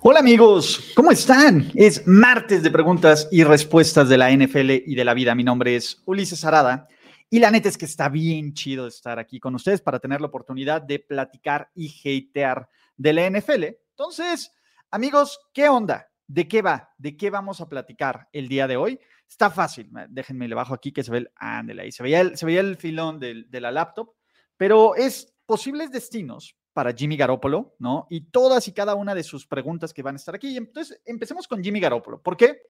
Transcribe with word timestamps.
Hola 0.00 0.18
amigos, 0.18 0.92
¿cómo 0.96 1.12
están? 1.12 1.70
Es 1.76 2.04
martes 2.08 2.64
de 2.64 2.70
preguntas 2.72 3.28
y 3.30 3.44
respuestas 3.44 4.08
de 4.08 4.18
la 4.18 4.32
NFL 4.32 4.70
y 4.84 4.96
de 4.96 5.04
la 5.04 5.14
vida. 5.14 5.36
Mi 5.36 5.44
nombre 5.44 5.76
es 5.76 6.02
Ulises 6.06 6.44
Arada 6.44 6.88
y 7.30 7.38
la 7.38 7.52
neta 7.52 7.68
es 7.68 7.78
que 7.78 7.84
está 7.84 8.08
bien 8.08 8.52
chido 8.52 8.88
estar 8.88 9.20
aquí 9.20 9.38
con 9.38 9.54
ustedes 9.54 9.80
para 9.80 10.00
tener 10.00 10.20
la 10.20 10.26
oportunidad 10.26 10.82
de 10.82 10.98
platicar 10.98 11.70
y 11.76 11.88
hatear 12.00 12.68
de 12.96 13.12
la 13.12 13.30
NFL. 13.30 13.64
Entonces, 13.90 14.52
amigos, 14.90 15.38
¿qué 15.52 15.68
onda? 15.68 16.08
¿De 16.26 16.48
qué 16.48 16.62
va? 16.62 16.90
¿De 16.98 17.16
qué 17.16 17.30
vamos 17.30 17.60
a 17.60 17.68
platicar 17.68 18.28
el 18.32 18.48
día 18.48 18.66
de 18.66 18.76
hoy? 18.76 18.98
Está 19.28 19.50
fácil. 19.50 19.88
Déjenme 20.08 20.48
le 20.48 20.56
bajo 20.56 20.74
aquí 20.74 20.90
que 20.90 21.04
se 21.04 21.12
ve 21.12 21.18
el. 21.18 21.30
Ándale 21.36 21.82
ahí. 21.82 21.92
Se 21.92 22.02
veía 22.02 22.22
el, 22.22 22.36
se 22.36 22.44
veía 22.44 22.60
el 22.60 22.76
filón 22.76 23.20
de, 23.20 23.44
de 23.48 23.60
la 23.60 23.70
laptop, 23.70 24.14
pero 24.58 24.94
es 24.94 25.34
posibles 25.46 25.90
destinos 25.90 26.54
para 26.74 26.92
Jimmy 26.92 27.16
Garoppolo, 27.16 27.74
¿no? 27.78 28.06
Y 28.10 28.30
todas 28.30 28.68
y 28.68 28.72
cada 28.72 28.94
una 28.94 29.14
de 29.14 29.24
sus 29.24 29.46
preguntas 29.46 29.94
que 29.94 30.02
van 30.02 30.14
a 30.14 30.18
estar 30.18 30.34
aquí. 30.34 30.56
Entonces, 30.56 31.00
empecemos 31.06 31.48
con 31.48 31.64
Jimmy 31.64 31.80
Garoppolo. 31.80 32.22
¿Por 32.22 32.36
qué? 32.36 32.60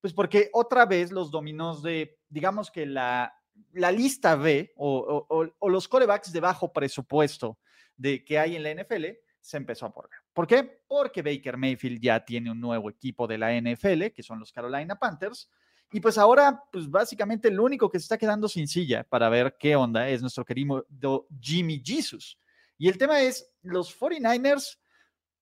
Pues 0.00 0.14
porque 0.14 0.48
otra 0.52 0.86
vez 0.86 1.10
los 1.10 1.30
dominos 1.30 1.82
de, 1.82 2.20
digamos 2.28 2.70
que 2.70 2.86
la, 2.86 3.34
la 3.72 3.92
lista 3.92 4.36
B 4.36 4.72
o, 4.76 5.52
los 5.68 5.88
corebacks 5.88 6.32
de 6.32 6.40
bajo 6.40 6.72
presupuesto 6.72 7.58
de 7.96 8.24
que 8.24 8.38
hay 8.38 8.56
en 8.56 8.62
la 8.62 8.74
NFL 8.74 9.06
se 9.40 9.56
empezó 9.56 9.86
a 9.86 9.92
poner. 9.92 10.10
¿Por 10.32 10.46
qué? 10.46 10.82
Porque 10.86 11.22
Baker 11.22 11.56
Mayfield 11.56 12.00
ya 12.00 12.24
tiene 12.24 12.50
un 12.50 12.60
nuevo 12.60 12.88
equipo 12.90 13.26
de 13.26 13.38
la 13.38 13.52
NFL, 13.58 14.06
que 14.14 14.22
son 14.22 14.38
los 14.38 14.52
Carolina 14.52 14.98
Panthers, 14.98 15.50
y 15.92 16.00
pues 16.00 16.18
ahora, 16.18 16.62
pues 16.70 16.88
básicamente 16.88 17.48
el 17.48 17.58
único 17.58 17.90
que 17.90 17.98
se 17.98 18.04
está 18.04 18.18
quedando 18.18 18.48
sin 18.48 18.68
silla 18.68 19.04
para 19.04 19.28
ver 19.28 19.56
qué 19.58 19.74
onda 19.74 20.08
es 20.08 20.20
nuestro 20.20 20.44
querido 20.44 21.26
Jimmy 21.40 21.82
Jesus. 21.84 22.38
Y 22.78 22.88
el 22.88 22.96
tema 22.96 23.20
es, 23.20 23.50
los 23.62 23.98
49ers, 23.98 24.78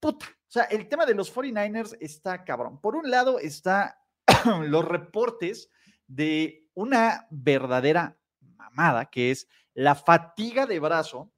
puta, 0.01 0.27
o 0.27 0.51
sea, 0.51 0.65
el 0.65 0.89
tema 0.89 1.05
de 1.05 1.15
los 1.15 1.35
49ers 1.35 1.97
está 2.01 2.45
cabrón. 2.45 2.81
Por 2.81 2.97
un 2.97 3.11
lado 3.11 3.39
está 3.39 4.03
los 4.63 4.85
reportes 4.85 5.71
de 6.07 6.67
una 6.73 7.27
verdadera 7.31 8.19
mamada, 8.41 9.07
que 9.07 9.31
es 9.31 9.47
la 9.75 9.95
fatiga 9.95 10.65
de 10.65 10.81
brazo 10.81 11.31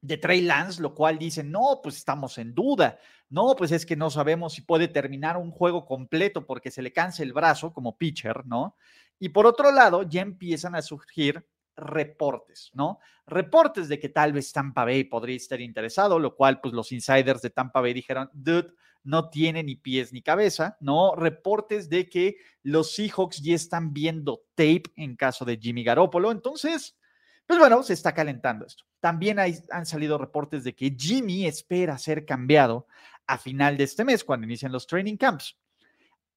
de 0.00 0.16
Trey 0.16 0.40
Lance, 0.40 0.82
lo 0.82 0.94
cual 0.94 1.18
dice, 1.18 1.44
no, 1.44 1.80
pues 1.82 1.96
estamos 1.96 2.36
en 2.38 2.52
duda. 2.52 2.98
No, 3.30 3.54
pues 3.56 3.70
es 3.70 3.86
que 3.86 3.96
no 3.96 4.10
sabemos 4.10 4.54
si 4.54 4.62
puede 4.62 4.88
terminar 4.88 5.36
un 5.36 5.52
juego 5.52 5.86
completo 5.86 6.44
porque 6.44 6.70
se 6.70 6.82
le 6.82 6.92
cansa 6.92 7.22
el 7.22 7.32
brazo 7.32 7.72
como 7.72 7.96
pitcher, 7.96 8.44
¿no? 8.44 8.76
Y 9.20 9.30
por 9.30 9.46
otro 9.46 9.70
lado, 9.70 10.02
ya 10.02 10.20
empiezan 10.20 10.74
a 10.74 10.82
surgir 10.82 11.46
reportes, 11.76 12.70
¿no? 12.74 12.98
Reportes 13.26 13.88
de 13.88 14.00
que 14.00 14.08
tal 14.08 14.32
vez 14.32 14.52
Tampa 14.52 14.84
Bay 14.84 15.04
podría 15.04 15.36
estar 15.36 15.60
interesado, 15.60 16.18
lo 16.18 16.34
cual 16.34 16.60
pues 16.60 16.74
los 16.74 16.90
insiders 16.90 17.40
de 17.40 17.50
Tampa 17.50 17.80
Bay 17.80 17.94
dijeron, 17.94 18.28
dude, 18.32 18.72
no 19.02 19.30
tiene 19.30 19.62
ni 19.62 19.76
pies 19.76 20.12
ni 20.12 20.22
cabeza, 20.22 20.76
¿no? 20.80 21.14
Reportes 21.14 21.88
de 21.88 22.08
que 22.08 22.36
los 22.62 22.92
Seahawks 22.94 23.40
ya 23.42 23.54
están 23.54 23.92
viendo 23.92 24.42
tape 24.54 24.84
en 24.96 25.16
caso 25.16 25.44
de 25.44 25.56
Jimmy 25.56 25.84
Garoppolo, 25.84 26.32
entonces, 26.32 26.98
pues 27.46 27.58
bueno, 27.58 27.82
se 27.82 27.94
está 27.94 28.12
calentando 28.12 28.66
esto. 28.66 28.84
También 29.00 29.38
hay, 29.38 29.56
han 29.70 29.86
salido 29.86 30.18
reportes 30.18 30.64
de 30.64 30.74
que 30.74 30.94
Jimmy 30.98 31.46
espera 31.46 31.96
ser 31.96 32.26
cambiado 32.26 32.86
a 33.26 33.38
final 33.38 33.76
de 33.76 33.84
este 33.84 34.04
mes, 34.04 34.24
cuando 34.24 34.46
inician 34.46 34.72
los 34.72 34.86
training 34.86 35.16
camps. 35.16 35.56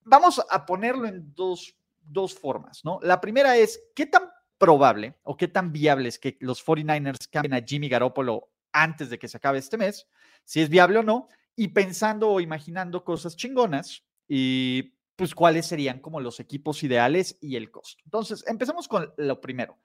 Vamos 0.03 0.41
a 0.49 0.65
ponerlo 0.65 1.07
en 1.07 1.33
dos, 1.33 1.75
dos 2.01 2.33
formas, 2.33 2.83
¿no? 2.83 2.99
La 3.01 3.19
primera 3.21 3.57
es, 3.57 3.81
¿qué 3.95 4.05
tan 4.05 4.29
probable 4.57 5.19
o 5.23 5.35
qué 5.35 5.47
tan 5.47 5.71
viable 5.71 6.09
es 6.09 6.19
que 6.19 6.37
los 6.39 6.65
49ers 6.65 7.29
cambien 7.29 7.53
a 7.53 7.65
Jimmy 7.65 7.89
Garoppolo 7.89 8.49
antes 8.71 9.09
de 9.09 9.19
que 9.19 9.27
se 9.27 9.37
acabe 9.37 9.59
este 9.59 9.77
mes, 9.77 10.07
si 10.43 10.61
es 10.61 10.69
viable 10.69 10.99
o 10.99 11.03
no, 11.03 11.27
y 11.55 11.69
pensando 11.69 12.29
o 12.29 12.39
imaginando 12.39 13.03
cosas 13.03 13.35
chingonas 13.35 14.03
y 14.27 14.95
pues 15.15 15.35
cuáles 15.35 15.67
serían 15.67 15.99
como 15.99 16.19
los 16.19 16.39
equipos 16.39 16.81
ideales 16.83 17.37
y 17.39 17.55
el 17.55 17.69
costo. 17.71 18.01
Entonces, 18.05 18.43
empecemos 18.47 18.87
con 18.87 19.13
lo 19.17 19.39
primero. 19.39 19.77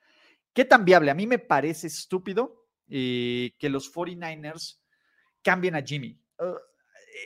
¿Qué 0.53 0.65
tan 0.65 0.84
viable? 0.84 1.11
A 1.11 1.15
mí 1.15 1.27
me 1.27 1.39
parece 1.39 1.89
estúpido 1.89 2.67
eh, 2.89 3.55
que 3.59 3.69
los 3.69 3.93
49ers 3.93 4.78
cambien 5.43 5.75
a 5.75 5.83
Jimmy. 5.83 6.19
Uh, 6.39 6.56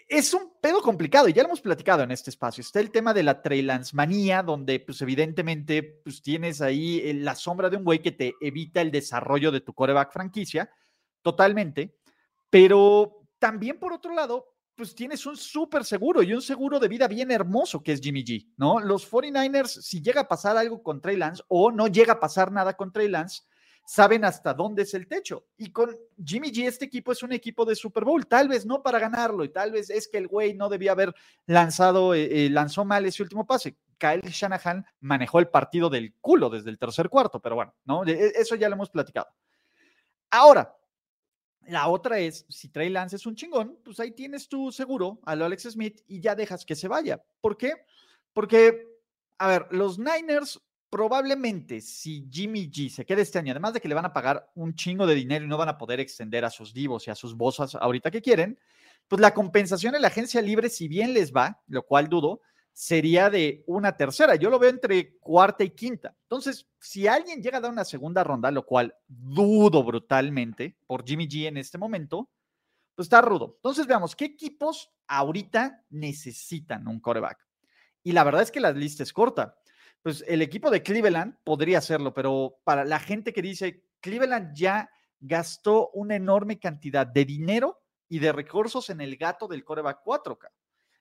es 0.09 0.35
un 0.35 0.53
pedo 0.61 0.81
complicado 0.81 1.29
y 1.29 1.33
ya 1.33 1.43
lo 1.43 1.49
hemos 1.49 1.61
platicado 1.61 2.03
en 2.03 2.11
este 2.11 2.31
espacio. 2.31 2.61
Está 2.61 2.81
el 2.81 2.91
tema 2.91 3.15
de 3.15 3.23
la 3.23 3.43
Trailance 3.43 3.95
manía, 3.95 4.43
donde 4.43 4.81
pues 4.81 5.01
evidentemente 5.03 5.83
pues 6.05 6.23
tienes 6.23 6.61
ahí 6.61 7.01
eh, 7.01 7.15
la 7.15 7.35
sombra 7.35 7.71
de 7.71 7.77
un 7.77 7.85
güey 7.85 8.01
que 8.01 8.13
te 8.13 8.35
evita 8.41 8.81
el 8.81 8.91
desarrollo 8.91 9.51
de 9.51 9.61
tu 9.61 9.75
coreback 9.75 10.13
franquicia, 10.13 10.71
totalmente, 11.23 11.97
pero 12.51 13.27
también 13.39 13.79
por 13.79 13.93
otro 13.93 14.15
lado, 14.15 14.47
pues 14.75 14.95
tienes 14.95 15.27
un 15.27 15.37
súper 15.37 15.85
seguro 15.85 16.23
y 16.23 16.33
un 16.33 16.43
seguro 16.43 16.79
de 16.79 16.89
vida 16.89 17.09
bien 17.09 17.31
hermoso 17.31 17.83
que 17.83 17.93
es 17.93 18.01
Jimmy 18.01 18.25
G, 18.25 18.53
¿no? 18.57 18.81
Los 18.81 19.11
49ers, 19.11 19.83
si 19.83 20.01
llega 20.01 20.23
a 20.23 20.29
pasar 20.29 20.57
algo 20.57 20.83
con 20.83 21.01
Trey 21.01 21.17
Lance 21.17 21.43
o 21.49 21.71
no 21.71 21.89
llega 21.89 22.15
a 22.15 22.21
pasar 22.21 22.53
nada 22.53 22.75
con 22.75 22.93
Trey 22.93 23.09
Lance, 23.09 23.43
saben 23.85 24.25
hasta 24.25 24.55
dónde 24.55 24.83
es 24.83 24.95
el 24.95 25.07
techo. 25.07 25.47
Y 25.57 25.71
con 25.71 25.97
Jimmy 26.25 26.51
G, 26.51 26.67
este 26.67 26.85
equipo 26.85 27.13
es 27.13 27.23
un 27.23 27.33
equipo 27.33 27.65
de 27.65 27.75
Super 27.75 28.05
Bowl, 28.05 28.27
tal 28.27 28.49
vez 28.49 28.65
no 28.67 28.83
para 28.83 28.99
ganarlo, 28.99 29.45
y 29.45 29.51
tal 29.51 29.73
vez 29.73 29.91
es 29.91 30.09
que 30.09 30.19
el 30.19 30.29
güey 30.29 30.55
no 30.55 30.69
debía 30.69 30.93
haber 30.93 31.15
lanzado, 31.47 32.15
eh, 32.15 32.47
eh, 32.47 32.51
lanzó 32.51 32.85
mal 32.85 33.05
ese 33.07 33.23
último 33.23 33.47
pase. 33.47 33.77
Kyle 33.99 34.23
Shanahan 34.23 34.85
manejó 35.01 35.39
el 35.39 35.49
partido 35.49 35.89
del 35.89 36.15
culo 36.21 36.51
desde 36.51 36.71
el 36.71 36.79
tercer 36.79 37.09
cuarto, 37.09 37.41
pero 37.41 37.55
bueno, 37.55 37.75
¿no? 37.85 38.05
E, 38.05 38.33
eso 38.35 38.55
ya 38.57 38.69
lo 38.69 38.75
hemos 38.75 38.91
platicado. 38.91 39.29
Ahora, 40.31 40.77
la 41.67 41.89
otra 41.89 42.19
es, 42.19 42.45
si 42.49 42.69
Trey 42.69 42.89
Lance 42.89 43.17
es 43.17 43.27
un 43.27 43.37
chingón, 43.37 43.79
pues 43.85 44.01
ahí 44.01 44.11
tienes 44.13 44.49
tu 44.49 44.73
seguro 44.73 45.21
a 45.25 45.37
lo 45.37 45.45
Alex 45.45 45.65
Smith 45.71 46.01
y 46.09 46.21
ya 46.21 46.35
dejas 46.35 46.65
que 46.65 46.75
se 46.75 46.89
vaya. 46.89 47.23
¿Por 47.41 47.57
qué? 47.57 47.85
Porque, 48.33 48.89
a 49.39 49.47
ver, 49.47 49.67
los 49.71 49.99
Niners 49.99 50.61
probablemente 50.93 51.81
si 51.81 52.29
Jimmy 52.31 52.71
G 52.71 52.91
se 52.91 53.07
queda 53.07 53.23
este 53.23 53.39
año, 53.39 53.53
además 53.53 53.73
de 53.73 53.81
que 53.81 53.89
le 53.89 53.95
van 53.95 54.05
a 54.05 54.13
pagar 54.13 54.51
un 54.55 54.75
chingo 54.75 55.07
de 55.07 55.15
dinero 55.15 55.43
y 55.43 55.49
no 55.49 55.57
van 55.57 55.71
a 55.71 55.79
poder 55.79 56.01
extender 56.01 56.45
a 56.45 56.51
sus 56.51 56.75
divos 56.75 57.09
y 57.09 57.11
a 57.11 57.15
sus 57.15 57.35
bosas 57.35 57.75
ahorita 57.77 58.11
que 58.11 58.21
quieren, 58.21 58.59
pues 59.09 59.19
la 59.19 59.33
compensación 59.33 59.95
en 59.95 60.03
la 60.03 60.09
agencia 60.09 60.43
libre, 60.43 60.69
si 60.69 60.89
bien 60.89 61.15
les 61.15 61.33
va, 61.33 61.63
lo 61.67 61.85
cual 61.87 62.11
dudo, 62.11 62.43
sería 62.75 63.31
de 63.31 63.65
una 63.67 63.97
tercera. 63.97 64.35
Yo 64.35 64.51
lo 64.51 64.59
veo 64.59 64.69
entre 64.69 65.17
cuarta 65.17 65.65
y 65.65 65.71
quinta. 65.71 66.15
Entonces, 66.25 66.69
si 66.79 67.09
alguien 67.09 67.41
llega 67.43 67.57
a 67.57 67.63
dar 67.63 67.73
una 67.73 67.87
segunda 67.87 68.23
ronda, 68.23 68.51
lo 68.51 68.67
cual 68.67 68.95
dudo 69.09 69.83
brutalmente 69.85 70.77
por 70.87 71.07
Jimmy 71.07 71.27
G 71.27 71.47
en 71.47 71.57
este 71.57 71.79
momento, 71.79 72.29
pues 72.95 73.07
está 73.07 73.23
rudo. 73.23 73.55
Entonces, 73.57 73.87
veamos, 73.87 74.15
¿qué 74.15 74.27
equipos 74.27 74.91
ahorita 75.07 75.87
necesitan 75.89 76.87
un 76.87 77.01
coreback? 77.01 77.39
Y 78.03 78.13
la 78.13 78.25
verdad 78.25 78.43
es 78.43 78.51
que 78.51 78.61
la 78.61 78.73
lista 78.73 79.03
es 79.05 79.13
corta 79.15 79.57
pues 80.03 80.25
el 80.27 80.43
equipo 80.43 80.71
de 80.71 80.83
Cleveland 80.83 81.37
podría 81.45 81.79
hacerlo, 81.79 82.13
pero 82.13 82.59
para 82.65 82.85
la 82.85 82.99
gente 82.99 83.33
que 83.33 83.43
dice, 83.43 83.85
Cleveland 84.01 84.55
ya 84.55 84.91
gastó 85.21 85.91
una 85.95 86.17
enorme 86.17 86.59
cantidad 86.59 87.07
de 87.07 87.25
dinero 87.25 87.81
y 88.09 88.19
de 88.19 88.33
recursos 88.33 88.91
en 88.91 89.01
el 89.01 89.17
gato 89.17 89.47
del 89.47 89.65
coreback 89.65 90.03
4K. 90.05 90.49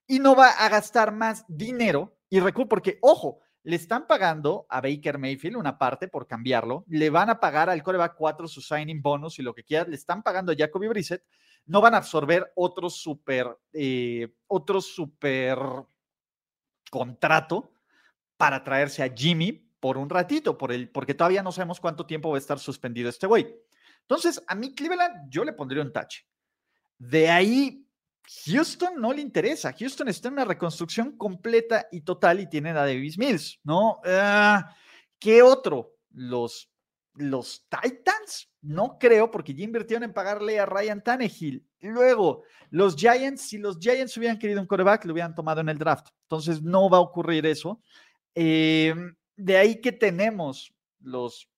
Y 0.08 0.20
no 0.20 0.36
va 0.36 0.50
a 0.50 0.70
gastar 0.70 1.12
más 1.12 1.44
dinero 1.48 2.18
y 2.30 2.40
recursos, 2.40 2.70
porque, 2.70 3.00
ojo, 3.02 3.40
le 3.64 3.76
están 3.76 4.08
pagando 4.08 4.66
a 4.70 4.82
Baker 4.82 5.18
Mayfield 5.18 5.56
una 5.56 5.78
parte 5.78 6.08
por 6.08 6.28
cambiarlo, 6.28 6.86
le 6.88 7.10
van 7.10 7.30
a 7.30 7.40
pagar 7.40 7.70
al 7.70 7.84
coreback 7.84 8.16
4 8.16 8.48
su 8.48 8.62
signing 8.62 9.02
bonus 9.02 9.40
y 9.40 9.44
lo 9.44 9.54
que 9.54 9.64
quiera, 9.64 9.88
le 9.88 9.96
están 9.96 10.24
pagando 10.24 10.52
a 10.52 10.56
Jacoby 10.56 10.88
Brissett, 10.88 11.24
no 11.66 11.82
van 11.82 11.94
a 11.94 11.98
absorber 11.98 12.52
otro 12.56 12.90
super, 12.90 13.58
eh, 13.74 14.34
otro 14.48 14.82
super 14.82 15.58
contrato 16.90 17.72
para 18.42 18.64
traerse 18.64 19.04
a 19.04 19.14
Jimmy 19.16 19.52
por 19.80 20.00
un 20.00 20.10
ratito, 20.10 20.58
por 20.58 20.72
el, 20.72 20.90
porque 20.90 21.14
todavía 21.14 21.44
no 21.44 21.52
sabemos 21.52 21.80
cuánto 21.80 22.08
tiempo 22.08 22.32
va 22.32 22.38
a 22.38 22.40
estar 22.40 22.58
suspendido 22.58 23.08
este 23.08 23.28
güey. 23.28 23.56
Entonces, 24.02 24.42
a 24.48 24.56
mí 24.56 24.74
Cleveland 24.74 25.30
yo 25.30 25.44
le 25.44 25.54
pondría 25.54 25.84
un 25.84 25.94
touch. 25.94 26.22
De 26.98 27.30
ahí, 27.30 27.86
Houston 28.48 29.00
no 29.00 29.14
le 29.14 29.22
interesa. 29.22 29.72
Houston 29.78 30.08
está 30.08 30.30
en 30.30 30.34
una 30.34 30.46
reconstrucción 30.46 31.16
completa 31.18 31.86
y 31.92 32.02
total 32.02 32.40
y 32.40 32.50
tiene 32.50 32.72
a 32.72 32.74
Davis 32.74 33.16
Mills, 33.16 33.60
¿no? 33.64 34.02
Uh, 34.04 34.64
¿Qué 35.20 35.44
otro? 35.44 35.98
Los, 36.10 36.68
los 37.14 37.68
Titans, 37.70 38.50
no 38.62 38.98
creo, 39.00 39.30
porque 39.30 39.54
ya 39.54 39.66
invirtieron 39.66 40.04
en 40.04 40.14
pagarle 40.14 40.60
a 40.60 40.66
Ryan 40.66 41.04
Tannehill. 41.04 41.64
Luego, 41.82 42.42
los 42.72 42.96
Giants, 42.96 43.44
si 43.44 43.60
los 43.60 43.78
Giants 43.78 44.18
hubieran 44.18 44.40
querido 44.40 44.62
un 44.62 44.68
coreback, 44.68 45.06
lo 45.06 45.14
hubieran 45.14 45.36
tomado 45.36 45.62
en 45.62 45.70
el 45.70 45.78
draft. 45.78 46.08
Entonces, 46.24 46.64
no 46.64 46.90
va 46.90 46.98
a 46.98 47.02
ocurrir 47.02 47.46
eso. 47.46 47.80
Eh, 48.36 48.94
de 49.36 49.58
ahí 49.58 49.82
que 49.82 49.92
tenemos 49.92 50.74
los, 51.00 51.50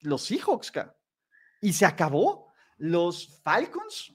los 0.00 0.22
Seahawks, 0.22 0.72
y 1.60 1.72
se 1.72 1.86
acabó. 1.86 2.48
Los 2.80 3.40
Falcons, 3.42 4.14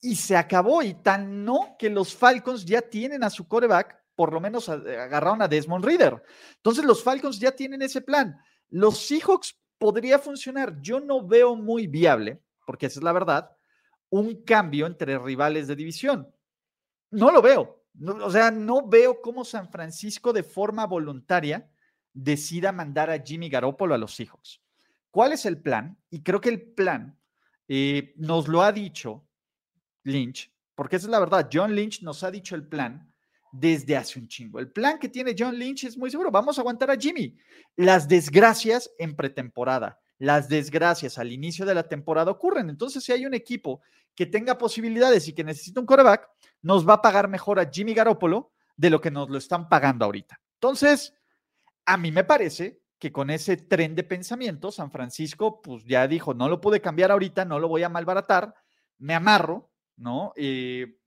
y 0.00 0.14
se 0.14 0.36
acabó. 0.36 0.82
Y 0.82 0.94
tan 0.94 1.44
no 1.44 1.76
que 1.78 1.90
los 1.90 2.14
Falcons 2.14 2.64
ya 2.64 2.80
tienen 2.80 3.24
a 3.24 3.30
su 3.30 3.48
coreback, 3.48 4.00
por 4.14 4.32
lo 4.32 4.40
menos 4.40 4.68
agarraron 4.68 5.42
a 5.42 5.48
Desmond 5.48 5.84
Reader. 5.84 6.22
Entonces 6.56 6.84
los 6.84 7.02
Falcons 7.02 7.40
ya 7.40 7.52
tienen 7.52 7.82
ese 7.82 8.00
plan. 8.00 8.38
Los 8.68 9.06
Seahawks 9.06 9.58
podría 9.78 10.18
funcionar. 10.18 10.80
Yo 10.80 11.00
no 11.00 11.26
veo 11.26 11.56
muy 11.56 11.88
viable, 11.88 12.40
porque 12.64 12.86
esa 12.86 13.00
es 13.00 13.04
la 13.04 13.12
verdad, 13.12 13.50
un 14.10 14.44
cambio 14.44 14.86
entre 14.86 15.18
rivales 15.18 15.66
de 15.66 15.74
división. 15.74 16.32
No 17.10 17.32
lo 17.32 17.42
veo. 17.42 17.83
O 18.00 18.30
sea, 18.30 18.50
no 18.50 18.86
veo 18.86 19.20
cómo 19.20 19.44
San 19.44 19.70
Francisco 19.70 20.32
de 20.32 20.42
forma 20.42 20.86
voluntaria 20.86 21.70
decida 22.12 22.72
mandar 22.72 23.10
a 23.10 23.22
Jimmy 23.22 23.48
Garoppolo 23.48 23.94
a 23.94 23.98
los 23.98 24.14
Seahawks. 24.14 24.60
¿Cuál 25.10 25.32
es 25.32 25.46
el 25.46 25.60
plan? 25.60 25.96
Y 26.10 26.22
creo 26.22 26.40
que 26.40 26.48
el 26.48 26.60
plan 26.60 27.18
eh, 27.68 28.14
nos 28.16 28.48
lo 28.48 28.62
ha 28.62 28.72
dicho 28.72 29.28
Lynch, 30.02 30.52
porque 30.74 30.96
esa 30.96 31.06
es 31.06 31.10
la 31.10 31.20
verdad. 31.20 31.48
John 31.52 31.74
Lynch 31.74 32.02
nos 32.02 32.24
ha 32.24 32.30
dicho 32.30 32.54
el 32.54 32.66
plan 32.66 33.12
desde 33.52 33.96
hace 33.96 34.18
un 34.18 34.26
chingo. 34.26 34.58
El 34.58 34.72
plan 34.72 34.98
que 34.98 35.08
tiene 35.08 35.34
John 35.38 35.56
Lynch 35.56 35.84
es 35.84 35.96
muy 35.96 36.10
seguro. 36.10 36.30
Vamos 36.30 36.58
a 36.58 36.62
aguantar 36.62 36.90
a 36.90 36.96
Jimmy. 36.96 37.36
Las 37.76 38.08
desgracias 38.08 38.90
en 38.98 39.14
pretemporada, 39.14 40.00
las 40.18 40.48
desgracias 40.48 41.18
al 41.18 41.32
inicio 41.32 41.66
de 41.66 41.74
la 41.74 41.88
temporada 41.88 42.30
ocurren. 42.30 42.70
Entonces, 42.70 43.02
si 43.04 43.12
hay 43.12 43.26
un 43.26 43.34
equipo 43.34 43.80
que 44.14 44.26
tenga 44.26 44.56
posibilidades 44.58 45.26
y 45.28 45.32
que 45.32 45.44
necesita 45.44 45.80
un 45.80 45.86
coreback, 45.86 46.28
nos 46.62 46.88
va 46.88 46.94
a 46.94 47.02
pagar 47.02 47.28
mejor 47.28 47.58
a 47.58 47.68
Jimmy 47.70 47.94
Garoppolo 47.94 48.52
de 48.76 48.90
lo 48.90 49.00
que 49.00 49.10
nos 49.10 49.28
lo 49.28 49.38
están 49.38 49.68
pagando 49.68 50.04
ahorita. 50.04 50.40
Entonces, 50.54 51.14
a 51.84 51.96
mí 51.96 52.10
me 52.10 52.24
parece 52.24 52.80
que 52.98 53.12
con 53.12 53.30
ese 53.30 53.56
tren 53.56 53.94
de 53.94 54.04
pensamiento, 54.04 54.70
San 54.70 54.90
Francisco, 54.90 55.60
pues 55.60 55.84
ya 55.84 56.08
dijo, 56.08 56.32
no 56.32 56.48
lo 56.48 56.60
pude 56.60 56.80
cambiar 56.80 57.10
ahorita, 57.10 57.44
no 57.44 57.58
lo 57.58 57.68
voy 57.68 57.82
a 57.82 57.88
malbaratar, 57.88 58.54
me 58.98 59.14
amarro, 59.14 59.70
¿no? 59.96 60.32
Eh, 60.36 60.98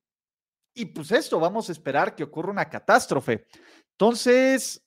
y 0.74 0.86
pues 0.86 1.12
esto, 1.12 1.40
vamos 1.40 1.70
a 1.70 1.72
esperar 1.72 2.14
que 2.14 2.24
ocurra 2.24 2.52
una 2.52 2.70
catástrofe. 2.70 3.48
Entonces, 3.94 4.86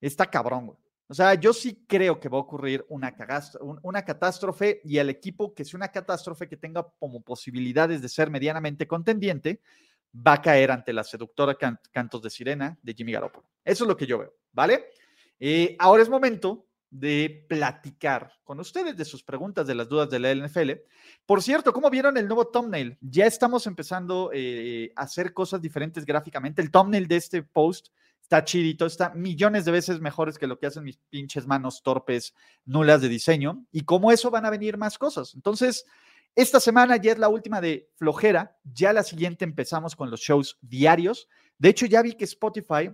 está 0.00 0.26
cabrón, 0.26 0.66
güey. 0.66 0.83
O 1.14 1.16
sea, 1.16 1.34
yo 1.34 1.52
sí 1.52 1.84
creo 1.86 2.18
que 2.18 2.28
va 2.28 2.38
a 2.38 2.40
ocurrir 2.40 2.84
una, 2.88 3.14
una 3.82 4.04
catástrofe 4.04 4.80
y 4.82 4.98
el 4.98 5.10
equipo 5.10 5.54
que 5.54 5.64
sea 5.64 5.78
una 5.78 5.92
catástrofe 5.92 6.48
que 6.48 6.56
tenga 6.56 6.84
como 6.98 7.22
posibilidades 7.22 8.02
de 8.02 8.08
ser 8.08 8.30
medianamente 8.30 8.88
contendiente, 8.88 9.60
va 10.12 10.32
a 10.32 10.42
caer 10.42 10.72
ante 10.72 10.92
la 10.92 11.04
seductora 11.04 11.56
Cantos 11.92 12.20
de 12.20 12.30
Sirena 12.30 12.76
de 12.82 12.94
Jimmy 12.94 13.12
Garoppolo. 13.12 13.46
Eso 13.64 13.84
es 13.84 13.88
lo 13.88 13.96
que 13.96 14.06
yo 14.06 14.18
veo, 14.18 14.34
¿vale? 14.50 14.86
Eh, 15.38 15.76
ahora 15.78 16.02
es 16.02 16.08
momento 16.08 16.66
de 16.90 17.46
platicar 17.48 18.32
con 18.42 18.58
ustedes 18.58 18.96
de 18.96 19.04
sus 19.04 19.22
preguntas, 19.22 19.68
de 19.68 19.76
las 19.76 19.88
dudas 19.88 20.10
de 20.10 20.18
la 20.18 20.34
NFL. 20.34 20.72
Por 21.24 21.44
cierto, 21.44 21.72
¿cómo 21.72 21.90
vieron 21.90 22.16
el 22.16 22.26
nuevo 22.26 22.48
thumbnail? 22.48 22.98
Ya 23.00 23.26
estamos 23.26 23.68
empezando 23.68 24.32
eh, 24.34 24.90
a 24.96 25.02
hacer 25.02 25.32
cosas 25.32 25.62
diferentes 25.62 26.04
gráficamente. 26.04 26.60
El 26.60 26.72
thumbnail 26.72 27.06
de 27.06 27.16
este 27.18 27.44
post 27.44 27.90
está 28.24 28.42
chidito, 28.42 28.86
está 28.86 29.10
millones 29.10 29.66
de 29.66 29.72
veces 29.72 30.00
mejores 30.00 30.38
que 30.38 30.46
lo 30.46 30.58
que 30.58 30.66
hacen 30.66 30.82
mis 30.82 30.96
pinches 31.10 31.46
manos 31.46 31.82
torpes, 31.82 32.34
nulas 32.64 33.02
de 33.02 33.10
diseño. 33.10 33.66
Y 33.70 33.82
como 33.82 34.10
eso 34.10 34.30
van 34.30 34.46
a 34.46 34.50
venir 34.50 34.78
más 34.78 34.96
cosas. 34.96 35.34
Entonces, 35.34 35.84
esta 36.34 36.58
semana 36.58 36.96
ya 36.96 37.12
es 37.12 37.18
la 37.18 37.28
última 37.28 37.60
de 37.60 37.90
flojera. 37.96 38.56
Ya 38.64 38.94
la 38.94 39.02
siguiente 39.02 39.44
empezamos 39.44 39.94
con 39.94 40.10
los 40.10 40.20
shows 40.20 40.56
diarios. 40.62 41.28
De 41.58 41.68
hecho, 41.68 41.84
ya 41.84 42.00
vi 42.00 42.14
que 42.14 42.24
Spotify 42.24 42.90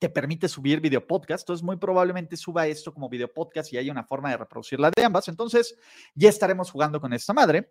te 0.00 0.08
permite 0.08 0.48
subir 0.48 0.80
video 0.80 1.06
podcast. 1.06 1.44
Entonces, 1.44 1.62
muy 1.62 1.76
probablemente 1.76 2.36
suba 2.36 2.66
esto 2.66 2.92
como 2.92 3.08
video 3.08 3.32
podcast 3.32 3.72
y 3.72 3.78
haya 3.78 3.92
una 3.92 4.04
forma 4.04 4.30
de 4.30 4.36
reproducirla 4.36 4.90
de 4.94 5.04
ambas. 5.04 5.28
Entonces, 5.28 5.76
ya 6.14 6.28
estaremos 6.28 6.72
jugando 6.72 7.00
con 7.00 7.12
esta 7.12 7.32
madre. 7.32 7.70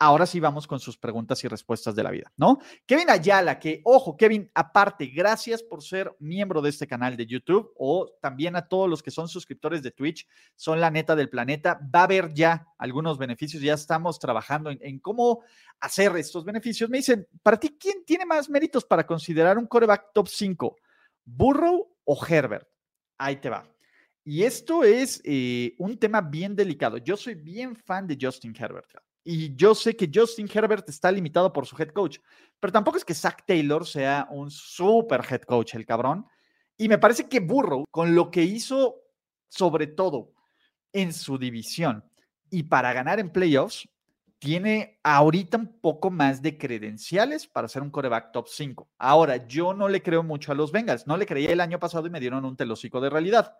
Ahora 0.00 0.26
sí 0.26 0.38
vamos 0.38 0.68
con 0.68 0.78
sus 0.78 0.96
preguntas 0.96 1.42
y 1.42 1.48
respuestas 1.48 1.96
de 1.96 2.04
la 2.04 2.12
vida, 2.12 2.32
¿no? 2.36 2.60
Kevin 2.86 3.10
Ayala, 3.10 3.58
que, 3.58 3.80
ojo, 3.84 4.16
Kevin, 4.16 4.48
aparte, 4.54 5.06
gracias 5.06 5.60
por 5.60 5.82
ser 5.82 6.14
miembro 6.20 6.62
de 6.62 6.70
este 6.70 6.86
canal 6.86 7.16
de 7.16 7.26
YouTube 7.26 7.72
o 7.76 8.08
también 8.22 8.54
a 8.54 8.68
todos 8.68 8.88
los 8.88 9.02
que 9.02 9.10
son 9.10 9.26
suscriptores 9.26 9.82
de 9.82 9.90
Twitch, 9.90 10.28
son 10.54 10.80
la 10.80 10.92
neta 10.92 11.16
del 11.16 11.28
planeta. 11.28 11.80
Va 11.92 12.00
a 12.00 12.04
haber 12.04 12.32
ya 12.32 12.64
algunos 12.78 13.18
beneficios, 13.18 13.60
ya 13.60 13.74
estamos 13.74 14.20
trabajando 14.20 14.70
en, 14.70 15.00
cómo 15.00 15.42
hacer 15.80 16.16
estos 16.16 16.44
beneficios. 16.44 16.88
Me 16.88 16.98
dicen, 16.98 17.26
para 17.42 17.58
ti, 17.58 17.76
¿quién 17.76 18.04
tiene 18.04 18.24
más 18.24 18.48
méritos 18.48 18.84
para 18.84 19.04
considerar 19.04 19.58
un 19.58 19.66
coreback 19.66 20.12
top 20.14 20.28
5? 20.28 20.76
¿Burrow 21.24 21.92
o 22.04 22.26
Herbert? 22.26 22.68
Ahí 23.18 23.36
te 23.36 23.50
va. 23.50 23.68
Y 24.22 24.44
esto 24.44 24.84
es 24.84 25.20
eh, 25.24 25.74
un 25.78 25.98
tema 25.98 26.20
bien 26.20 26.54
delicado. 26.54 26.98
Yo 26.98 27.16
soy 27.16 27.34
bien 27.34 27.74
fan 27.74 28.06
de 28.06 28.16
Justin 28.20 28.54
Herbert. 28.56 29.07
Y 29.30 29.54
yo 29.56 29.74
sé 29.74 29.94
que 29.94 30.10
Justin 30.10 30.48
Herbert 30.50 30.88
está 30.88 31.12
limitado 31.12 31.52
por 31.52 31.66
su 31.66 31.76
head 31.76 31.90
coach, 31.90 32.16
pero 32.58 32.72
tampoco 32.72 32.96
es 32.96 33.04
que 33.04 33.12
Zach 33.12 33.44
Taylor 33.46 33.86
sea 33.86 34.26
un 34.30 34.50
super 34.50 35.20
head 35.28 35.42
coach, 35.42 35.74
el 35.74 35.84
cabrón. 35.84 36.24
Y 36.78 36.88
me 36.88 36.96
parece 36.96 37.28
que 37.28 37.40
Burrow, 37.40 37.84
con 37.90 38.14
lo 38.14 38.30
que 38.30 38.42
hizo, 38.42 39.02
sobre 39.46 39.86
todo 39.86 40.32
en 40.94 41.12
su 41.12 41.36
división 41.36 42.02
y 42.48 42.62
para 42.62 42.94
ganar 42.94 43.20
en 43.20 43.28
playoffs, 43.30 43.86
tiene 44.38 44.98
ahorita 45.02 45.58
un 45.58 45.78
poco 45.78 46.10
más 46.10 46.40
de 46.40 46.56
credenciales 46.56 47.46
para 47.46 47.68
ser 47.68 47.82
un 47.82 47.90
coreback 47.90 48.32
top 48.32 48.48
5. 48.48 48.88
Ahora, 48.96 49.46
yo 49.46 49.74
no 49.74 49.90
le 49.90 50.02
creo 50.02 50.22
mucho 50.22 50.52
a 50.52 50.54
los 50.54 50.72
Bengals. 50.72 51.06
No 51.06 51.18
le 51.18 51.26
creía 51.26 51.52
el 51.52 51.60
año 51.60 51.78
pasado 51.78 52.06
y 52.06 52.10
me 52.10 52.20
dieron 52.20 52.46
un 52.46 52.56
telocico 52.56 52.98
de 52.98 53.10
realidad. 53.10 53.58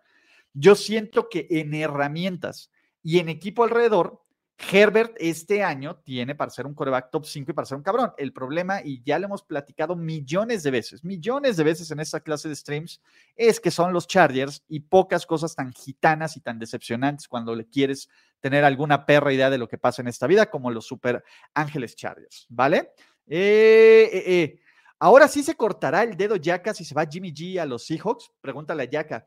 Yo 0.51 0.73
siento 0.73 1.29
que 1.29 1.45
en 1.47 1.75
herramientas 1.75 2.71
y 3.03 3.19
en 3.19 3.29
equipo 3.29 3.63
alrededor, 3.63 4.23
Herbert 4.59 5.15
este 5.17 5.63
año 5.63 5.95
tiene 6.03 6.35
para 6.35 6.51
ser 6.51 6.65
un 6.65 6.73
coreback 6.73 7.09
top 7.11 7.25
5 7.25 7.51
y 7.51 7.53
para 7.53 7.65
ser 7.65 7.77
un 7.77 7.83
cabrón. 7.83 8.11
El 8.17 8.33
problema, 8.33 8.81
y 8.83 9.01
ya 9.03 9.17
lo 9.17 9.25
hemos 9.25 9.43
platicado 9.43 9.95
millones 9.95 10.63
de 10.63 10.71
veces, 10.71 11.03
millones 11.03 11.55
de 11.55 11.63
veces 11.63 11.89
en 11.91 11.99
esta 12.01 12.19
clase 12.19 12.49
de 12.49 12.55
streams, 12.55 13.01
es 13.35 13.59
que 13.59 13.71
son 13.71 13.93
los 13.93 14.07
Chargers 14.07 14.63
y 14.67 14.81
pocas 14.81 15.25
cosas 15.25 15.55
tan 15.55 15.71
gitanas 15.71 16.35
y 16.35 16.41
tan 16.41 16.59
decepcionantes 16.59 17.27
cuando 17.27 17.55
le 17.55 17.67
quieres 17.69 18.09
tener 18.41 18.65
alguna 18.65 19.05
perra 19.05 19.33
idea 19.33 19.49
de 19.49 19.57
lo 19.57 19.67
que 19.67 19.77
pasa 19.77 20.01
en 20.01 20.09
esta 20.09 20.27
vida, 20.27 20.49
como 20.49 20.71
los 20.71 20.85
Super 20.85 21.23
Ángeles 21.53 21.95
Chargers, 21.95 22.45
¿vale? 22.49 22.91
Eh, 23.27 24.09
eh, 24.11 24.23
eh. 24.27 24.59
Ahora 24.99 25.29
sí 25.29 25.43
se 25.43 25.55
cortará 25.55 26.03
el 26.03 26.17
dedo 26.17 26.35
Yaka 26.35 26.73
si 26.73 26.83
se 26.83 26.93
va 26.93 27.07
Jimmy 27.09 27.31
G 27.31 27.59
a 27.59 27.65
los 27.65 27.85
Seahawks. 27.85 28.31
Pregúntale 28.41 28.83
a 28.83 28.89
Yaka. 28.89 29.25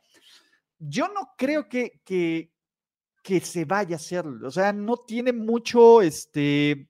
Yo 0.79 1.09
no 1.09 1.33
creo 1.39 1.69
que, 1.69 2.01
que, 2.05 2.52
que 3.23 3.41
se 3.41 3.65
vaya 3.65 3.95
a 3.95 3.97
hacerlo. 3.97 4.49
O 4.49 4.51
sea, 4.51 4.73
no 4.73 4.97
tiene 4.97 5.33
mucho, 5.33 6.03
este, 6.03 6.89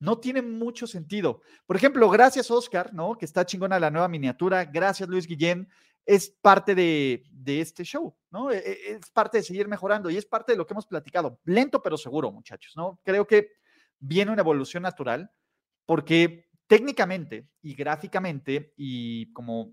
no 0.00 0.18
tiene 0.18 0.42
mucho 0.42 0.86
sentido. 0.86 1.42
Por 1.66 1.76
ejemplo, 1.76 2.08
gracias 2.08 2.50
Oscar, 2.50 2.94
¿no? 2.94 3.16
Que 3.16 3.24
está 3.24 3.44
chingona 3.44 3.80
la 3.80 3.90
nueva 3.90 4.08
miniatura. 4.08 4.64
Gracias 4.64 5.08
Luis 5.08 5.26
Guillén 5.26 5.68
es 6.06 6.30
parte 6.30 6.74
de, 6.74 7.24
este 7.46 7.84
show, 7.84 8.14
¿no? 8.30 8.50
E, 8.50 8.58
e, 8.58 8.92
es 8.92 9.10
parte 9.10 9.38
de 9.38 9.44
seguir 9.44 9.68
mejorando 9.68 10.10
y 10.10 10.16
es 10.16 10.26
parte 10.26 10.52
de 10.52 10.58
lo 10.58 10.66
que 10.66 10.74
hemos 10.74 10.86
platicado. 10.86 11.40
Lento 11.44 11.82
pero 11.82 11.96
seguro, 11.96 12.30
muchachos, 12.30 12.74
¿no? 12.76 13.00
Creo 13.04 13.26
que 13.26 13.52
viene 13.98 14.30
una 14.30 14.42
evolución 14.42 14.82
natural 14.82 15.30
porque 15.86 16.48
técnicamente 16.66 17.48
y 17.62 17.74
gráficamente 17.74 18.72
y 18.76 19.32
como 19.32 19.72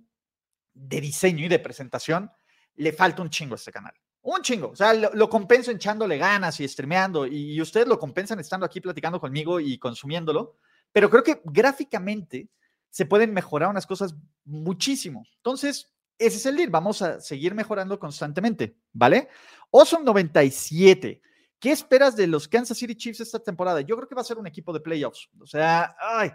de 0.74 1.02
diseño 1.02 1.46
y 1.46 1.50
de 1.50 1.60
presentación, 1.60 2.32
le 2.76 2.94
falta 2.94 3.22
un 3.22 3.30
chingo 3.30 3.54
a 3.54 3.58
este 3.58 3.72
canal. 3.72 3.94
Un 4.24 4.42
chingo. 4.42 4.70
O 4.70 4.76
sea, 4.76 4.94
lo, 4.94 5.30
compenso 5.30 5.72
echándole 5.72 6.18
ganas 6.18 6.60
y 6.60 6.68
streameando 6.68 7.26
y, 7.26 7.54
y 7.54 7.62
ustedes 7.62 7.88
lo 7.88 7.98
compensan 7.98 8.40
estando 8.40 8.66
aquí 8.66 8.80
platicando 8.80 9.20
conmigo 9.20 9.60
y 9.60 9.78
consumiéndolo. 9.78 10.58
Pero 10.92 11.10
creo 11.10 11.24
que 11.24 11.42
gráficamente 11.46 12.50
se 12.90 13.06
pueden 13.06 13.34
mejorar 13.34 13.70
unas 13.70 13.88
cosas 13.88 14.14
muchísimo. 14.44 15.26
Entonces, 15.38 15.92
ese 16.18 16.38
es 16.38 16.46
el 16.46 16.58
deal. 16.58 16.70
Vamos 16.70 17.02
a 17.02 17.20
seguir 17.20 17.56
mejorando 17.56 17.98
constantemente, 17.98 18.78
¿vale? 18.94 19.30
Awesome 19.72 20.06
97. 20.06 21.22
¿Qué 21.60 21.72
esperas 21.72 22.16
de 22.16 22.28
los 22.28 22.48
Kansas 22.48 22.78
City 22.78 22.96
Chiefs 22.96 23.22
esta 23.22 23.40
temporada? 23.40 23.82
Yo 23.82 23.96
creo 23.96 24.08
que 24.08 24.16
va 24.16 24.22
a 24.22 24.26
ser 24.26 24.38
un 24.38 24.48
equipo 24.48 24.74
de 24.74 24.82
playoffs. 24.82 25.30
O 25.40 25.48
sea, 25.48 25.96
ay, 26.00 26.32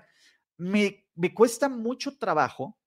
me, 0.56 1.06
me 1.14 1.34
cuesta 1.34 1.68
mucho 1.68 2.16
trabajo 2.16 2.78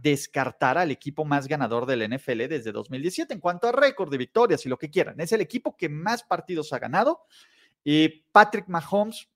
descartar 0.00 0.78
al 0.78 0.90
equipo 0.90 1.24
más 1.24 1.46
ganador 1.46 1.84
del 1.84 2.08
NFL 2.08 2.48
desde 2.48 2.72
2017 2.72 3.34
en 3.34 3.40
cuanto 3.40 3.68
a 3.68 3.72
récord 3.72 4.10
de 4.10 4.18
victorias 4.18 4.64
y 4.64 4.68
lo 4.68 4.78
que 4.78 4.90
quieran. 4.90 5.20
Es 5.20 5.32
el 5.32 5.40
equipo 5.40 5.76
que 5.76 5.88
más 5.88 6.22
partidos 6.22 6.72
ha 6.72 6.78
ganado. 6.78 7.26
y 7.84 8.08
Patrick 8.30 8.68
Mahomes 8.68 9.28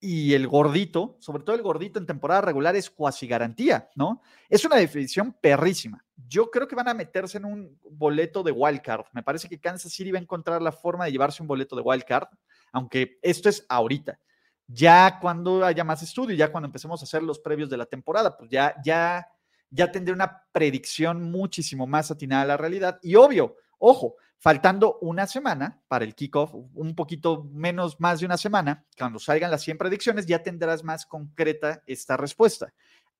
y 0.00 0.32
el 0.32 0.46
gordito, 0.48 1.16
sobre 1.20 1.42
todo 1.42 1.56
el 1.56 1.62
gordito 1.62 1.98
en 1.98 2.06
temporada 2.06 2.40
regular, 2.40 2.74
es 2.74 2.88
cuasi 2.88 3.26
garantía, 3.26 3.90
¿no? 3.94 4.22
Es 4.48 4.64
una 4.64 4.76
definición 4.76 5.36
perrísima. 5.38 6.02
Yo 6.26 6.50
creo 6.50 6.66
que 6.66 6.76
van 6.76 6.88
a 6.88 6.94
meterse 6.94 7.36
en 7.36 7.44
un 7.44 7.78
boleto 7.90 8.42
de 8.42 8.52
wildcard. 8.52 9.06
Me 9.12 9.22
parece 9.22 9.48
que 9.48 9.60
Kansas 9.60 9.92
City 9.92 10.12
va 10.12 10.18
a 10.18 10.22
encontrar 10.22 10.62
la 10.62 10.72
forma 10.72 11.04
de 11.04 11.12
llevarse 11.12 11.42
un 11.42 11.48
boleto 11.48 11.76
de 11.76 11.82
wildcard, 11.82 12.28
aunque 12.72 13.18
esto 13.20 13.48
es 13.48 13.66
ahorita. 13.68 14.18
Ya 14.66 15.18
cuando 15.20 15.64
haya 15.64 15.84
más 15.84 16.02
estudio, 16.02 16.36
ya 16.36 16.50
cuando 16.50 16.66
empecemos 16.66 17.02
a 17.02 17.04
hacer 17.04 17.22
los 17.22 17.40
previos 17.40 17.68
de 17.68 17.76
la 17.76 17.86
temporada, 17.86 18.36
pues 18.36 18.48
ya, 18.48 18.74
ya, 18.84 19.28
ya 19.70 19.90
tendré 19.90 20.12
una 20.12 20.42
predicción 20.52 21.30
muchísimo 21.30 21.86
más 21.86 22.10
atinada 22.10 22.42
a 22.42 22.46
la 22.46 22.56
realidad. 22.56 22.98
Y 23.02 23.14
obvio, 23.14 23.56
ojo, 23.78 24.16
faltando 24.38 24.98
una 25.00 25.26
semana 25.26 25.82
para 25.86 26.04
el 26.04 26.14
kickoff, 26.14 26.54
un 26.54 26.94
poquito 26.94 27.44
menos 27.52 28.00
más 28.00 28.20
de 28.20 28.26
una 28.26 28.36
semana, 28.36 28.84
cuando 28.98 29.18
salgan 29.18 29.50
las 29.50 29.62
100 29.62 29.78
predicciones, 29.78 30.26
ya 30.26 30.42
tendrás 30.42 30.82
más 30.82 31.06
concreta 31.06 31.82
esta 31.86 32.16
respuesta. 32.16 32.72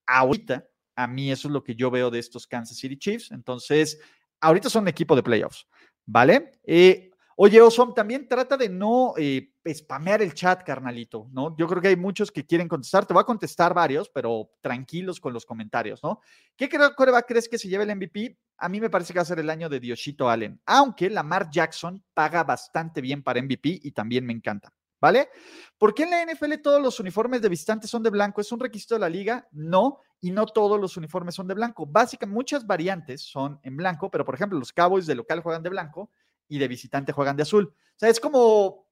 Ahorita, 0.06 0.66
a 0.96 1.06
mí 1.06 1.30
eso 1.30 1.48
es 1.48 1.52
lo 1.52 1.62
que 1.62 1.74
yo 1.74 1.90
veo 1.90 2.10
de 2.10 2.18
estos 2.18 2.46
Kansas 2.46 2.78
City 2.78 2.96
Chiefs. 2.96 3.30
Entonces, 3.30 4.00
ahorita 4.40 4.68
son 4.68 4.88
equipo 4.88 5.14
de 5.14 5.22
playoffs, 5.22 5.66
¿vale? 6.06 6.52
Eh, 6.64 7.09
Oye, 7.42 7.58
Osom, 7.58 7.94
también 7.94 8.28
trata 8.28 8.54
de 8.58 8.68
no 8.68 9.14
eh, 9.16 9.54
spamear 9.66 10.20
el 10.20 10.34
chat, 10.34 10.62
carnalito, 10.62 11.26
¿no? 11.32 11.56
Yo 11.56 11.66
creo 11.66 11.80
que 11.80 11.88
hay 11.88 11.96
muchos 11.96 12.30
que 12.30 12.44
quieren 12.44 12.68
contestar. 12.68 13.06
Te 13.06 13.14
voy 13.14 13.22
a 13.22 13.24
contestar 13.24 13.72
varios, 13.72 14.10
pero 14.10 14.50
tranquilos 14.60 15.18
con 15.18 15.32
los 15.32 15.46
comentarios, 15.46 16.02
¿no? 16.02 16.20
¿Qué 16.54 16.68
coreback 16.68 17.26
crees 17.26 17.48
que 17.48 17.56
se 17.56 17.66
lleve 17.66 17.84
el 17.84 17.96
MVP? 17.96 18.38
A 18.58 18.68
mí 18.68 18.78
me 18.78 18.90
parece 18.90 19.14
que 19.14 19.20
va 19.20 19.22
a 19.22 19.24
ser 19.24 19.38
el 19.38 19.48
año 19.48 19.70
de 19.70 19.80
Dioshito 19.80 20.28
Allen, 20.28 20.60
aunque 20.66 21.08
Lamar 21.08 21.48
Jackson 21.50 22.04
paga 22.12 22.44
bastante 22.44 23.00
bien 23.00 23.22
para 23.22 23.40
MVP 23.40 23.80
y 23.84 23.92
también 23.92 24.26
me 24.26 24.34
encanta. 24.34 24.70
¿Vale? 25.00 25.30
¿Por 25.78 25.94
qué 25.94 26.02
en 26.02 26.10
la 26.10 26.22
NFL 26.26 26.56
todos 26.62 26.82
los 26.82 27.00
uniformes 27.00 27.40
de 27.40 27.48
visitantes 27.48 27.88
son 27.88 28.02
de 28.02 28.10
blanco? 28.10 28.42
¿Es 28.42 28.52
un 28.52 28.60
requisito 28.60 28.96
de 28.96 29.00
la 29.00 29.08
liga? 29.08 29.48
No, 29.50 30.00
y 30.20 30.30
no 30.30 30.44
todos 30.44 30.78
los 30.78 30.98
uniformes 30.98 31.36
son 31.36 31.48
de 31.48 31.54
blanco. 31.54 31.86
Básicamente, 31.86 32.34
muchas 32.34 32.66
variantes 32.66 33.22
son 33.22 33.58
en 33.62 33.78
blanco, 33.78 34.10
pero 34.10 34.26
por 34.26 34.34
ejemplo, 34.34 34.58
los 34.58 34.74
Cowboys 34.74 35.06
de 35.06 35.14
local 35.14 35.40
juegan 35.40 35.62
de 35.62 35.70
blanco 35.70 36.10
y 36.50 36.58
de 36.58 36.68
visitante 36.68 37.12
juegan 37.12 37.36
de 37.36 37.44
azul. 37.44 37.72
O 37.72 37.98
sea, 37.98 38.10
es 38.10 38.20
como, 38.20 38.88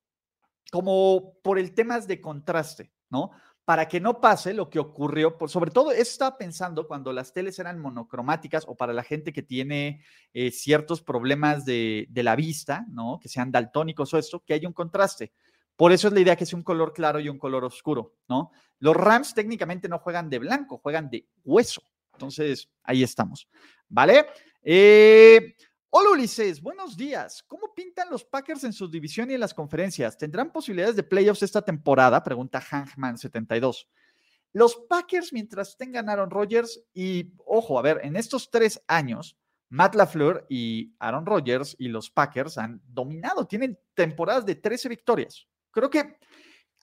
como 0.70 1.34
por 1.42 1.58
el 1.58 1.74
tema 1.74 2.00
de 2.00 2.20
contraste, 2.20 2.90
¿no? 3.10 3.32
Para 3.64 3.86
que 3.86 4.00
no 4.00 4.20
pase 4.20 4.54
lo 4.54 4.70
que 4.70 4.78
ocurrió, 4.78 5.36
por, 5.36 5.50
sobre 5.50 5.70
todo, 5.70 5.90
eso 5.90 6.00
estaba 6.00 6.38
pensando 6.38 6.86
cuando 6.86 7.12
las 7.12 7.34
teles 7.34 7.58
eran 7.58 7.78
monocromáticas 7.78 8.64
o 8.66 8.76
para 8.76 8.94
la 8.94 9.02
gente 9.02 9.32
que 9.32 9.42
tiene 9.42 10.02
eh, 10.32 10.50
ciertos 10.50 11.02
problemas 11.02 11.66
de, 11.66 12.06
de 12.08 12.22
la 12.22 12.34
vista, 12.34 12.86
¿no? 12.88 13.18
Que 13.20 13.28
sean 13.28 13.50
daltónicos 13.50 14.14
o 14.14 14.18
esto, 14.18 14.42
que 14.46 14.54
haya 14.54 14.68
un 14.68 14.72
contraste. 14.72 15.32
Por 15.76 15.92
eso 15.92 16.08
es 16.08 16.14
la 16.14 16.20
idea 16.20 16.36
que 16.36 16.46
sea 16.46 16.56
un 16.56 16.64
color 16.64 16.92
claro 16.92 17.20
y 17.20 17.28
un 17.28 17.38
color 17.38 17.64
oscuro, 17.64 18.14
¿no? 18.28 18.52
Los 18.78 18.96
Rams 18.96 19.34
técnicamente 19.34 19.88
no 19.88 19.98
juegan 19.98 20.30
de 20.30 20.38
blanco, 20.38 20.78
juegan 20.78 21.10
de 21.10 21.28
hueso. 21.44 21.82
Entonces, 22.12 22.70
ahí 22.82 23.02
estamos, 23.02 23.48
¿vale? 23.88 24.26
Eh, 24.62 25.54
Hola 25.90 26.10
Ulises, 26.10 26.60
buenos 26.60 26.98
días. 26.98 27.42
¿Cómo 27.46 27.72
pintan 27.74 28.10
los 28.10 28.22
Packers 28.22 28.62
en 28.64 28.74
su 28.74 28.88
división 28.88 29.30
y 29.30 29.34
en 29.34 29.40
las 29.40 29.54
conferencias? 29.54 30.18
¿Tendrán 30.18 30.52
posibilidades 30.52 30.96
de 30.96 31.02
playoffs 31.02 31.42
esta 31.42 31.62
temporada? 31.62 32.22
Pregunta 32.22 32.60
Hangman72. 32.60 33.86
Los 34.52 34.76
Packers, 34.86 35.32
mientras 35.32 35.78
tengan 35.78 36.10
Aaron 36.10 36.28
Rodgers, 36.28 36.82
y 36.92 37.32
ojo, 37.46 37.78
a 37.78 37.82
ver, 37.82 38.00
en 38.02 38.16
estos 38.16 38.50
tres 38.50 38.82
años, 38.86 39.38
Matt 39.70 39.94
LaFleur 39.94 40.44
y 40.50 40.94
Aaron 40.98 41.24
Rodgers 41.24 41.74
y 41.78 41.88
los 41.88 42.10
Packers 42.10 42.58
han 42.58 42.82
dominado, 42.86 43.46
tienen 43.46 43.78
temporadas 43.94 44.44
de 44.44 44.56
13 44.56 44.90
victorias. 44.90 45.46
Creo 45.70 45.88
que 45.88 46.18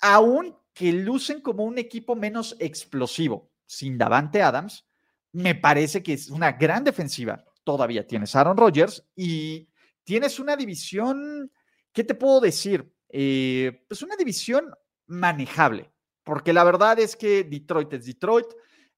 aún 0.02 0.58
que 0.74 0.92
lucen 0.92 1.42
como 1.42 1.64
un 1.64 1.78
equipo 1.78 2.16
menos 2.16 2.56
explosivo, 2.58 3.52
sin 3.68 4.00
Davante 4.00 4.42
Adams, 4.42 4.88
me 5.32 5.54
parece 5.54 6.02
que 6.02 6.14
es 6.14 6.32
una 6.32 6.54
gran 6.54 6.84
defensiva 6.84 7.46
todavía 7.66 8.08
tienes 8.08 8.34
Aaron 8.36 8.56
Rodgers 8.56 9.06
y 9.16 9.68
tienes 10.06 10.40
una 10.40 10.56
división, 10.56 11.52
¿qué 11.92 12.06
te 12.06 12.16
puedo 12.16 12.40
decir? 12.40 12.90
Eh, 13.10 13.84
pues 13.90 14.02
una 14.02 14.16
división 14.16 14.72
manejable, 15.08 15.92
porque 16.24 16.54
la 16.54 16.64
verdad 16.64 17.00
es 17.00 17.18
que 17.18 17.44
Detroit 17.44 17.92
es 17.94 18.06
Detroit, 18.06 18.48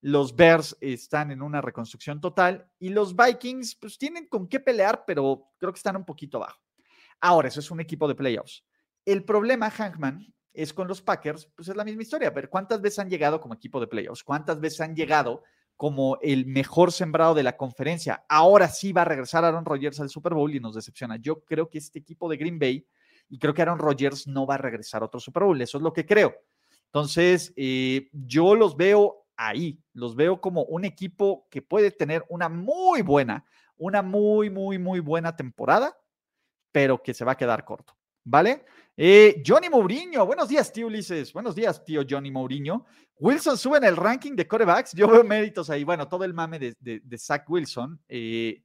los 0.01 0.35
Bears 0.35 0.77
están 0.79 1.31
en 1.31 1.41
una 1.41 1.61
reconstrucción 1.61 2.21
total 2.21 2.69
y 2.77 2.89
los 2.89 3.15
Vikings 3.15 3.75
pues 3.75 3.97
tienen 3.97 4.27
con 4.27 4.47
qué 4.47 4.59
pelear, 4.59 5.03
pero 5.07 5.49
creo 5.57 5.73
que 5.73 5.77
están 5.77 5.95
un 5.95 6.05
poquito 6.05 6.37
abajo. 6.37 6.61
Ahora, 7.19 7.47
eso 7.47 7.59
es 7.59 7.71
un 7.71 7.79
equipo 7.79 8.07
de 8.07 8.13
playoffs. 8.13 8.63
El 9.05 9.23
problema, 9.23 9.73
Hankman, 9.75 10.33
es 10.53 10.73
con 10.73 10.87
los 10.87 11.01
Packers, 11.01 11.49
pues 11.55 11.67
es 11.67 11.75
la 11.75 11.83
misma 11.83 12.01
historia. 12.01 12.29
A 12.29 12.31
ver, 12.31 12.49
¿cuántas 12.49 12.81
veces 12.81 12.99
han 12.99 13.09
llegado 13.09 13.39
como 13.39 13.53
equipo 13.53 13.79
de 13.79 13.87
playoffs? 13.87 14.23
¿Cuántas 14.23 14.59
veces 14.59 14.81
han 14.81 14.95
llegado 14.95 15.43
como 15.77 16.17
el 16.21 16.47
mejor 16.47 16.91
sembrado 16.91 17.35
de 17.35 17.43
la 17.43 17.55
conferencia. 17.55 18.25
Ahora 18.27 18.67
sí 18.67 18.91
va 18.91 19.03
a 19.03 19.05
regresar 19.05 19.45
Aaron 19.45 19.63
Rodgers 19.63 19.99
al 19.99 20.09
Super 20.09 20.33
Bowl 20.33 20.53
y 20.53 20.59
nos 20.59 20.73
decepciona. 20.73 21.17
Yo 21.17 21.43
creo 21.45 21.69
que 21.69 21.77
este 21.77 21.99
equipo 21.99 22.27
de 22.27 22.37
Green 22.37 22.57
Bay, 22.57 22.85
y 23.29 23.37
creo 23.37 23.53
que 23.53 23.61
Aaron 23.61 23.77
Rodgers 23.77 24.27
no 24.27 24.47
va 24.47 24.55
a 24.55 24.57
regresar 24.57 25.03
a 25.03 25.05
otro 25.05 25.19
Super 25.19 25.43
Bowl, 25.43 25.61
eso 25.61 25.77
es 25.77 25.83
lo 25.83 25.93
que 25.93 26.05
creo. 26.05 26.35
Entonces, 26.85 27.53
eh, 27.55 28.09
yo 28.11 28.55
los 28.55 28.75
veo 28.75 29.27
ahí, 29.35 29.79
los 29.93 30.15
veo 30.15 30.41
como 30.41 30.63
un 30.63 30.83
equipo 30.83 31.47
que 31.51 31.61
puede 31.61 31.91
tener 31.91 32.25
una 32.29 32.49
muy 32.49 33.03
buena, 33.03 33.45
una 33.77 34.01
muy, 34.01 34.49
muy, 34.49 34.79
muy 34.79 34.99
buena 34.99 35.35
temporada, 35.35 35.95
pero 36.71 37.03
que 37.03 37.13
se 37.13 37.23
va 37.23 37.33
a 37.33 37.37
quedar 37.37 37.63
corto. 37.65 37.95
¿Vale? 38.23 38.65
Eh, 38.99 39.43
Johnny 39.45 39.69
Mourinho, 39.69 40.25
buenos 40.25 40.49
días, 40.49 40.73
tío 40.73 40.87
Ulises. 40.87 41.31
Buenos 41.31 41.53
días, 41.53 41.85
tío 41.85 42.01
Johnny 42.09 42.31
Mourinho. 42.31 42.87
Wilson 43.19 43.55
sube 43.55 43.77
en 43.77 43.83
el 43.83 43.95
ranking 43.95 44.35
de 44.35 44.47
corebacks. 44.47 44.93
Yo 44.93 45.07
veo 45.07 45.23
méritos 45.23 45.69
ahí. 45.69 45.83
Bueno, 45.83 46.07
todo 46.07 46.23
el 46.23 46.33
mame 46.33 46.57
de, 46.57 47.17
Zach 47.19 47.47
Wilson. 47.47 48.01
Eh, 48.07 48.63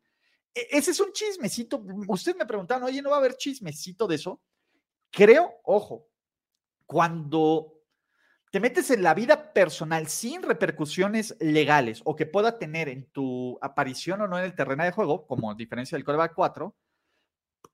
e, 0.54 0.68
ese 0.70 0.92
es 0.92 1.00
un 1.00 1.12
chismecito. 1.12 1.84
Ustedes 2.08 2.38
me 2.38 2.46
preguntaron, 2.46 2.84
oye, 2.84 3.02
¿no 3.02 3.10
va 3.10 3.16
a 3.16 3.18
haber 3.18 3.36
chismecito 3.36 4.06
de 4.06 4.14
eso? 4.14 4.40
Creo, 5.10 5.52
ojo, 5.64 6.08
cuando 6.86 7.82
te 8.50 8.58
metes 8.58 8.90
en 8.90 9.02
la 9.02 9.12
vida 9.12 9.52
personal 9.52 10.06
sin 10.06 10.42
repercusiones 10.42 11.36
legales 11.40 12.00
o 12.06 12.16
que 12.16 12.24
pueda 12.24 12.58
tener 12.58 12.88
en 12.88 13.04
tu 13.10 13.58
aparición 13.60 14.22
o 14.22 14.28
no 14.28 14.38
en 14.38 14.46
el 14.46 14.54
terreno 14.54 14.82
de 14.82 14.92
juego, 14.92 15.26
como 15.26 15.54
diferencia 15.54 15.96
del 15.96 16.06
coreback 16.06 16.32
4, 16.34 16.74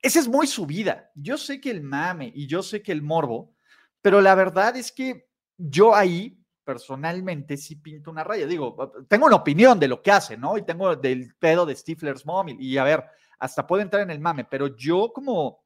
esa 0.00 0.20
es 0.20 0.28
muy 0.28 0.46
su 0.46 0.66
vida. 0.66 1.10
Yo 1.14 1.36
sé 1.36 1.60
que 1.60 1.70
el 1.70 1.82
mame 1.82 2.32
y 2.34 2.46
yo 2.46 2.62
sé 2.62 2.82
que 2.82 2.92
el 2.92 3.02
morbo, 3.02 3.54
pero 4.00 4.20
la 4.20 4.34
verdad 4.34 4.76
es 4.76 4.92
que 4.92 5.28
yo 5.56 5.94
ahí 5.94 6.38
personalmente 6.64 7.56
sí 7.56 7.76
pinto 7.76 8.10
una 8.10 8.22
raya. 8.22 8.46
Digo, 8.46 8.92
tengo 9.08 9.26
una 9.26 9.36
opinión 9.36 9.80
de 9.80 9.88
lo 9.88 10.02
que 10.02 10.12
hace, 10.12 10.36
¿no? 10.36 10.58
Y 10.58 10.62
tengo 10.62 10.94
del 10.94 11.34
pedo 11.38 11.64
de 11.64 11.74
Stifler's 11.74 12.26
Mom 12.26 12.48
y, 12.48 12.76
a 12.76 12.84
ver, 12.84 13.04
hasta 13.38 13.66
puede 13.66 13.82
entrar 13.82 14.02
en 14.02 14.10
el 14.10 14.20
mame, 14.20 14.44
pero 14.44 14.76
yo 14.76 15.10
como 15.12 15.64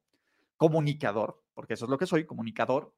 comunicador, 0.56 1.42
porque 1.54 1.74
eso 1.74 1.86
es 1.86 1.90
lo 1.90 1.98
que 1.98 2.06
soy, 2.06 2.24
comunicador, 2.24 2.94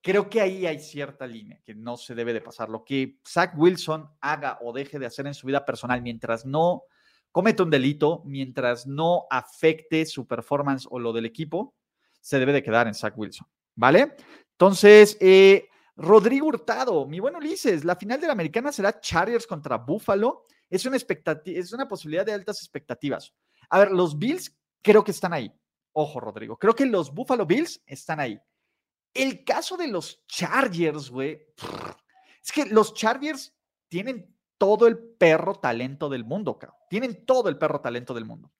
creo 0.00 0.30
que 0.30 0.40
ahí 0.40 0.64
hay 0.66 0.78
cierta 0.78 1.26
línea 1.26 1.60
que 1.64 1.74
no 1.74 1.96
se 1.96 2.14
debe 2.14 2.32
de 2.32 2.40
pasar. 2.40 2.68
Lo 2.68 2.84
que 2.84 3.18
Zach 3.26 3.52
Wilson 3.56 4.08
haga 4.20 4.58
o 4.62 4.72
deje 4.72 4.98
de 4.98 5.06
hacer 5.06 5.26
en 5.26 5.34
su 5.34 5.46
vida 5.46 5.64
personal 5.64 6.02
mientras 6.02 6.46
no 6.46 6.84
comete 7.34 7.64
un 7.64 7.70
delito 7.70 8.22
mientras 8.24 8.86
no 8.86 9.26
afecte 9.28 10.06
su 10.06 10.24
performance 10.24 10.86
o 10.88 11.00
lo 11.00 11.12
del 11.12 11.26
equipo, 11.26 11.74
se 12.20 12.38
debe 12.38 12.52
de 12.52 12.62
quedar 12.62 12.86
en 12.86 12.94
Zach 12.94 13.12
Wilson, 13.16 13.48
¿vale? 13.74 14.14
Entonces, 14.52 15.16
eh, 15.20 15.68
Rodrigo 15.96 16.46
Hurtado, 16.46 17.04
mi 17.06 17.18
buen 17.18 17.34
Ulises, 17.34 17.84
la 17.84 17.96
final 17.96 18.20
de 18.20 18.28
la 18.28 18.34
americana 18.34 18.70
será 18.70 19.00
Chargers 19.00 19.48
contra 19.48 19.78
Buffalo. 19.78 20.44
Es 20.70 20.86
una, 20.86 20.96
es 20.96 21.72
una 21.72 21.88
posibilidad 21.88 22.24
de 22.24 22.34
altas 22.34 22.60
expectativas. 22.60 23.34
A 23.68 23.80
ver, 23.80 23.90
los 23.90 24.16
Bills 24.16 24.56
creo 24.80 25.02
que 25.02 25.10
están 25.10 25.32
ahí. 25.32 25.52
Ojo, 25.92 26.20
Rodrigo, 26.20 26.56
creo 26.56 26.76
que 26.76 26.86
los 26.86 27.12
Buffalo 27.12 27.46
Bills 27.46 27.82
están 27.84 28.20
ahí. 28.20 28.40
El 29.12 29.42
caso 29.42 29.76
de 29.76 29.88
los 29.88 30.24
Chargers, 30.28 31.10
güey, 31.10 31.44
es 32.40 32.52
que 32.52 32.66
los 32.66 32.94
Chargers 32.94 33.52
tienen 33.88 34.33
todo 34.58 34.86
el 34.86 34.98
perro 34.98 35.54
talento 35.54 36.08
del 36.08 36.24
mundo, 36.24 36.58
cabrón. 36.58 36.78
Tienen 36.88 37.24
todo 37.24 37.48
el 37.48 37.58
perro 37.58 37.80
talento 37.80 38.14
del 38.14 38.24
mundo. 38.24 38.52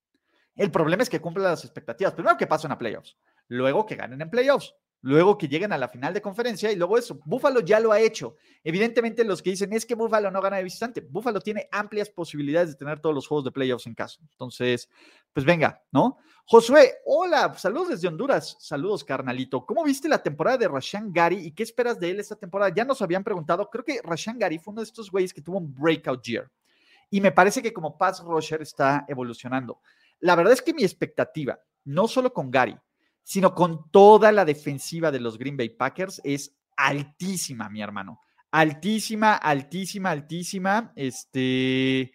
El 0.57 0.71
problema 0.71 1.03
es 1.03 1.11
que 1.11 1.21
cumplen 1.21 1.45
las 1.45 1.65
expectativas. 1.65 2.15
Primero 2.15 2.37
que 2.37 2.47
pasen 2.47 2.73
a 2.73 2.79
playoffs, 2.79 3.17
luego 3.49 3.87
que 3.87 3.97
ganen 3.97 4.21
en 4.21 4.31
playoffs, 4.31 4.75
luego 5.04 5.37
que 5.37 5.49
lleguen 5.49 5.70
a 5.73 5.78
la 5.78 5.88
final 5.88 6.14
de 6.14 6.23
conferencia 6.23 6.73
y 6.73 6.76
luego 6.76 6.96
eso. 6.96 7.20
Buffalo 7.26 7.61
ya 7.61 7.78
lo 7.78 7.92
ha 7.92 8.00
hecho. 8.00 8.37
Evidentemente 8.62 9.23
los 9.23 9.42
que 9.42 9.50
dicen 9.50 9.70
es 9.75 9.84
que 9.84 9.94
Buffalo 9.94 10.30
no 10.30 10.40
gana 10.40 10.56
de 10.56 10.64
visitante. 10.64 11.02
Buffalo 11.02 11.40
tiene 11.40 11.68
amplias 11.70 12.08
posibilidades 12.08 12.70
de 12.70 12.76
tener 12.76 13.00
todos 13.00 13.14
los 13.14 13.26
juegos 13.26 13.44
de 13.44 13.52
playoffs 13.52 13.87
en 13.87 13.94
casa. 13.94 14.18
Entonces, 14.30 14.88
pues 15.34 15.44
venga, 15.44 15.82
¿no? 15.92 16.16
Josué, 16.46 16.94
hola, 17.04 17.52
saludos 17.52 17.90
desde 17.90 18.08
Honduras. 18.08 18.56
Saludos, 18.58 19.04
carnalito. 19.04 19.66
¿Cómo 19.66 19.84
viste 19.84 20.08
la 20.08 20.23
temporada 20.23 20.56
de 20.56 20.68
Rashan 20.68 21.12
Gary 21.12 21.37
y 21.37 21.52
qué 21.52 21.64
esperas 21.64 22.00
de 22.00 22.11
él 22.11 22.20
esta 22.20 22.37
temporada? 22.37 22.73
Ya 22.75 22.87
nos 22.87 23.02
habían 23.02 23.23
preguntado. 23.23 23.68
Creo 23.68 23.84
que 23.84 24.00
Rashan 24.02 24.38
Gary 24.38 24.58
fue 24.58 24.73
uno 24.73 24.80
de 24.80 24.87
estos 24.87 25.11
güeyes 25.11 25.34
que 25.34 25.42
tuvo 25.42 25.58
un 25.58 25.75
breakout 25.75 26.25
year. 26.25 26.50
Y 27.11 27.20
me 27.20 27.30
parece 27.30 27.61
que 27.61 27.75
como 27.75 27.99
pass 27.99 28.25
rusher 28.25 28.62
está 28.62 29.04
evolucionando. 29.06 29.80
La 30.20 30.34
verdad 30.34 30.54
es 30.54 30.62
que 30.62 30.73
mi 30.73 30.82
expectativa, 30.82 31.61
no 31.84 32.08
solo 32.08 32.32
con 32.32 32.50
Gary, 32.50 32.75
sino 33.25 33.54
con 33.54 33.90
toda 33.90 34.31
la 34.31 34.45
defensiva 34.45 35.11
de 35.11 35.19
los 35.19 35.38
Green 35.38 35.57
Bay 35.57 35.71
Packers, 35.71 36.21
es 36.23 36.54
altísima, 36.76 37.69
mi 37.69 37.83
hermano. 37.83 38.21
Altísima, 38.52 39.35
altísima, 39.35 40.11
altísima. 40.11 40.93
Este, 40.95 42.12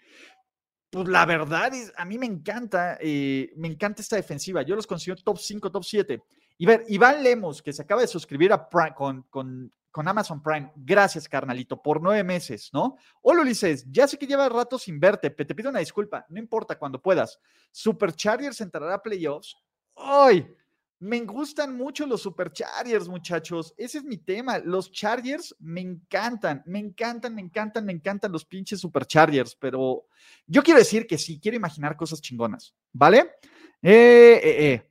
pues 0.90 1.08
la 1.08 1.26
verdad 1.26 1.74
es, 1.74 1.92
a 1.98 2.06
mí 2.06 2.18
me 2.18 2.28
encanta, 2.28 2.98
eh, 3.02 3.52
me 3.58 3.68
encanta 3.68 4.02
esta 4.02 4.16
defensiva. 4.16 4.62
Yo 4.62 4.76
los 4.76 4.88
considero 4.88 5.22
top 5.22 5.38
5, 5.38 5.72
top 5.72 5.84
7. 5.84 6.24
Y 6.60 6.66
ver, 6.66 6.86
Iván 6.88 7.24
Lemos, 7.24 7.62
que 7.62 7.74
se 7.74 7.82
acaba 7.82 8.02
de 8.02 8.08
suscribir 8.08 8.54
a 8.54 8.68
con, 8.94 9.24
con, 9.24 9.74
con, 9.92 10.08
Amazon 10.08 10.44
Prime. 10.44 10.72
Gracias, 10.76 11.28
carnalito, 11.28 11.82
por 11.82 12.02
nueve 12.02 12.24
meses, 12.24 12.70
¿no? 12.74 12.98
Hola, 13.22 13.42
Ulises, 13.42 13.86
ya 13.90 14.08
sé 14.08 14.18
que 14.18 14.28
lleva 14.28 14.50
rato 14.50 14.78
sin 14.78 15.00
verte, 15.00 15.30
te 15.30 15.56
pido 15.56 15.70
una 15.70 15.80
disculpa, 15.80 16.26
no 16.28 16.38
importa, 16.38 16.78
cuando 16.78 17.02
puedas. 17.02 17.40
Superchargers 17.72 18.60
entrará 18.60 18.96
a 18.96 19.02
playoffs. 19.02 19.56
¡Ay! 19.96 20.54
Me 21.02 21.22
gustan 21.22 21.78
mucho 21.78 22.06
los 22.06 22.22
superchargers, 22.22 23.08
muchachos. 23.08 23.74
Ese 23.78 24.00
es 24.00 24.04
mi 24.04 24.18
tema. 24.18 24.60
Los 24.60 24.92
Chargers 24.92 25.56
me 25.60 25.80
encantan, 25.80 26.62
me 26.66 26.80
encantan, 26.80 27.34
me 27.34 27.42
encantan, 27.42 27.86
me 27.86 27.94
encantan 27.94 28.32
los 28.34 28.44
pinches 28.44 28.82
superchargers, 28.82 29.56
pero 29.56 30.08
yo 30.46 30.62
quiero 30.62 30.80
decir 30.80 31.08
que 31.08 31.18
sí, 31.18 31.40
quiero 31.40 31.56
imaginar 31.56 31.96
cosas 31.96 32.22
chingonas, 32.22 32.76
¿vale? 32.92 33.36
Eh, 33.82 34.42
eh, 34.44 34.90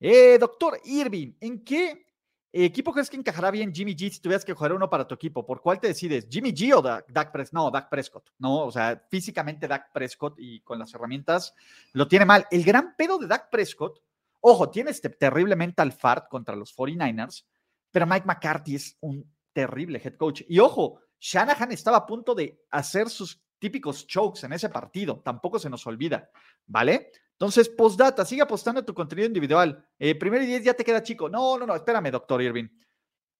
eh. 0.00 0.38
Doctor 0.38 0.78
Irving, 0.84 1.32
¿en 1.40 1.64
qué 1.64 2.04
equipo 2.52 2.92
crees 2.92 3.08
que 3.08 3.16
encajará 3.16 3.50
bien 3.50 3.74
Jimmy 3.74 3.94
G 3.94 4.10
si 4.10 4.20
tuvieras 4.20 4.44
que 4.44 4.52
jugar 4.52 4.74
uno 4.74 4.90
para 4.90 5.06
tu 5.06 5.14
equipo? 5.14 5.46
¿Por 5.46 5.62
cuál 5.62 5.80
te 5.80 5.88
decides? 5.88 6.26
¿Jimmy 6.30 6.52
G 6.52 6.74
o 6.76 6.82
Dak, 6.82 7.32
Prescott? 7.32 7.54
No, 7.54 7.70
Dak 7.70 7.88
Prescott. 7.88 8.30
No, 8.38 8.66
o 8.66 8.70
sea, 8.70 9.02
físicamente 9.08 9.66
Dak 9.66 9.92
Prescott 9.94 10.34
y 10.38 10.60
con 10.60 10.78
las 10.78 10.92
herramientas 10.92 11.54
lo 11.94 12.06
tiene 12.06 12.26
mal. 12.26 12.46
El 12.50 12.64
gran 12.64 12.94
pedo 12.96 13.16
de 13.16 13.26
Dak 13.26 13.48
Prescott, 13.50 14.02
ojo, 14.40 14.70
tiene 14.70 14.90
este 14.90 15.10
terrible 15.10 15.56
mental 15.56 15.92
fart 15.92 16.28
contra 16.28 16.56
los 16.56 16.74
49ers, 16.76 17.44
pero 17.90 18.06
Mike 18.06 18.26
McCarthy 18.26 18.76
es 18.76 18.96
un 19.00 19.24
terrible 19.52 20.00
head 20.02 20.16
coach. 20.16 20.42
Y 20.48 20.58
ojo, 20.58 21.00
Shanahan 21.20 21.72
estaba 21.72 21.98
a 21.98 22.06
punto 22.06 22.34
de 22.34 22.60
hacer 22.70 23.08
sus 23.08 23.42
típicos 23.58 24.06
chokes 24.06 24.46
en 24.46 24.52
ese 24.52 24.68
partido, 24.68 25.20
tampoco 25.20 25.58
se 25.58 25.68
nos 25.68 25.86
olvida, 25.86 26.30
¿vale? 26.66 27.10
Entonces, 27.32 27.68
postdata, 27.68 28.24
sigue 28.24 28.42
apostando 28.42 28.80
a 28.80 28.84
tu 28.84 28.94
contenido 28.94 29.26
individual. 29.26 29.86
Eh, 29.98 30.14
primero 30.16 30.42
y 30.42 30.46
diez 30.48 30.64
ya 30.64 30.74
te 30.74 30.84
queda 30.84 31.02
chico. 31.02 31.28
No, 31.28 31.56
no, 31.56 31.66
no, 31.66 31.74
espérame, 31.76 32.10
doctor 32.10 32.42
Irving. 32.42 32.68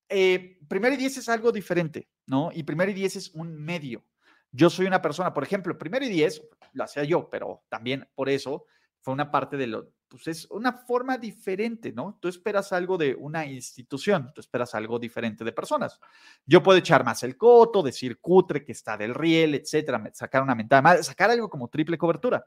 Eh, 0.07 0.57
primero 0.67 0.95
y 0.95 0.97
diez 0.97 1.17
es 1.17 1.27
algo 1.27 1.51
diferente, 1.51 2.09
¿no? 2.25 2.49
Y 2.53 2.63
primero 2.63 2.91
y 2.91 2.93
diez 2.93 3.17
es 3.17 3.29
un 3.35 3.53
medio. 3.53 4.05
Yo 4.51 4.69
soy 4.69 4.87
una 4.87 5.01
persona, 5.01 5.33
por 5.33 5.43
ejemplo, 5.43 5.77
primero 5.77 6.05
y 6.05 6.09
diez, 6.09 6.41
lo 6.73 6.85
hacía 6.85 7.03
yo, 7.03 7.29
pero 7.29 7.63
también 7.69 8.07
por 8.15 8.29
eso 8.29 8.65
fue 9.01 9.13
una 9.13 9.31
parte 9.31 9.57
de 9.57 9.67
lo, 9.67 9.93
pues 10.09 10.27
es 10.27 10.47
una 10.49 10.73
forma 10.73 11.17
diferente, 11.17 11.93
¿no? 11.93 12.17
Tú 12.19 12.27
esperas 12.27 12.73
algo 12.73 12.97
de 12.97 13.15
una 13.15 13.45
institución, 13.45 14.31
tú 14.33 14.41
esperas 14.41 14.73
algo 14.73 14.97
diferente 14.97 15.43
de 15.43 15.51
personas. 15.51 15.99
Yo 16.45 16.63
puedo 16.63 16.79
echar 16.79 17.05
más 17.05 17.21
el 17.23 17.37
coto, 17.37 17.83
decir 17.83 18.19
cutre, 18.19 18.65
que 18.65 18.71
está 18.71 18.97
del 18.97 19.13
riel, 19.13 19.55
etcétera, 19.55 20.09
sacar 20.13 20.41
una 20.41 20.55
mentada, 20.55 21.01
sacar 21.03 21.29
algo 21.29 21.49
como 21.49 21.67
triple 21.67 21.97
cobertura. 21.97 22.43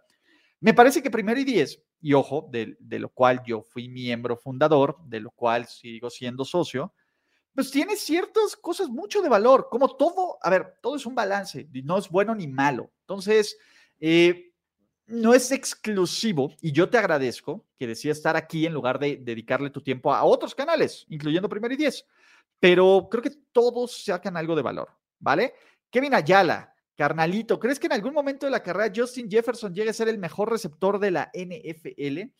Me 0.60 0.74
parece 0.74 1.02
que 1.02 1.10
primero 1.10 1.40
y 1.40 1.44
diez, 1.44 1.82
y 2.00 2.12
ojo, 2.12 2.48
de, 2.50 2.76
lo 2.98 3.08
cual 3.08 3.42
yo 3.44 3.62
fui 3.62 3.88
miembro 3.88 4.36
fundador, 4.36 4.96
de 5.06 5.20
lo 5.20 5.30
cual 5.30 5.66
sigo 5.66 6.10
siendo 6.10 6.44
socio, 6.44 6.94
pues 7.54 7.70
tiene 7.70 7.96
ciertas 7.96 8.56
cosas 8.56 8.88
mucho 8.88 9.22
de 9.22 9.28
valor, 9.28 9.68
como 9.70 9.96
todo, 9.96 10.38
a 10.40 10.50
ver, 10.50 10.78
todo 10.80 10.96
es 10.96 11.04
un 11.04 11.14
balance, 11.14 11.68
no 11.84 11.98
es 11.98 12.08
bueno 12.08 12.34
ni 12.34 12.46
malo. 12.46 12.92
Entonces, 13.00 13.58
eh, 14.00 14.51
no 15.06 15.34
es 15.34 15.52
exclusivo, 15.52 16.52
y 16.60 16.72
yo 16.72 16.88
te 16.88 16.98
agradezco 16.98 17.66
que 17.78 17.86
decías 17.86 18.16
estar 18.16 18.36
aquí 18.36 18.66
en 18.66 18.72
lugar 18.72 18.98
de 18.98 19.16
dedicarle 19.16 19.70
tu 19.70 19.80
tiempo 19.80 20.14
a 20.14 20.24
otros 20.24 20.54
canales, 20.54 21.04
incluyendo 21.08 21.48
Primero 21.48 21.74
y 21.74 21.76
Diez, 21.76 22.06
pero 22.60 23.08
creo 23.10 23.22
que 23.22 23.32
todos 23.52 24.04
sacan 24.04 24.36
algo 24.36 24.54
de 24.54 24.62
valor, 24.62 24.88
¿vale? 25.18 25.54
Kevin 25.90 26.14
Ayala, 26.14 26.74
Carnalito, 26.96 27.58
¿crees 27.58 27.78
que 27.78 27.86
en 27.86 27.94
algún 27.94 28.14
momento 28.14 28.46
de 28.46 28.52
la 28.52 28.62
carrera 28.62 28.92
Justin 28.94 29.30
Jefferson 29.30 29.74
llegue 29.74 29.90
a 29.90 29.94
ser 29.94 30.08
el 30.08 30.18
mejor 30.18 30.50
receptor 30.50 30.98
de 30.98 31.10
la 31.10 31.30
NFL? 31.34 32.30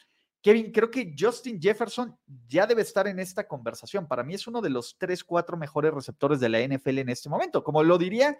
Kevin, 0.42 0.73
creo 0.73 0.90
que 0.90 1.14
Justin 1.16 1.61
Jefferson 1.62 2.19
ya 2.49 2.66
debe 2.66 2.83
estar 2.83 3.07
en 3.07 3.21
esta 3.21 3.47
conversación. 3.47 4.09
Para 4.09 4.25
mí 4.25 4.35
es 4.35 4.47
uno 4.49 4.61
de 4.61 4.71
los 4.71 4.97
tres, 4.99 5.23
cuatro 5.23 5.57
mejores 5.57 5.95
receptores 5.95 6.40
de 6.40 6.49
la 6.49 6.61
NFL 6.61 6.99
en 6.99 7.11
este 7.11 7.28
momento. 7.28 7.62
Como 7.62 7.83
lo 7.85 7.97
diría 7.97 8.37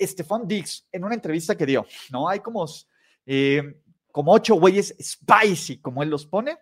Stephon 0.00 0.48
Diggs 0.48 0.86
en 0.90 1.04
una 1.04 1.14
entrevista 1.14 1.54
que 1.54 1.66
dio, 1.66 1.86
¿no? 2.10 2.26
Hay 2.26 2.40
como, 2.40 2.66
eh, 3.26 3.82
como 4.10 4.32
ocho 4.32 4.54
güeyes 4.54 4.94
spicy, 5.00 5.80
como 5.80 6.02
él 6.02 6.10
los 6.10 6.26
pone. 6.26 6.58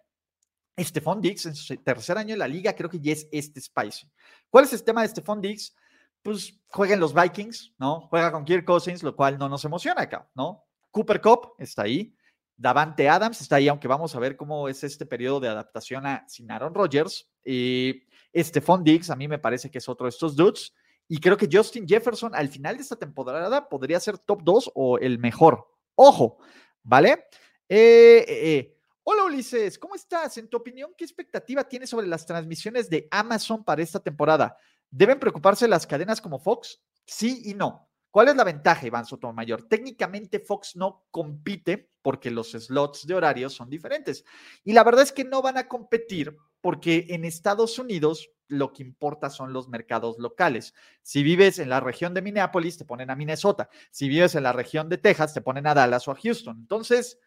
Stephon 0.78 1.20
Diggs 1.20 1.44
en 1.46 1.54
su 1.54 1.76
tercer 1.76 2.16
año 2.16 2.32
en 2.32 2.38
la 2.38 2.48
liga 2.48 2.74
creo 2.74 2.88
que 2.88 3.00
ya 3.00 3.12
es 3.12 3.28
este 3.32 3.60
spicy. 3.60 4.06
¿Cuál 4.48 4.64
es 4.64 4.72
el 4.72 4.82
tema 4.82 5.02
de 5.02 5.08
Stephon 5.08 5.40
Diggs? 5.40 5.74
pues 6.22 6.60
jueguen 6.68 7.00
los 7.00 7.14
Vikings, 7.14 7.74
¿no? 7.78 8.02
Juega 8.08 8.30
con 8.32 8.44
Kirk 8.44 8.64
Cousins, 8.64 9.02
lo 9.02 9.16
cual 9.16 9.38
no 9.38 9.48
nos 9.48 9.64
emociona 9.64 10.02
acá, 10.02 10.28
¿no? 10.34 10.64
Cooper 10.90 11.20
Cup 11.20 11.52
está 11.58 11.82
ahí, 11.82 12.14
Davante 12.56 13.08
Adams 13.08 13.40
está 13.40 13.56
ahí, 13.56 13.68
aunque 13.68 13.88
vamos 13.88 14.14
a 14.14 14.18
ver 14.18 14.36
cómo 14.36 14.68
es 14.68 14.84
este 14.84 15.06
periodo 15.06 15.40
de 15.40 15.48
adaptación 15.48 16.06
a 16.06 16.28
sin 16.28 16.50
Aaron 16.50 16.74
Rodgers. 16.74 17.30
Y 17.44 18.02
Stephon 18.36 18.84
Diggs 18.84 19.08
a 19.08 19.16
mí 19.16 19.28
me 19.28 19.38
parece 19.38 19.70
que 19.70 19.78
es 19.78 19.88
otro 19.88 20.04
de 20.04 20.10
estos 20.10 20.36
dudes. 20.36 20.74
Y 21.08 21.18
creo 21.18 21.36
que 21.36 21.48
Justin 21.50 21.88
Jefferson 21.88 22.34
al 22.34 22.48
final 22.48 22.76
de 22.76 22.82
esta 22.82 22.96
temporada 22.96 23.68
podría 23.68 23.98
ser 23.98 24.18
top 24.18 24.42
2 24.44 24.72
o 24.74 24.98
el 24.98 25.18
mejor. 25.18 25.68
Ojo, 26.02 26.38
¿vale? 26.82 27.26
Eh, 27.68 28.24
eh, 28.26 28.56
eh. 28.56 28.78
Hola 29.02 29.24
Ulises, 29.24 29.78
¿cómo 29.78 29.94
estás? 29.94 30.38
En 30.38 30.48
tu 30.48 30.56
opinión, 30.56 30.94
¿qué 30.96 31.04
expectativa 31.04 31.62
tienes 31.62 31.90
sobre 31.90 32.06
las 32.06 32.24
transmisiones 32.24 32.88
de 32.88 33.06
Amazon 33.10 33.62
para 33.62 33.82
esta 33.82 34.00
temporada? 34.00 34.56
¿Deben 34.90 35.20
preocuparse 35.20 35.68
las 35.68 35.86
cadenas 35.86 36.22
como 36.22 36.38
Fox? 36.38 36.80
Sí 37.04 37.42
y 37.44 37.52
no. 37.52 37.90
¿Cuál 38.10 38.28
es 38.28 38.36
la 38.36 38.44
ventaja, 38.44 38.86
Iván 38.86 39.04
Sotomayor? 39.04 39.68
Técnicamente 39.68 40.40
Fox 40.40 40.74
no 40.74 41.04
compite 41.10 41.90
porque 42.00 42.30
los 42.30 42.52
slots 42.52 43.06
de 43.06 43.14
horario 43.14 43.50
son 43.50 43.68
diferentes. 43.68 44.24
Y 44.64 44.72
la 44.72 44.84
verdad 44.84 45.02
es 45.02 45.12
que 45.12 45.24
no 45.24 45.42
van 45.42 45.58
a 45.58 45.68
competir 45.68 46.34
porque 46.60 47.06
en 47.10 47.24
Estados 47.24 47.78
Unidos 47.78 48.30
lo 48.48 48.72
que 48.72 48.82
importa 48.82 49.30
son 49.30 49.52
los 49.52 49.68
mercados 49.68 50.18
locales. 50.18 50.74
Si 51.02 51.22
vives 51.22 51.58
en 51.58 51.68
la 51.68 51.80
región 51.80 52.14
de 52.14 52.22
Minneapolis, 52.22 52.78
te 52.78 52.84
ponen 52.84 53.10
a 53.10 53.16
Minnesota. 53.16 53.68
Si 53.90 54.08
vives 54.08 54.34
en 54.34 54.42
la 54.42 54.52
región 54.52 54.88
de 54.88 54.98
Texas, 54.98 55.32
te 55.32 55.40
ponen 55.40 55.66
a 55.66 55.74
Dallas 55.74 56.08
o 56.08 56.10
a 56.10 56.16
Houston. 56.16 56.58
Entonces, 56.58 57.18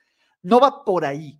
no 0.42 0.60
va 0.60 0.84
por 0.84 1.06
ahí 1.06 1.40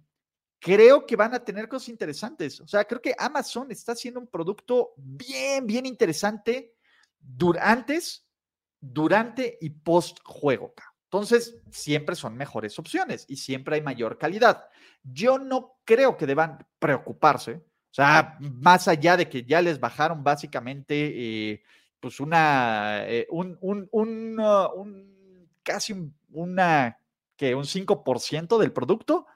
creo 0.64 1.06
que 1.06 1.18
van 1.18 1.34
a 1.36 1.44
tener 1.44 1.68
cosas 1.68 1.90
interesantes. 1.90 2.62
O 2.62 2.68
sea, 2.68 2.86
creo 2.86 3.02
que 3.02 3.14
Amazon 3.18 3.70
está 3.70 3.92
haciendo 3.92 4.22
un 4.22 4.28
producto 4.28 4.94
bien, 4.96 5.68
bien 5.68 5.86
interesante 5.86 6.76
antes, 7.60 8.26
durante 8.80 9.58
y 9.60 9.70
post 9.70 10.20
juego. 10.24 10.74
Entonces, 11.04 11.58
siempre 11.70 12.16
son 12.16 12.38
mejores 12.38 12.80
opciones 12.80 13.26
y 13.28 13.36
siempre 13.36 13.76
hay 13.76 13.82
mayor 13.82 14.18
calidad. 14.18 14.70
Yo 15.04 15.38
no 15.38 15.80
creo 15.84 16.16
que 16.16 16.26
deban 16.26 16.66
preocuparse. 16.80 17.62
O 17.94 17.96
sea, 17.96 18.40
más 18.40 18.88
allá 18.88 19.16
de 19.16 19.30
que 19.30 19.44
ya 19.44 19.62
les 19.62 19.80
bajaron 19.80 20.24
básicamente, 20.24 21.52
eh, 21.52 21.64
pues 22.00 22.20
una, 22.20 23.04
eh, 23.06 23.28
un, 23.30 23.56
un, 23.62 23.88
un, 23.92 24.40
un, 24.40 25.50
casi 25.62 26.12
una, 26.32 26.98
que 27.36 27.54
un 27.54 27.66
5% 27.66 28.58
del 28.58 28.74
producto, 28.74 29.28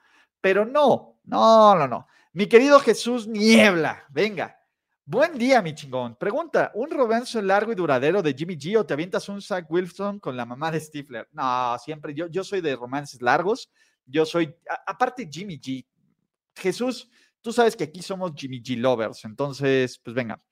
pero 0.41 0.65
no, 0.65 1.19
no, 1.25 1.75
no, 1.75 1.87
no. 1.87 2.07
Mi 2.33 2.47
querido 2.47 2.79
Jesús 2.79 3.27
Niebla, 3.27 4.05
venga. 4.09 4.59
Buen 5.05 5.37
día, 5.37 5.61
mi 5.61 5.75
chingón. 5.75 6.15
Pregunta, 6.15 6.71
¿un 6.73 6.89
romance 6.89 7.39
largo 7.43 7.71
y 7.71 7.75
duradero 7.75 8.23
de 8.23 8.33
Jimmy 8.33 8.55
G 8.55 8.75
o 8.75 8.87
te 8.87 8.95
avientas 8.95 9.29
un 9.29 9.39
Zach 9.39 9.69
Wilson 9.69 10.19
con 10.19 10.35
la 10.35 10.47
mamá 10.47 10.71
de 10.71 10.79
Stifler? 10.79 11.29
No, 11.31 11.77
siempre, 11.77 12.15
yo, 12.15 12.25
yo 12.25 12.43
soy 12.43 12.61
de 12.61 12.75
romances 12.75 13.21
largos. 13.21 13.69
Yo 14.03 14.25
soy, 14.25 14.55
aparte 14.87 15.29
Jimmy 15.31 15.59
G. 15.59 15.85
Jesús, 16.55 17.07
tú 17.47 17.53
sabes 17.53 17.77
que 17.77 17.85
aquí 17.85 18.01
somos 18.01 18.33
Jimmy 18.35 18.61
G 18.61 18.75
lovers, 18.75 19.23
entonces, 19.23 19.97
pues 19.99 20.13
venga. 20.13 20.43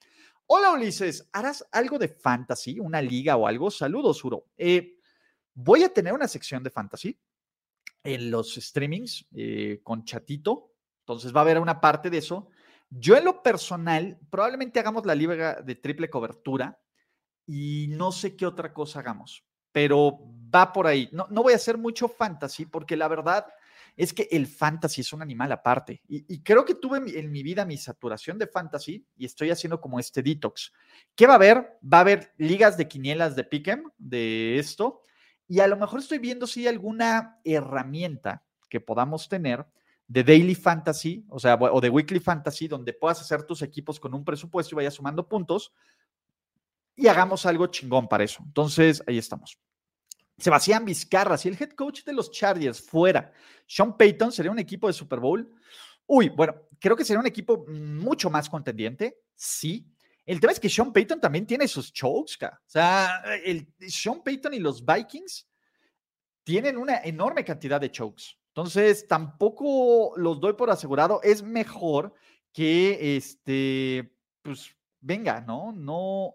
Hola 0.46 0.72
Ulises, 0.72 1.28
¿harás 1.30 1.62
algo 1.70 1.98
de 1.98 2.08
fantasy, 2.08 2.80
una 2.80 3.02
liga 3.02 3.36
o 3.36 3.46
algo? 3.46 3.70
Saludos, 3.70 4.24
Uro. 4.24 4.46
Eh, 4.56 4.96
voy 5.52 5.82
a 5.82 5.90
tener 5.90 6.14
una 6.14 6.26
sección 6.26 6.62
de 6.62 6.70
fantasy 6.70 7.20
en 8.02 8.30
los 8.30 8.54
streamings 8.54 9.26
eh, 9.34 9.80
con 9.82 10.06
Chatito. 10.06 10.72
Entonces 11.00 11.36
va 11.36 11.40
a 11.40 11.42
haber 11.42 11.58
una 11.58 11.82
parte 11.82 12.08
de 12.08 12.16
eso. 12.16 12.48
Yo 12.88 13.14
en 13.14 13.26
lo 13.26 13.42
personal, 13.42 14.18
probablemente 14.30 14.80
hagamos 14.80 15.04
la 15.04 15.14
liga 15.14 15.60
de 15.60 15.74
triple 15.74 16.08
cobertura 16.08 16.80
y 17.44 17.88
no 17.90 18.10
sé 18.10 18.36
qué 18.36 18.46
otra 18.46 18.72
cosa 18.72 19.00
hagamos, 19.00 19.44
pero 19.70 20.18
va 20.24 20.72
por 20.72 20.86
ahí. 20.86 21.10
No, 21.12 21.26
no 21.28 21.42
voy 21.42 21.52
a 21.52 21.56
hacer 21.56 21.76
mucho 21.76 22.08
fantasy 22.08 22.64
porque 22.64 22.96
la 22.96 23.08
verdad 23.08 23.44
es 23.96 24.12
que 24.12 24.28
el 24.30 24.46
fantasy 24.46 25.00
es 25.00 25.12
un 25.12 25.22
animal 25.22 25.50
aparte. 25.52 26.02
Y, 26.06 26.42
creo 26.42 26.64
que 26.64 26.74
tuve 26.74 26.98
en 27.18 27.30
mi 27.30 27.42
vida 27.42 27.64
mi 27.64 27.78
saturación 27.78 28.38
de 28.38 28.46
fantasy 28.46 29.06
y 29.16 29.24
estoy 29.24 29.50
haciendo 29.50 29.80
como 29.80 29.98
este 29.98 30.22
detox. 30.22 30.72
¿Qué 31.14 31.26
va 31.26 31.32
a 31.32 31.36
haber? 31.36 31.78
Va 31.82 31.98
a 31.98 32.00
haber 32.02 32.34
ligas 32.36 32.76
de 32.76 32.88
quinielas 32.88 33.34
de 33.34 33.44
Pick'em, 33.44 33.84
de 33.96 34.58
esto. 34.58 35.02
Y 35.48 35.60
a 35.60 35.66
lo 35.66 35.76
mejor 35.76 36.00
estoy 36.00 36.18
viendo 36.18 36.46
si 36.46 36.60
hay 36.60 36.68
alguna 36.68 37.40
herramienta 37.42 38.44
que 38.68 38.80
podamos 38.80 39.28
tener 39.28 39.66
de 40.08 40.22
Daily 40.22 40.54
Fantasy, 40.54 41.24
o 41.28 41.38
sea, 41.38 41.54
o 41.54 41.80
de 41.80 41.88
Weekly 41.88 42.20
Fantasy, 42.20 42.68
donde 42.68 42.92
puedas 42.92 43.20
hacer 43.20 43.44
tus 43.44 43.62
equipos 43.62 43.98
con 43.98 44.14
un 44.14 44.24
presupuesto 44.24 44.74
y 44.74 44.76
vayas 44.76 44.94
sumando 44.94 45.26
puntos 45.26 45.72
y 46.94 47.08
hagamos 47.08 47.46
algo 47.46 47.66
chingón 47.66 48.08
para 48.08 48.24
eso. 48.24 48.42
Entonces, 48.44 49.02
ahí 49.06 49.18
estamos. 49.18 49.58
Sebastián 50.38 50.84
Vizcarra, 50.84 51.38
si 51.38 51.48
el 51.48 51.56
head 51.60 51.70
coach 51.70 52.04
de 52.04 52.12
los 52.12 52.30
Chargers 52.30 52.80
fuera 52.80 53.32
Sean 53.66 53.96
Payton, 53.96 54.32
¿sería 54.32 54.52
un 54.52 54.58
equipo 54.58 54.86
de 54.86 54.92
Super 54.92 55.18
Bowl? 55.18 55.50
Uy, 56.06 56.28
bueno, 56.28 56.54
creo 56.78 56.96
que 56.96 57.04
sería 57.04 57.20
un 57.20 57.26
equipo 57.26 57.64
mucho 57.68 58.30
más 58.30 58.48
contendiente, 58.48 59.22
sí, 59.34 59.90
el 60.26 60.40
tema 60.40 60.52
es 60.52 60.60
que 60.60 60.68
Sean 60.68 60.92
Payton 60.92 61.20
también 61.20 61.46
tiene 61.46 61.68
sus 61.68 61.92
chokes, 61.92 62.34
o 62.44 62.58
sea, 62.66 63.22
el, 63.44 63.72
Sean 63.88 64.22
Payton 64.22 64.54
y 64.54 64.58
los 64.58 64.84
Vikings 64.84 65.48
tienen 66.42 66.76
una 66.76 66.98
enorme 66.98 67.44
cantidad 67.44 67.80
de 67.80 67.90
chokes. 67.90 68.36
Entonces, 68.48 69.06
tampoco 69.06 70.14
los 70.16 70.40
doy 70.40 70.54
por 70.54 70.70
asegurado. 70.70 71.20
Es 71.22 71.42
mejor 71.42 72.14
que 72.52 73.16
este, 73.16 74.16
pues 74.42 74.74
venga, 75.00 75.40
¿no? 75.40 75.72
No, 75.72 76.34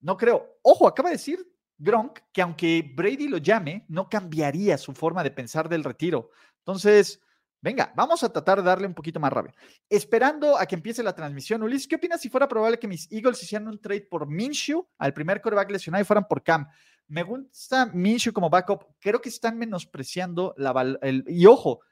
no 0.00 0.16
creo. 0.16 0.58
Ojo, 0.62 0.86
acaba 0.86 1.08
de 1.08 1.14
decir 1.16 1.51
Gronk 1.82 2.20
que 2.32 2.42
aunque 2.42 2.92
Brady 2.94 3.28
lo 3.28 3.38
llame, 3.38 3.84
no 3.88 4.08
cambiaría 4.08 4.78
su 4.78 4.92
forma 4.92 5.22
de 5.22 5.30
pensar 5.30 5.68
del 5.68 5.84
retiro. 5.84 6.30
Entonces, 6.58 7.20
Venga, 7.62 7.92
vamos 7.94 8.24
a 8.24 8.32
tratar 8.32 8.58
de 8.58 8.64
darle 8.64 8.88
un 8.88 8.94
poquito 8.94 9.20
más 9.20 9.32
rápido. 9.32 9.54
Esperando 9.88 10.58
a 10.58 10.66
que 10.66 10.74
empiece 10.74 11.00
la 11.00 11.14
transmisión, 11.14 11.62
Ulises, 11.62 11.86
¿qué 11.86 11.94
opinas 11.94 12.20
si 12.20 12.28
fuera 12.28 12.48
probable 12.48 12.76
que 12.76 12.88
mis 12.88 13.10
Eagles 13.12 13.40
hicieran 13.40 13.68
un 13.68 13.80
trade 13.80 14.08
por 14.10 14.26
Minshew 14.26 14.84
al 14.98 15.14
primer 15.14 15.40
coreback 15.40 15.70
lesionado 15.70 16.02
y 16.02 16.04
fueran 16.04 16.26
por 16.26 16.42
Cam? 16.42 16.66
Me 17.06 17.22
gusta 17.22 17.86
Minshew 17.86 18.32
como 18.32 18.50
backup. 18.50 18.84
Creo 18.98 19.20
que 19.20 19.28
están 19.28 19.58
menospreciando 19.58 20.54
la 20.56 20.98
el, 21.02 21.24
y 21.28 21.46
ojo, 21.46 21.82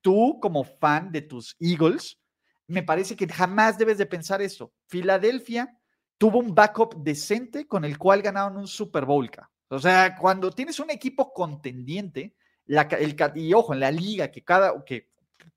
tú 0.00 0.38
como 0.40 0.64
fan 0.64 1.12
de 1.12 1.20
tus 1.20 1.56
Eagles, 1.60 2.18
me 2.66 2.82
parece 2.82 3.14
que 3.14 3.28
jamás 3.28 3.76
debes 3.76 3.98
de 3.98 4.06
pensar 4.06 4.40
eso. 4.40 4.72
Filadelfia 4.86 5.78
tuvo 6.18 6.40
un 6.40 6.54
backup 6.54 6.96
decente 6.96 7.66
con 7.66 7.84
el 7.84 7.96
cual 7.96 8.20
ganaron 8.20 8.58
un 8.58 8.66
Super 8.66 9.04
Bowl. 9.04 9.30
O 9.68 9.78
sea, 9.78 10.16
cuando 10.16 10.50
tienes 10.50 10.80
un 10.80 10.90
equipo 10.90 11.32
contendiente, 11.32 12.34
la, 12.66 12.82
el, 12.82 13.16
y 13.36 13.54
ojo, 13.54 13.72
en 13.72 13.80
la 13.80 13.90
liga 13.90 14.30
que 14.30 14.44
cada 14.44 14.84
que 14.84 15.10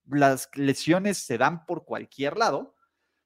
las 0.07 0.49
lesiones 0.55 1.17
se 1.17 1.37
dan 1.37 1.65
por 1.65 1.83
cualquier 1.83 2.37
lado, 2.37 2.75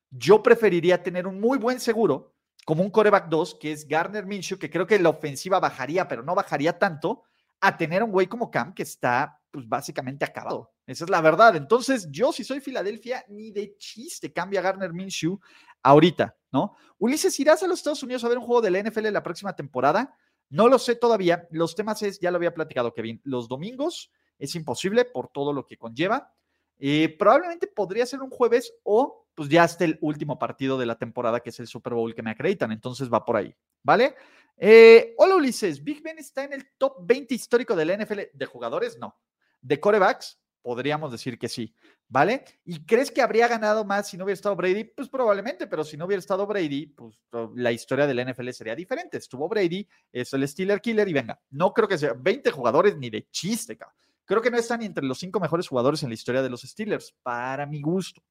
yo 0.09 0.41
preferiría 0.41 1.03
tener 1.03 1.27
un 1.27 1.39
muy 1.39 1.57
buen 1.57 1.79
seguro 1.79 2.33
como 2.65 2.83
un 2.83 2.89
coreback 2.89 3.27
2, 3.29 3.57
que 3.59 3.71
es 3.71 3.87
Garner 3.87 4.25
Minshew, 4.25 4.57
que 4.57 4.71
creo 4.71 4.87
que 4.87 4.97
la 4.97 5.09
ofensiva 5.09 5.59
bajaría, 5.59 6.07
pero 6.07 6.23
no 6.23 6.33
bajaría 6.33 6.79
tanto, 6.79 7.23
a 7.61 7.77
tener 7.77 8.03
un 8.03 8.11
güey 8.11 8.27
como 8.27 8.51
Cam 8.51 8.73
que 8.73 8.83
está 8.83 9.39
pues 9.51 9.67
básicamente 9.67 10.25
acabado. 10.25 10.73
Esa 10.85 11.05
es 11.05 11.09
la 11.09 11.21
verdad. 11.21 11.55
Entonces, 11.55 12.07
yo 12.11 12.31
si 12.31 12.43
soy 12.43 12.59
Filadelfia, 12.59 13.25
ni 13.29 13.51
de 13.51 13.75
chiste 13.77 14.31
cambia 14.31 14.61
Garner 14.61 14.93
Minshew 14.93 15.39
ahorita, 15.81 16.35
¿no? 16.51 16.75
Ulises, 16.97 17.39
¿irás 17.39 17.63
a 17.63 17.67
los 17.67 17.79
Estados 17.79 18.03
Unidos 18.03 18.23
a 18.23 18.29
ver 18.29 18.37
un 18.37 18.43
juego 18.43 18.61
de 18.61 18.71
la 18.71 18.81
NFL 18.81 19.11
la 19.11 19.23
próxima 19.23 19.55
temporada? 19.55 20.15
No 20.49 20.67
lo 20.67 20.77
sé 20.77 20.95
todavía. 20.95 21.47
Los 21.51 21.75
temas 21.75 22.01
es, 22.01 22.19
ya 22.19 22.31
lo 22.31 22.37
había 22.37 22.53
platicado 22.53 22.93
Kevin, 22.93 23.21
los 23.23 23.47
domingos 23.47 24.11
es 24.37 24.55
imposible 24.55 25.05
por 25.05 25.29
todo 25.29 25.53
lo 25.53 25.65
que 25.65 25.77
conlleva. 25.77 26.33
Eh, 26.77 27.15
probablemente 27.17 27.67
podría 27.67 28.05
ser 28.05 28.21
un 28.21 28.29
jueves 28.29 28.73
o 28.83 29.24
pues 29.35 29.49
ya 29.49 29.63
hasta 29.63 29.85
el 29.85 29.97
último 30.01 30.39
partido 30.39 30.77
de 30.77 30.85
la 30.85 30.97
temporada, 30.97 31.41
que 31.41 31.49
es 31.49 31.59
el 31.59 31.67
Super 31.67 31.93
Bowl 31.93 32.15
que 32.15 32.23
me 32.23 32.31
acreditan. 32.31 32.71
Entonces 32.71 33.11
va 33.11 33.23
por 33.23 33.35
ahí, 33.35 33.53
¿vale? 33.83 34.15
Eh, 34.57 35.13
hola 35.17 35.35
Ulises, 35.35 35.83
¿Big 35.83 36.01
Ben 36.01 36.17
está 36.17 36.45
en 36.45 36.53
el 36.53 36.65
top 36.77 37.05
20 37.05 37.35
histórico 37.35 37.75
de 37.75 37.85
la 37.85 37.97
NFL 37.97 38.19
de 38.33 38.45
jugadores? 38.45 38.97
No. 38.97 39.19
¿De 39.61 39.79
corebacks? 39.79 40.39
Podríamos 40.61 41.11
decir 41.11 41.37
que 41.37 41.47
sí, 41.47 41.75
¿vale? 42.07 42.43
¿Y 42.63 42.85
crees 42.85 43.11
que 43.11 43.21
habría 43.21 43.47
ganado 43.47 43.85
más 43.85 44.07
si 44.07 44.17
no 44.17 44.23
hubiera 44.23 44.33
estado 44.33 44.55
Brady? 44.55 44.85
Pues 44.85 45.09
probablemente, 45.09 45.67
pero 45.67 45.83
si 45.83 45.95
no 45.95 46.05
hubiera 46.05 46.19
estado 46.19 46.47
Brady, 46.47 46.87
pues 46.87 47.21
la 47.53 47.71
historia 47.71 48.07
de 48.07 48.15
la 48.15 48.23
NFL 48.23 48.49
sería 48.49 48.75
diferente. 48.75 49.17
Estuvo 49.17 49.47
Brady, 49.47 49.87
es 50.11 50.33
el 50.33 50.47
Steeler 50.47 50.81
Killer 50.81 51.07
y 51.07 51.13
venga, 51.13 51.39
no 51.51 51.71
creo 51.71 51.87
que 51.87 51.99
sea 51.99 52.13
20 52.13 52.49
jugadores 52.49 52.97
ni 52.97 53.11
de 53.11 53.27
chiste, 53.29 53.77
cabrón. 53.77 53.95
Creo 54.25 54.41
que 54.41 54.49
no 54.49 54.57
están 54.57 54.79
ni 54.79 54.87
entre 54.87 55.05
los 55.05 55.19
cinco 55.19 55.39
mejores 55.39 55.67
jugadores 55.67 56.01
en 56.01 56.09
la 56.09 56.15
historia 56.15 56.41
de 56.41 56.49
los 56.49 56.61
Steelers, 56.61 57.13
para 57.21 57.67
mi 57.67 57.79
gusto. 57.81 58.23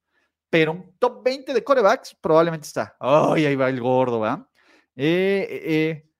Pero 0.49 0.71
un 0.71 0.97
top 0.99 1.23
20 1.23 1.53
de 1.53 1.63
corebacks 1.63 2.15
probablemente 2.15 2.67
está. 2.67 2.95
Ay, 2.99 3.45
ahí 3.45 3.55
va 3.55 3.69
el 3.69 3.79
gordo, 3.79 4.19
¿va? 4.19 4.49
Eh, 4.95 5.47
eh, 5.49 5.61
eh. 5.65 6.11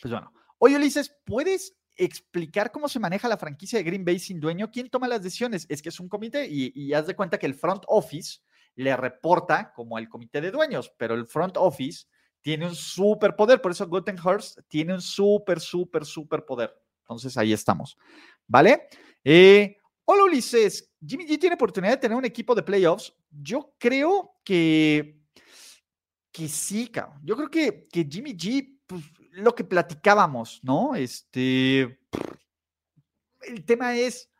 Pues 0.00 0.12
bueno. 0.12 0.32
Oye, 0.58 0.76
Ulises, 0.76 1.14
¿puedes 1.24 1.76
explicar 1.96 2.72
cómo 2.72 2.88
se 2.88 2.98
maneja 2.98 3.28
la 3.28 3.36
franquicia 3.36 3.78
de 3.78 3.84
Green 3.84 4.04
Bay 4.04 4.18
sin 4.18 4.40
dueño? 4.40 4.70
¿Quién 4.70 4.88
toma 4.88 5.08
las 5.08 5.22
decisiones? 5.22 5.66
Es 5.68 5.82
que 5.82 5.88
es 5.88 6.00
un 6.00 6.08
comité 6.08 6.46
y, 6.48 6.92
haz 6.92 7.06
de 7.06 7.16
cuenta 7.16 7.38
que 7.38 7.46
el 7.46 7.54
front 7.54 7.84
office 7.86 8.40
le 8.76 8.96
reporta 8.96 9.72
como 9.72 9.96
al 9.96 10.08
comité 10.08 10.40
de 10.40 10.50
dueños, 10.50 10.92
pero 10.96 11.14
el 11.14 11.26
front 11.26 11.56
office 11.56 12.06
tiene 12.40 12.66
un 12.66 12.74
súper 12.74 13.36
poder, 13.36 13.60
por 13.60 13.70
eso 13.70 13.86
Guttenhurst 13.86 14.60
tiene 14.68 14.94
un 14.94 15.00
súper, 15.00 15.60
súper, 15.60 16.04
súper 16.04 16.44
poder. 16.44 16.74
Entonces 17.02 17.36
ahí 17.36 17.52
estamos. 17.52 17.96
¿Vale? 18.46 18.88
Eh, 19.22 19.76
hola 20.04 20.24
Ulises, 20.24 20.92
Jimmy 21.06 21.26
G 21.26 21.38
tiene 21.38 21.54
oportunidad 21.54 21.92
de 21.92 21.98
tener 21.98 22.16
un 22.16 22.24
equipo 22.24 22.54
de 22.54 22.62
playoffs. 22.62 23.14
Yo 23.30 23.74
creo 23.78 24.36
que, 24.44 25.20
que 26.32 26.48
sí, 26.48 26.88
cabrón. 26.88 27.20
Yo 27.22 27.36
creo 27.36 27.50
que, 27.50 27.88
que 27.90 28.08
Jimmy 28.10 28.32
G, 28.36 28.80
pues, 28.86 29.02
lo 29.32 29.54
que 29.54 29.64
platicábamos, 29.64 30.60
¿no? 30.62 30.94
Este, 30.94 31.98
el 33.42 33.64
tema 33.64 33.96
es, 33.96 34.30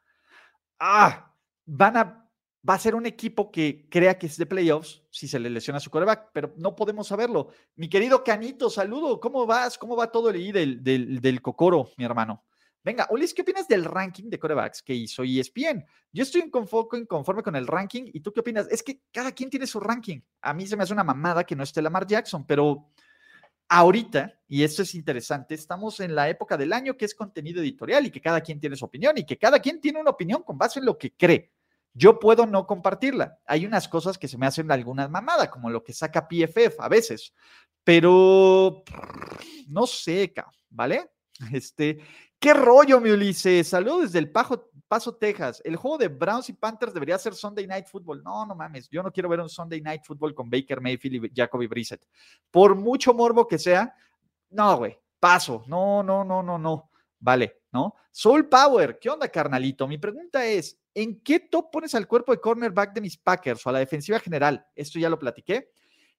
ah, 0.79 1.35
van 1.66 1.96
a 1.96 2.24
va 2.68 2.74
a 2.74 2.79
ser 2.79 2.94
un 2.94 3.07
equipo 3.07 3.50
que 3.50 3.87
crea 3.90 4.18
que 4.18 4.27
es 4.27 4.37
de 4.38 4.46
playoffs 4.46 5.03
si 5.11 5.29
se 5.29 5.38
le 5.38 5.50
lesiona 5.50 5.81
su 5.81 5.90
coreback, 5.90 6.31
pero 6.33 6.55
no 6.57 6.74
podemos 6.74 7.07
saberlo. 7.07 7.48
Mi 7.77 7.88
querido 7.88 8.24
Canito, 8.24 8.70
saludo, 8.70 9.20
¿cómo 9.20 9.46
vas? 9.46 9.77
¿Cómo 9.77 9.96
va 9.96 10.11
todo 10.11 10.31
el 10.31 10.37
I 10.37 10.53
del, 10.53 10.83
del, 10.83 11.20
del 11.20 11.42
Cocoro, 11.42 11.90
mi 11.98 12.05
hermano? 12.05 12.42
Venga, 12.85 13.07
Ulis, 13.11 13.33
¿qué 13.33 13.40
opinas 13.40 13.66
del 13.66 13.87
ranking 13.87 14.29
de 14.29 14.38
corebacks 14.38 14.83
que 14.83 14.92
hizo 14.92 15.23
ESPN? 15.23 15.87
Yo 16.12 16.23
estoy 16.23 16.42
inconforme 16.42 17.42
con 17.42 17.57
el 17.57 17.66
ranking 17.66 18.11
y 18.12 18.20
tú 18.20 18.31
qué 18.31 18.40
opinas? 18.40 18.68
Es 18.70 18.83
que 18.83 19.01
cada 19.11 19.33
quien 19.33 19.49
tiene 19.49 19.66
su 19.66 19.81
ranking. 19.81 20.20
A 20.42 20.53
mí 20.53 20.66
se 20.66 20.77
me 20.77 20.83
hace 20.83 20.92
una 20.92 21.03
mamada 21.03 21.44
que 21.44 21.57
no 21.57 21.62
esté 21.62 21.81
Lamar 21.81 22.07
Jackson, 22.07 22.47
pero 22.47 22.90
ahorita, 23.70 24.38
y 24.47 24.64
esto 24.64 24.83
es 24.83 24.94
interesante, 24.94 25.55
estamos 25.55 25.99
en 26.01 26.14
la 26.14 26.29
época 26.29 26.59
del 26.59 26.75
año 26.75 26.94
que 26.94 27.07
es 27.07 27.14
contenido 27.14 27.62
editorial 27.62 28.05
y 28.05 28.11
que 28.11 28.20
cada 28.20 28.42
quien 28.42 28.61
tiene 28.61 28.77
su 28.77 28.85
opinión 28.85 29.16
y 29.16 29.25
que 29.25 29.38
cada 29.38 29.61
quien 29.61 29.81
tiene 29.81 29.99
una 29.99 30.11
opinión 30.11 30.42
con 30.42 30.59
base 30.59 30.79
en 30.79 30.85
lo 30.85 30.99
que 30.99 31.14
cree. 31.14 31.53
Yo 31.94 32.18
puedo 32.18 32.44
no 32.44 32.66
compartirla. 32.66 33.38
Hay 33.47 33.64
unas 33.64 33.88
cosas 33.88 34.18
que 34.18 34.29
se 34.29 34.37
me 34.37 34.44
hacen 34.44 34.70
algunas 34.70 35.09
mamadas, 35.09 35.49
como 35.49 35.70
lo 35.70 35.83
que 35.83 35.94
saca 35.94 36.29
PFF 36.29 36.81
a 36.81 36.88
veces, 36.90 37.33
pero 37.83 38.83
no 39.68 39.87
sé, 39.87 40.35
¿vale? 40.68 41.11
Este, 41.53 41.99
¿Qué 42.45 42.53
rollo, 42.53 43.01
mi 43.01 43.09
Ulises? 43.09 43.69
Saludos 43.69 44.03
desde 44.03 44.19
el 44.19 44.31
Paso, 44.31 45.15
Texas. 45.19 45.63
El 45.65 45.77
juego 45.77 45.97
de 45.97 46.09
Browns 46.09 46.51
y 46.51 46.53
Panthers 46.53 46.93
debería 46.93 47.17
ser 47.17 47.33
Sunday 47.33 47.67
Night 47.67 47.87
Football. 47.87 48.23
No, 48.23 48.45
no 48.45 48.55
mames. 48.55 48.87
Yo 48.91 49.03
no 49.03 49.11
quiero 49.11 49.31
ver 49.31 49.41
un 49.41 49.49
Sunday 49.49 49.81
Night 49.81 50.03
Football 50.05 50.35
con 50.35 50.51
Baker 50.51 50.79
Mayfield 50.79 51.25
y 51.25 51.33
Jacoby 51.35 51.67
Brissett. 51.69 52.07
Por 52.51 52.75
mucho 52.75 53.15
morbo 53.15 53.49
que 53.49 53.59
sea, 53.59 53.97
no, 54.51 54.77
güey. 54.77 54.95
Paso. 55.19 55.65
No, 55.67 56.03
no, 56.03 56.23
no, 56.23 56.43
no, 56.43 56.59
no. 56.59 56.91
Vale, 57.19 57.63
¿no? 57.73 57.95
Soul 58.13 58.47
Power. 58.47 58.99
¿Qué 58.99 59.09
onda, 59.09 59.27
carnalito? 59.29 59.89
Mi 59.89 59.97
pregunta 59.97 60.45
es, 60.45 60.79
¿en 60.93 61.23
qué 61.23 61.41
top 61.41 61.71
pones 61.71 61.95
al 61.95 62.07
cuerpo 62.07 62.33
de 62.33 62.43
cornerback 62.43 62.93
de 62.93 63.01
mis 63.01 63.17
Packers 63.17 63.67
o 63.67 63.71
a 63.71 63.73
la 63.73 63.79
defensiva 63.79 64.21
general? 64.21 64.67
Esto 64.75 64.99
ya 64.99 65.09
lo 65.09 65.19
platiqué. 65.19 65.71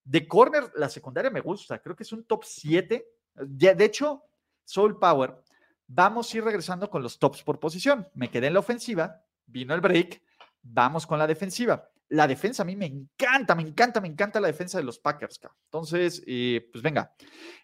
De 0.03 0.27
corner, 0.27 0.71
la 0.73 0.89
secundaria 0.89 1.29
me 1.29 1.41
gusta. 1.41 1.77
Creo 1.77 1.95
que 1.95 2.01
es 2.01 2.11
un 2.11 2.23
top 2.23 2.45
7. 2.45 3.07
De 3.35 3.85
hecho, 3.85 4.23
Soul 4.63 4.97
Power 4.97 5.44
Vamos 5.87 6.33
a 6.33 6.37
ir 6.37 6.43
regresando 6.43 6.89
con 6.89 7.03
los 7.03 7.19
tops 7.19 7.43
por 7.43 7.59
posición. 7.59 8.07
Me 8.13 8.29
quedé 8.29 8.47
en 8.47 8.53
la 8.53 8.59
ofensiva, 8.59 9.23
vino 9.45 9.75
el 9.75 9.81
break, 9.81 10.21
vamos 10.61 11.05
con 11.05 11.19
la 11.19 11.27
defensiva. 11.27 11.89
La 12.09 12.27
defensa 12.27 12.61
a 12.61 12.65
mí 12.65 12.75
me 12.75 12.85
encanta, 12.85 13.55
me 13.55 13.63
encanta, 13.63 13.99
me 13.99 14.07
encanta 14.07 14.39
la 14.39 14.47
defensa 14.47 14.77
de 14.77 14.83
los 14.83 14.99
Packers. 14.99 15.39
Entonces, 15.65 16.21
eh, 16.27 16.69
pues 16.71 16.83
venga. 16.83 17.15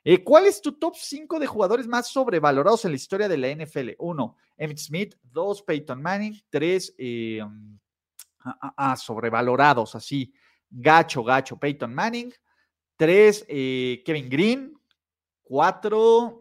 Eh, 0.03 0.23
¿Cuál 0.23 0.47
es 0.47 0.61
tu 0.61 0.73
top 0.73 0.95
5 0.95 1.39
de 1.39 1.45
jugadores 1.45 1.87
más 1.87 2.07
sobrevalorados 2.07 2.85
en 2.85 2.91
la 2.91 2.97
historia 2.97 3.27
de 3.29 3.37
la 3.37 3.49
NFL? 3.49 3.91
Uno, 3.99 4.37
Emmitt 4.57 4.79
Smith. 4.79 5.15
Dos, 5.21 5.61
Peyton 5.61 6.01
Manning. 6.01 6.41
Tres, 6.49 6.93
eh, 6.97 7.39
ah, 8.39 8.57
ah, 8.61 8.73
ah, 8.77 8.95
sobrevalorados, 8.95 9.93
así. 9.93 10.33
Gacho, 10.69 11.23
gacho, 11.23 11.57
Peyton 11.57 11.93
Manning. 11.93 12.33
Tres, 12.97 13.45
Kevin 13.47 14.27
Green. 14.27 14.73
Cuatro, 15.43 16.40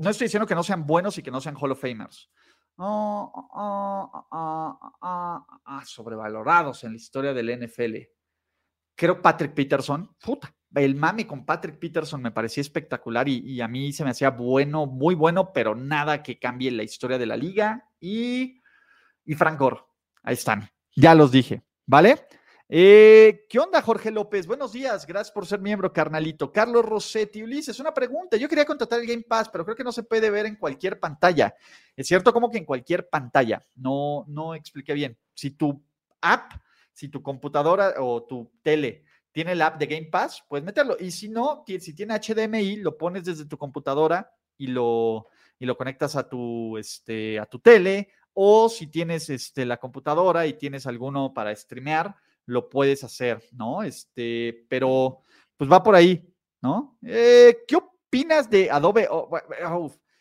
no 0.00 0.10
estoy 0.10 0.26
diciendo 0.26 0.46
que 0.46 0.54
no 0.54 0.62
sean 0.62 0.86
buenos 0.86 1.18
y 1.18 1.22
que 1.22 1.30
no 1.30 1.40
sean 1.40 1.56
Hall 1.56 1.72
of 1.72 1.80
Famers. 1.80 2.30
sobrevalorados 5.84 6.84
en 6.84 6.92
la 6.92 6.96
historia 6.96 7.32
del 7.32 7.66
NFL. 7.66 7.96
Creo 8.96 9.22
Patrick 9.22 9.54
Peterson, 9.54 10.10
el 10.74 10.94
mame 10.96 11.26
con 11.26 11.44
Patrick 11.44 11.78
Peterson 11.78 12.20
me 12.20 12.32
parecía 12.32 12.60
espectacular 12.60 13.28
y, 13.28 13.60
a 13.60 13.68
mí 13.68 13.92
se 13.92 14.04
me 14.04 14.10
hacía 14.10 14.30
bueno, 14.30 14.86
muy 14.86 15.14
bueno, 15.14 15.52
pero 15.52 15.74
nada 15.74 16.22
que 16.22 16.38
cambie 16.38 16.70
la 16.70 16.82
historia 16.82 17.18
de 17.18 17.26
la 17.26 17.36
liga. 17.36 17.88
Y, 18.00 18.60
y 19.24 19.34
Frank 19.34 19.58
Gore, 19.58 19.80
ahí 20.22 20.34
están, 20.34 20.68
ya 20.96 21.14
los 21.14 21.30
dije, 21.30 21.62
¿vale? 21.86 22.26
Eh, 22.68 23.44
¿Qué 23.50 23.58
onda, 23.58 23.82
Jorge 23.82 24.10
López? 24.10 24.46
Buenos 24.46 24.72
días, 24.72 25.06
gracias 25.06 25.30
por 25.30 25.46
ser 25.46 25.60
miembro, 25.60 25.92
carnalito. 25.92 26.50
Carlos 26.50 26.82
Rossetti, 26.84 27.42
Ulises, 27.42 27.78
una 27.78 27.92
pregunta. 27.92 28.38
Yo 28.38 28.48
quería 28.48 28.64
contratar 28.64 29.00
el 29.00 29.06
Game 29.06 29.22
Pass, 29.22 29.50
pero 29.50 29.64
creo 29.64 29.76
que 29.76 29.84
no 29.84 29.92
se 29.92 30.02
puede 30.02 30.30
ver 30.30 30.46
en 30.46 30.56
cualquier 30.56 30.98
pantalla. 30.98 31.54
Es 31.94 32.06
cierto, 32.06 32.32
como 32.32 32.50
que 32.50 32.56
en 32.58 32.64
cualquier 32.64 33.08
pantalla. 33.10 33.62
No, 33.74 34.24
no 34.28 34.54
expliqué 34.54 34.94
bien. 34.94 35.18
Si 35.34 35.50
tu 35.50 35.84
app, 36.22 36.52
si 36.92 37.08
tu 37.08 37.22
computadora 37.22 37.94
o 37.98 38.24
tu 38.24 38.50
tele 38.62 39.04
tiene 39.30 39.52
el 39.52 39.60
app 39.62 39.78
de 39.78 39.86
Game 39.86 40.06
Pass, 40.06 40.42
puedes 40.48 40.64
meterlo. 40.64 40.96
Y 40.98 41.10
si 41.10 41.28
no, 41.28 41.64
si 41.66 41.94
tiene 41.94 42.18
HDMI, 42.18 42.76
lo 42.76 42.96
pones 42.96 43.24
desde 43.24 43.44
tu 43.44 43.58
computadora 43.58 44.32
y 44.56 44.68
lo, 44.68 45.28
y 45.58 45.66
lo 45.66 45.76
conectas 45.76 46.16
a 46.16 46.26
tu, 46.26 46.78
este, 46.78 47.38
a 47.38 47.44
tu 47.44 47.58
tele. 47.58 48.08
O 48.32 48.70
si 48.70 48.86
tienes 48.86 49.28
este, 49.28 49.66
la 49.66 49.76
computadora 49.76 50.46
y 50.46 50.54
tienes 50.54 50.86
alguno 50.86 51.34
para 51.34 51.54
streamear, 51.54 52.16
lo 52.46 52.68
puedes 52.68 53.04
hacer, 53.04 53.42
¿no? 53.52 53.82
Este, 53.82 54.66
pero 54.68 55.22
pues 55.56 55.70
va 55.70 55.82
por 55.82 55.94
ahí, 55.94 56.26
¿no? 56.62 56.98
Eh, 57.02 57.64
¿Qué 57.66 57.76
opinas 57.76 58.48
de 58.50 58.70
Adobe? 58.70 59.06
Oh, 59.10 59.30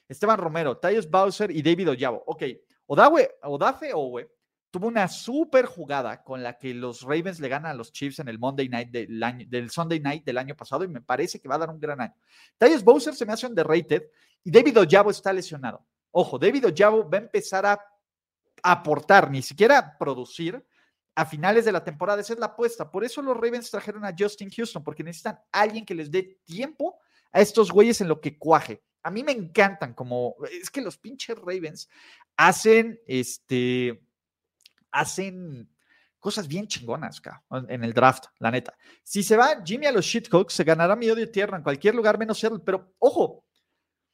Esteban 0.07 0.37
Romero, 0.37 0.77
Tyus 0.77 1.09
Bowser 1.09 1.51
y 1.51 1.61
David 1.61 1.91
Oyabo. 1.91 2.23
Ok, 2.27 2.43
Odawe, 2.87 3.35
Odafe 3.43 3.91
Owe 3.93 4.29
tuvo 4.73 4.87
una 4.87 5.07
super 5.07 5.67
jugada 5.67 6.23
con 6.23 6.41
la 6.41 6.57
que 6.57 6.73
los 6.73 7.03
Ravens 7.03 7.39
le 7.39 7.47
ganan 7.47 7.71
a 7.71 7.75
los 7.75 7.91
Chiefs 7.91 8.17
en 8.19 8.27
el 8.27 8.39
Monday 8.39 8.67
Night 8.67 8.89
del, 8.89 9.21
año, 9.21 9.45
del 9.47 9.69
Sunday 9.69 9.99
Night 9.99 10.25
del 10.25 10.39
año 10.39 10.55
pasado 10.55 10.83
y 10.83 10.87
me 10.87 10.99
parece 10.99 11.39
que 11.39 11.47
va 11.47 11.55
a 11.55 11.59
dar 11.59 11.69
un 11.69 11.79
gran 11.79 12.01
año. 12.01 12.15
Tyus 12.57 12.83
Bowser 12.83 13.13
se 13.13 13.23
me 13.23 13.33
hace 13.33 13.45
underrated 13.45 14.03
y 14.43 14.49
David 14.49 14.79
Oyabo 14.79 15.11
está 15.11 15.31
lesionado. 15.31 15.85
Ojo, 16.09 16.39
David 16.39 16.65
Oyabo 16.65 17.07
va 17.07 17.19
a 17.19 17.21
empezar 17.21 17.67
a 17.67 17.79
aportar, 18.63 19.29
ni 19.29 19.43
siquiera 19.43 19.95
producir 19.97 20.65
a 21.15 21.25
finales 21.25 21.65
de 21.65 21.71
la 21.71 21.83
temporada. 21.83 22.21
Esa 22.21 22.33
es 22.33 22.39
la 22.39 22.47
apuesta. 22.47 22.89
Por 22.89 23.03
eso 23.03 23.21
los 23.21 23.35
Ravens 23.35 23.69
trajeron 23.69 24.05
a 24.05 24.13
Justin 24.17 24.49
Houston, 24.49 24.83
porque 24.83 25.03
necesitan 25.03 25.39
alguien 25.51 25.85
que 25.85 25.95
les 25.95 26.11
dé 26.11 26.39
tiempo 26.43 26.99
a 27.31 27.41
estos 27.41 27.71
güeyes 27.71 28.01
en 28.01 28.07
lo 28.07 28.19
que 28.19 28.37
cuaje. 28.37 28.83
A 29.03 29.11
mí 29.11 29.23
me 29.23 29.31
encantan 29.31 29.93
como, 29.93 30.35
es 30.49 30.69
que 30.69 30.81
los 30.81 30.97
pinches 30.97 31.37
Ravens 31.37 31.89
hacen, 32.37 32.99
este, 33.05 34.01
hacen 34.91 35.69
cosas 36.19 36.47
bien 36.47 36.67
chingonas 36.67 37.21
en 37.67 37.83
el 37.83 37.93
draft, 37.93 38.27
la 38.39 38.49
neta. 38.49 38.73
Si 39.03 39.23
se 39.23 39.35
va 39.35 39.61
Jimmy 39.63 39.87
a 39.87 39.91
los 39.91 40.05
shitcocks, 40.05 40.53
se 40.53 40.63
ganará 40.63 40.95
mi 40.95 41.09
odio 41.09 41.29
tierra 41.29 41.57
en 41.57 41.63
cualquier 41.63 41.95
lugar 41.95 42.17
menos 42.17 42.39
Seattle, 42.39 42.61
pero 42.65 42.93
ojo, 42.99 43.43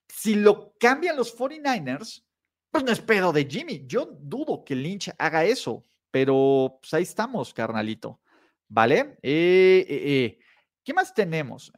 si 0.08 0.34
lo 0.34 0.74
cambian 0.80 1.16
los 1.16 1.38
49ers, 1.38 2.26
pues 2.72 2.84
no 2.84 2.92
es 2.92 3.00
pedo 3.00 3.32
de 3.32 3.46
Jimmy. 3.46 3.84
Yo 3.86 4.06
dudo 4.06 4.64
que 4.64 4.76
Lynch 4.76 5.12
haga 5.20 5.46
eso, 5.46 5.86
pero 6.12 6.80
pues 6.82 6.94
ahí 6.94 7.04
estamos, 7.04 7.54
carnalito. 7.54 8.20
¿Vale? 8.68 9.18
Eh, 9.22 9.86
eh, 9.90 10.02
eh. 10.06 10.40
¿Qué 10.84 10.94
más 10.94 11.14
tenemos? 11.14 11.72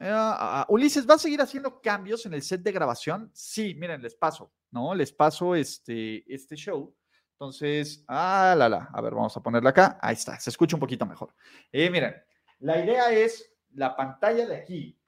Ulises, 0.68 1.08
¿va 1.08 1.14
a 1.14 1.18
seguir 1.18 1.40
haciendo 1.40 1.80
cambios 1.80 2.24
en 2.26 2.34
el 2.34 2.42
set 2.42 2.62
de 2.62 2.72
grabación? 2.72 3.30
Sí, 3.34 3.74
miren, 3.74 4.00
les 4.00 4.14
paso, 4.14 4.52
¿no? 4.70 4.94
Les 4.94 5.12
paso 5.12 5.54
este, 5.54 6.22
este 6.32 6.56
show. 6.56 6.94
Entonces, 7.32 8.04
ah, 8.08 8.54
la, 8.56 8.68
la. 8.68 8.88
A 8.92 9.00
ver, 9.00 9.14
vamos 9.14 9.36
a 9.36 9.42
ponerla 9.42 9.70
acá. 9.70 9.98
Ahí 10.00 10.14
está, 10.14 10.38
se 10.38 10.50
escucha 10.50 10.76
un 10.76 10.80
poquito 10.80 11.04
mejor. 11.04 11.34
miren, 11.72 12.14
la 12.60 12.82
idea 12.82 13.10
es, 13.10 13.52
la 13.74 13.96
pantalla 13.96 14.46
de 14.46 14.56
aquí 14.56 14.98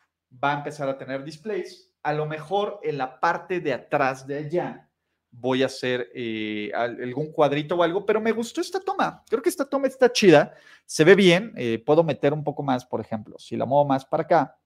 va 0.43 0.53
a 0.53 0.59
empezar 0.59 0.89
a 0.89 0.99
tener 0.99 1.23
displays. 1.23 1.95
A 2.03 2.13
lo 2.13 2.27
mejor 2.27 2.81
en 2.83 2.99
la 2.99 3.21
parte 3.21 3.61
de 3.61 3.73
atrás 3.73 4.27
de 4.27 4.39
allá 4.39 4.91
voy 5.41 5.63
a 5.63 5.67
hacer 5.67 6.11
eh, 6.15 6.71
algún 6.75 7.33
cuadrito 7.33 7.77
o 7.77 7.83
algo, 7.83 8.07
pero 8.07 8.21
me 8.21 8.33
gustó 8.33 8.61
esta 8.61 8.81
toma. 8.81 9.23
Creo 9.29 9.43
que 9.43 9.49
esta 9.49 9.65
toma 9.65 9.89
está 9.89 10.11
chida, 10.13 10.55
se 10.87 11.05
ve 11.05 11.15
bien. 11.15 11.53
Eh, 11.57 11.83
puedo 11.85 12.05
meter 12.05 12.33
un 12.33 12.45
poco 12.45 12.63
más, 12.63 12.85
por 12.85 13.01
ejemplo, 13.01 13.37
si 13.39 13.57
la 13.57 13.67
muevo 13.67 13.85
más 13.85 14.05
para 14.05 14.23
acá, 14.23 14.57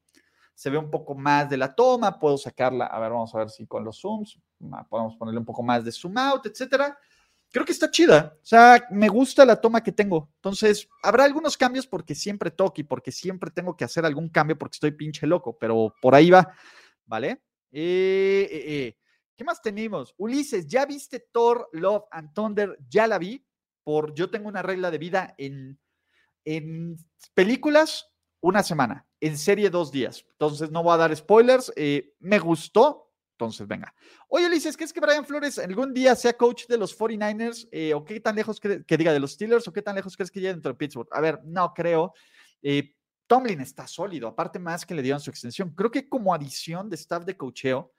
se 0.54 0.70
ve 0.70 0.78
un 0.78 0.90
poco 0.90 1.14
más 1.14 1.48
de 1.48 1.56
la 1.56 1.74
toma. 1.74 2.18
Puedo 2.18 2.36
sacarla, 2.36 2.86
a 2.86 2.98
ver, 3.00 3.10
vamos 3.10 3.34
a 3.34 3.38
ver 3.38 3.50
si 3.50 3.66
con 3.66 3.84
los 3.84 4.00
zooms 4.00 4.38
podemos 4.88 5.16
ponerle 5.16 5.40
un 5.40 5.46
poco 5.46 5.62
más 5.62 5.84
de 5.84 5.92
zoom 5.92 6.18
out, 6.18 6.46
etcétera. 6.46 6.98
Creo 7.50 7.64
que 7.64 7.72
está 7.72 7.90
chida. 7.90 8.36
O 8.42 8.46
sea, 8.46 8.86
me 8.90 9.08
gusta 9.08 9.46
la 9.46 9.58
toma 9.58 9.82
que 9.82 9.92
tengo. 9.92 10.28
Entonces, 10.34 10.86
habrá 11.02 11.24
algunos 11.24 11.56
cambios 11.56 11.86
porque 11.86 12.14
siempre 12.14 12.50
toque 12.50 12.82
y 12.82 12.84
porque 12.84 13.10
siempre 13.10 13.50
tengo 13.50 13.74
que 13.74 13.84
hacer 13.84 14.04
algún 14.04 14.28
cambio 14.28 14.58
porque 14.58 14.76
estoy 14.76 14.90
pinche 14.90 15.26
loco, 15.26 15.56
pero 15.58 15.94
por 16.02 16.14
ahí 16.14 16.30
va, 16.30 16.52
¿vale? 17.06 17.40
eh, 17.72 18.48
eh, 18.50 18.64
eh. 18.66 18.96
¿Qué 19.38 19.44
más 19.44 19.62
tenemos? 19.62 20.16
Ulises, 20.18 20.66
¿ya 20.66 20.84
viste 20.84 21.28
Thor, 21.30 21.68
Love 21.72 22.06
and 22.10 22.34
Thunder? 22.34 22.76
Ya 22.90 23.06
la 23.06 23.18
vi. 23.18 23.46
Por 23.84 24.12
yo 24.12 24.28
tengo 24.30 24.48
una 24.48 24.62
regla 24.62 24.90
de 24.90 24.98
vida 24.98 25.36
en, 25.38 25.78
en 26.44 26.96
películas, 27.34 28.10
una 28.40 28.64
semana. 28.64 29.06
En 29.20 29.38
serie, 29.38 29.70
dos 29.70 29.92
días. 29.92 30.26
Entonces 30.32 30.72
no 30.72 30.82
voy 30.82 30.94
a 30.94 30.96
dar 30.96 31.16
spoilers. 31.16 31.72
Eh, 31.76 32.16
me 32.18 32.40
gustó. 32.40 33.12
Entonces, 33.34 33.68
venga. 33.68 33.94
Oye, 34.26 34.46
Ulises, 34.46 34.76
¿qué 34.76 34.82
es 34.82 34.92
que 34.92 34.98
Brian 34.98 35.24
Flores 35.24 35.60
algún 35.60 35.94
día 35.94 36.16
sea 36.16 36.32
coach 36.32 36.66
de 36.66 36.76
los 36.76 36.98
49ers? 36.98 37.68
Eh, 37.70 37.94
¿O 37.94 38.04
qué 38.04 38.18
tan 38.18 38.34
lejos 38.34 38.58
que, 38.58 38.82
diga 38.96 39.12
de 39.12 39.20
los 39.20 39.34
Steelers? 39.34 39.68
¿O 39.68 39.72
qué 39.72 39.82
tan 39.82 39.94
lejos 39.94 40.16
crees 40.16 40.32
que 40.32 40.40
llegue 40.40 40.54
dentro 40.54 40.72
de 40.72 40.78
Pittsburgh? 40.78 41.08
A 41.12 41.20
ver, 41.20 41.40
no 41.44 41.72
creo. 41.72 42.12
Eh, 42.60 42.92
Tomlin 43.28 43.60
está 43.60 43.86
sólido, 43.86 44.26
aparte 44.26 44.58
más 44.58 44.84
que 44.84 44.96
le 44.96 45.02
dieron 45.02 45.20
su 45.20 45.30
extensión. 45.30 45.72
Creo 45.76 45.92
que 45.92 46.08
como 46.08 46.34
adición 46.34 46.90
de 46.90 46.96
staff 46.96 47.24
de 47.24 47.36
cocheo, 47.36 47.92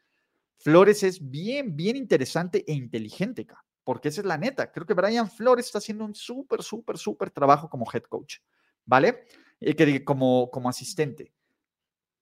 Flores 0.60 1.04
es 1.04 1.30
bien, 1.30 1.76
bien 1.76 1.96
interesante 1.96 2.66
e 2.68 2.74
inteligente, 2.74 3.48
porque 3.86 4.10
esa 4.10 4.22
es 4.22 4.28
la 4.28 4.38
neta. 4.38 4.72
Creo 4.72 4.86
que 4.86 4.94
Brian 4.94 5.30
Flores 5.30 5.66
está 5.66 5.78
haciendo 5.78 6.04
un 6.04 6.14
súper, 6.14 6.62
súper, 6.62 6.98
súper 6.98 7.32
trabajo 7.32 7.70
como 7.70 7.90
head 7.92 8.04
coach, 8.04 8.40
¿vale? 8.86 9.26
Y 9.60 9.74
que 9.74 10.04
como, 10.04 10.52
como 10.52 10.68
asistente. 10.68 11.32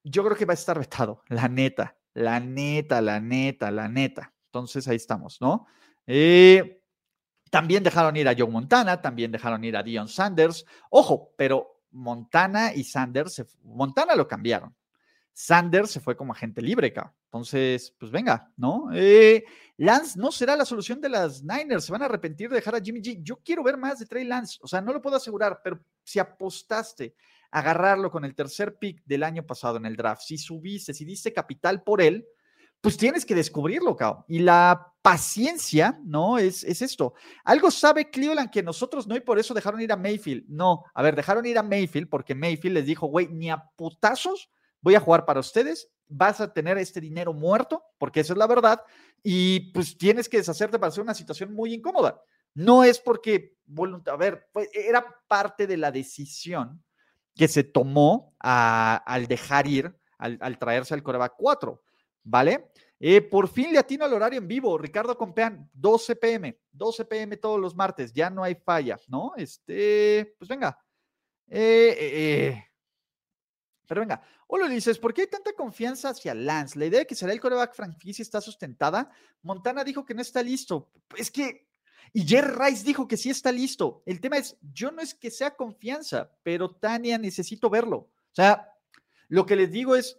Yo 0.03 0.23
creo 0.23 0.37
que 0.37 0.45
va 0.45 0.53
a 0.53 0.55
estar 0.55 0.77
vetado, 0.77 1.23
la 1.29 1.47
neta, 1.47 1.97
la 2.13 2.39
neta, 2.39 3.01
la 3.01 3.19
neta, 3.19 3.71
la 3.71 3.89
neta. 3.89 4.33
Entonces 4.45 4.87
ahí 4.87 4.95
estamos, 4.97 5.41
¿no? 5.41 5.65
Eh, 6.05 6.83
también 7.49 7.83
dejaron 7.83 8.15
ir 8.17 8.27
a 8.27 8.35
Joe 8.37 8.49
Montana, 8.49 9.01
también 9.01 9.31
dejaron 9.31 9.63
ir 9.63 9.75
a 9.75 9.83
Dion 9.83 10.07
Sanders. 10.07 10.63
Ojo, 10.91 11.33
pero 11.35 11.81
Montana 11.89 12.71
y 12.73 12.83
Sanders, 12.83 13.43
Montana 13.63 14.15
lo 14.15 14.27
cambiaron. 14.27 14.76
Sanders 15.39 15.91
se 15.91 15.99
fue 15.99 16.17
como 16.17 16.33
agente 16.33 16.63
libre, 16.63 16.91
cabrón. 16.91 17.13
Entonces, 17.25 17.93
pues 17.99 18.11
venga, 18.11 18.51
¿no? 18.57 18.89
Eh, 18.91 19.45
Lance 19.77 20.19
no 20.19 20.31
será 20.31 20.55
la 20.55 20.65
solución 20.65 20.99
de 20.99 21.09
las 21.09 21.43
Niners. 21.43 21.85
Se 21.85 21.91
van 21.91 22.01
a 22.01 22.05
arrepentir 22.05 22.49
de 22.49 22.55
dejar 22.55 22.73
a 22.73 22.81
Jimmy 22.81 23.01
G. 23.01 23.19
Yo 23.21 23.37
quiero 23.43 23.61
ver 23.61 23.77
más 23.77 23.99
de 23.99 24.07
Trey 24.07 24.23
Lance. 24.23 24.57
O 24.61 24.67
sea, 24.67 24.81
no 24.81 24.91
lo 24.91 24.99
puedo 24.99 25.15
asegurar, 25.15 25.61
pero 25.63 25.79
si 26.03 26.17
apostaste 26.17 27.13
a 27.51 27.59
agarrarlo 27.59 28.09
con 28.09 28.25
el 28.25 28.33
tercer 28.33 28.79
pick 28.79 29.03
del 29.05 29.21
año 29.21 29.45
pasado 29.45 29.77
en 29.77 29.85
el 29.85 29.95
draft, 29.95 30.23
si 30.23 30.39
subiste, 30.39 30.91
si 30.91 31.05
diste 31.05 31.31
capital 31.31 31.83
por 31.83 32.01
él, 32.01 32.25
pues 32.81 32.97
tienes 32.97 33.23
que 33.23 33.35
descubrirlo, 33.35 33.95
cabrón. 33.95 34.25
Y 34.27 34.39
la 34.39 34.91
paciencia, 35.03 35.99
¿no? 36.03 36.39
Es, 36.39 36.63
es 36.63 36.81
esto. 36.81 37.13
Algo 37.43 37.69
sabe 37.69 38.09
Cleveland 38.09 38.49
que 38.49 38.63
nosotros 38.63 39.05
no 39.05 39.15
y 39.15 39.19
por 39.19 39.37
eso 39.37 39.53
dejaron 39.53 39.81
ir 39.81 39.91
a 39.91 39.97
Mayfield. 39.97 40.45
No, 40.47 40.83
a 40.95 41.03
ver, 41.03 41.15
dejaron 41.15 41.45
ir 41.45 41.59
a 41.59 41.63
Mayfield 41.63 42.09
porque 42.09 42.33
Mayfield 42.33 42.73
les 42.73 42.87
dijo, 42.87 43.05
güey, 43.05 43.27
ni 43.27 43.51
a 43.51 43.63
putazos 43.75 44.49
voy 44.87 44.95
a 44.95 45.01
jugar 45.01 45.25
para 45.25 45.41
ustedes, 45.41 45.91
vas 46.07 46.39
a 46.39 46.53
tener 46.53 46.77
este 46.77 47.01
dinero 47.01 47.33
muerto, 47.33 47.83
porque 47.97 48.21
esa 48.21 48.31
es 48.31 48.39
la 48.39 48.47
verdad, 48.47 48.81
y 49.21 49.71
pues 49.73 49.97
tienes 49.97 50.29
que 50.29 50.37
deshacerte 50.37 50.79
para 50.79 50.87
hacer 50.87 51.03
una 51.03 51.13
situación 51.13 51.53
muy 51.53 51.73
incómoda. 51.73 52.23
No 52.53 52.85
es 52.85 52.97
porque, 52.97 53.57
a 54.05 54.15
ver, 54.15 54.47
era 54.71 55.05
parte 55.27 55.67
de 55.67 55.75
la 55.75 55.91
decisión 55.91 56.81
que 57.35 57.49
se 57.49 57.65
tomó 57.65 58.33
al 58.39 59.27
dejar 59.27 59.67
ir, 59.67 59.93
al, 60.17 60.57
traerse 60.57 60.93
al 60.93 61.03
Coreback 61.03 61.33
4, 61.37 61.83
¿vale? 62.23 62.71
Eh, 62.97 63.21
por 63.21 63.49
fin 63.49 63.73
le 63.73 63.79
atino 63.79 64.05
al 64.05 64.13
horario 64.13 64.39
en 64.39 64.47
vivo, 64.47 64.77
Ricardo 64.77 65.17
Compeán, 65.17 65.69
12 65.73 66.15
pm, 66.15 66.57
12 66.71 67.03
pm 67.03 67.35
todos 67.35 67.59
los 67.59 67.75
martes, 67.75 68.13
ya 68.13 68.29
no 68.29 68.41
hay 68.41 68.55
falla, 68.55 68.97
¿no? 69.09 69.33
Este, 69.35 70.33
pues 70.39 70.47
venga. 70.47 70.79
Eh, 71.49 71.93
eh, 71.99 72.47
eh 72.47 72.67
pero 73.87 74.01
venga, 74.01 74.21
Hola 74.49 74.69
dices, 74.69 74.97
¿por 74.97 75.13
qué 75.13 75.21
hay 75.21 75.27
tanta 75.27 75.51
confianza 75.53 76.09
hacia 76.09 76.33
Lance? 76.33 76.79
La 76.79 76.85
idea 76.85 76.99
de 76.99 77.05
que 77.07 77.15
será 77.15 77.33
el 77.33 77.39
coreback 77.39 77.73
franquicia 77.73 78.23
está 78.23 78.39
sustentada. 78.39 79.09
Montana 79.41 79.83
dijo 79.83 80.05
que 80.05 80.13
no 80.13 80.21
está 80.21 80.41
listo. 80.41 80.89
Es 81.17 81.29
que, 81.29 81.67
y 82.13 82.25
Jerry 82.25 82.53
Rice 82.57 82.85
dijo 82.85 83.07
que 83.07 83.17
sí 83.17 83.29
está 83.29 83.51
listo. 83.51 84.03
El 84.05 84.21
tema 84.21 84.37
es, 84.37 84.57
yo 84.73 84.91
no 84.91 85.01
es 85.01 85.13
que 85.13 85.31
sea 85.31 85.55
confianza, 85.55 86.31
pero 86.43 86.71
Tania 86.75 87.17
necesito 87.17 87.69
verlo. 87.69 87.97
O 87.97 88.33
sea, 88.33 88.73
lo 89.27 89.45
que 89.45 89.57
les 89.57 89.69
digo 89.69 89.97
es, 89.97 90.17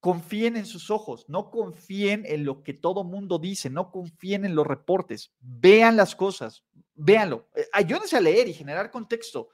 confíen 0.00 0.56
en 0.56 0.64
sus 0.64 0.90
ojos, 0.90 1.26
no 1.28 1.50
confíen 1.50 2.24
en 2.26 2.44
lo 2.44 2.62
que 2.62 2.72
todo 2.72 3.04
mundo 3.04 3.38
dice, 3.38 3.68
no 3.68 3.90
confíen 3.90 4.44
en 4.44 4.54
los 4.54 4.66
reportes, 4.66 5.32
vean 5.40 5.96
las 5.96 6.14
cosas, 6.14 6.64
véanlo. 6.94 7.48
Eh, 7.54 7.66
ayúdense 7.72 8.16
a 8.16 8.20
leer 8.20 8.48
y 8.48 8.54
generar 8.54 8.90
contexto, 8.90 9.50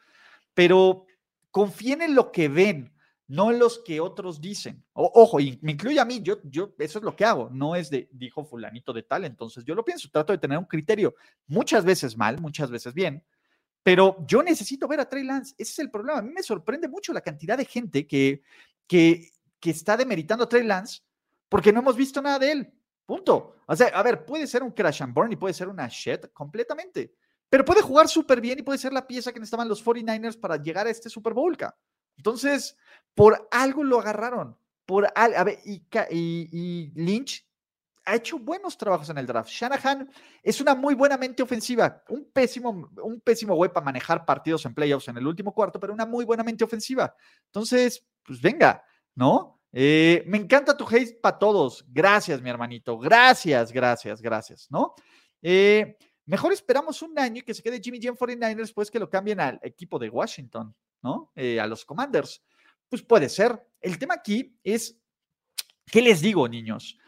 pero 0.54 1.06
confíen 1.50 2.02
en 2.02 2.14
lo 2.14 2.30
que 2.30 2.48
ven 2.48 2.92
no 3.28 3.50
los 3.52 3.78
que 3.78 4.00
otros 4.00 4.40
dicen. 4.40 4.84
ojo, 4.92 5.40
y 5.40 5.58
me 5.62 5.72
incluye 5.72 5.98
a 5.98 6.04
mí, 6.04 6.20
yo, 6.22 6.38
yo, 6.44 6.74
eso 6.78 6.98
es 6.98 7.04
lo 7.04 7.16
que 7.16 7.24
hago, 7.24 7.48
no 7.50 7.76
es 7.76 7.90
de, 7.90 8.08
dijo 8.12 8.44
fulanito 8.44 8.92
de 8.92 9.02
tal, 9.02 9.24
entonces 9.24 9.64
yo 9.64 9.74
lo 9.74 9.84
pienso, 9.84 10.10
trato 10.10 10.32
de 10.32 10.38
tener 10.38 10.58
un 10.58 10.64
criterio, 10.64 11.14
muchas 11.46 11.84
veces 11.84 12.16
mal, 12.16 12.40
muchas 12.40 12.70
veces 12.70 12.92
bien, 12.92 13.24
pero 13.82 14.24
yo 14.26 14.42
necesito 14.42 14.86
ver 14.86 15.00
a 15.00 15.08
Trey 15.08 15.24
Lance, 15.24 15.54
ese 15.58 15.72
es 15.72 15.78
el 15.78 15.90
problema, 15.90 16.18
a 16.18 16.22
mí 16.22 16.32
me 16.32 16.42
sorprende 16.42 16.88
mucho 16.88 17.12
la 17.12 17.20
cantidad 17.20 17.56
de 17.56 17.64
gente 17.64 18.06
que, 18.06 18.42
que, 18.86 19.30
que 19.58 19.70
está 19.70 19.96
demeritando 19.96 20.44
a 20.44 20.48
Trey 20.48 20.64
Lance 20.64 21.00
porque 21.48 21.72
no 21.72 21.80
hemos 21.80 21.96
visto 21.96 22.20
nada 22.20 22.38
de 22.38 22.52
él, 22.52 22.72
punto. 23.06 23.56
O 23.66 23.76
sea, 23.76 23.88
a 23.88 24.02
ver, 24.02 24.24
puede 24.24 24.46
ser 24.46 24.62
un 24.62 24.70
crash 24.70 25.02
and 25.02 25.14
burn 25.14 25.32
y 25.32 25.36
puede 25.36 25.54
ser 25.54 25.68
una 25.68 25.88
shit 25.88 26.32
completamente, 26.32 27.14
pero 27.48 27.64
puede 27.64 27.82
jugar 27.82 28.08
súper 28.08 28.40
bien 28.40 28.58
y 28.58 28.62
puede 28.62 28.78
ser 28.78 28.92
la 28.92 29.06
pieza 29.06 29.32
que 29.32 29.38
necesitaban 29.38 29.68
los 29.68 29.84
49ers 29.84 30.38
para 30.38 30.56
llegar 30.56 30.86
a 30.86 30.90
este 30.90 31.10
Super 31.10 31.34
Bowl, 31.34 31.56
entonces, 32.16 32.76
por 33.14 33.48
algo 33.50 33.84
lo 33.84 34.00
agarraron. 34.00 34.56
Por 34.86 35.08
a 35.14 35.44
ver, 35.44 35.58
y, 35.64 36.92
Lynch 36.94 37.46
ha 38.04 38.16
hecho 38.16 38.38
buenos 38.38 38.76
trabajos 38.76 39.08
en 39.10 39.18
el 39.18 39.26
draft. 39.26 39.50
Shanahan 39.50 40.10
es 40.42 40.60
una 40.60 40.74
muy 40.74 40.94
buena 40.94 41.16
mente 41.16 41.42
ofensiva, 41.42 42.02
un 42.08 42.24
pésimo, 42.32 42.90
un 43.02 43.20
pésimo 43.20 43.54
güey 43.54 43.72
para 43.72 43.84
manejar 43.84 44.24
partidos 44.24 44.66
en 44.66 44.74
playoffs 44.74 45.08
en 45.08 45.18
el 45.18 45.26
último 45.26 45.54
cuarto, 45.54 45.78
pero 45.78 45.92
una 45.92 46.06
muy 46.06 46.24
buena 46.24 46.42
mente 46.42 46.64
ofensiva. 46.64 47.14
Entonces, 47.46 48.04
pues 48.24 48.40
venga, 48.40 48.84
¿no? 49.14 49.60
Eh, 49.72 50.22
me 50.26 50.36
encanta 50.36 50.76
tu 50.76 50.86
hate 50.86 51.20
para 51.20 51.38
todos. 51.38 51.84
Gracias, 51.88 52.42
mi 52.42 52.50
hermanito. 52.50 52.98
Gracias, 52.98 53.72
gracias, 53.72 54.20
gracias, 54.20 54.66
¿no? 54.70 54.94
Eh, 55.40 55.96
mejor 56.26 56.52
esperamos 56.52 57.00
un 57.02 57.18
año 57.18 57.38
y 57.38 57.42
que 57.42 57.54
se 57.54 57.62
quede 57.62 57.80
Jimmy 57.80 57.98
G 57.98 58.08
en 58.08 58.16
49ers 58.16 58.56
después 58.56 58.90
que 58.90 58.98
lo 58.98 59.08
cambien 59.08 59.40
al 59.40 59.58
equipo 59.62 59.98
de 59.98 60.10
Washington, 60.10 60.74
¿no? 61.02 61.32
Eh, 61.34 61.60
a 61.60 61.66
los 61.66 61.84
Commanders. 61.84 62.44
Pues 62.88 63.02
puede 63.02 63.28
ser. 63.28 63.66
El 63.80 63.98
tema 63.98 64.14
aquí 64.14 64.58
es, 64.62 65.00
¿qué 65.86 66.02
les 66.02 66.20
digo, 66.20 66.48
niños? 66.48 66.98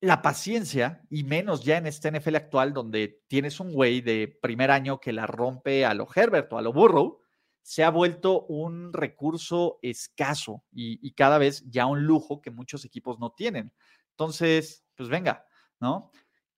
La 0.00 0.22
paciencia, 0.22 1.02
y 1.10 1.24
menos 1.24 1.64
ya 1.64 1.78
en 1.78 1.86
este 1.86 2.10
NFL 2.10 2.36
actual, 2.36 2.72
donde 2.72 3.22
tienes 3.26 3.58
un 3.58 3.72
güey 3.72 4.00
de 4.00 4.38
primer 4.40 4.70
año 4.70 5.00
que 5.00 5.12
la 5.12 5.26
rompe 5.26 5.84
a 5.84 5.94
lo 5.94 6.06
Herbert 6.14 6.52
o 6.52 6.58
a 6.58 6.62
lo 6.62 6.72
Burrow, 6.72 7.20
se 7.64 7.82
ha 7.82 7.90
vuelto 7.90 8.44
un 8.44 8.92
recurso 8.92 9.78
escaso 9.80 10.62
y, 10.70 11.10
cada 11.14 11.38
vez 11.38 11.64
ya 11.70 11.86
un 11.86 12.04
lujo 12.04 12.42
que 12.42 12.50
muchos 12.50 12.84
equipos 12.84 13.18
no 13.18 13.32
tienen. 13.32 13.72
Entonces, 14.10 14.84
pues 14.94 15.08
venga, 15.08 15.46
¿no? 15.80 16.10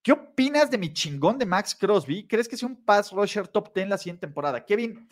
¿Qué 0.02 0.10
opinas 0.10 0.68
de 0.68 0.78
mi 0.78 0.92
chingón 0.92 1.38
de 1.38 1.46
Max 1.46 1.76
Crosby? 1.76 2.26
¿Crees 2.26 2.48
que 2.48 2.56
sea 2.56 2.68
un 2.68 2.84
pass 2.84 3.12
rusher 3.12 3.46
top 3.46 3.72
10 3.72 3.88
la 3.88 3.98
siguiente 3.98 4.26
temporada? 4.26 4.64
Kevin, 4.64 5.08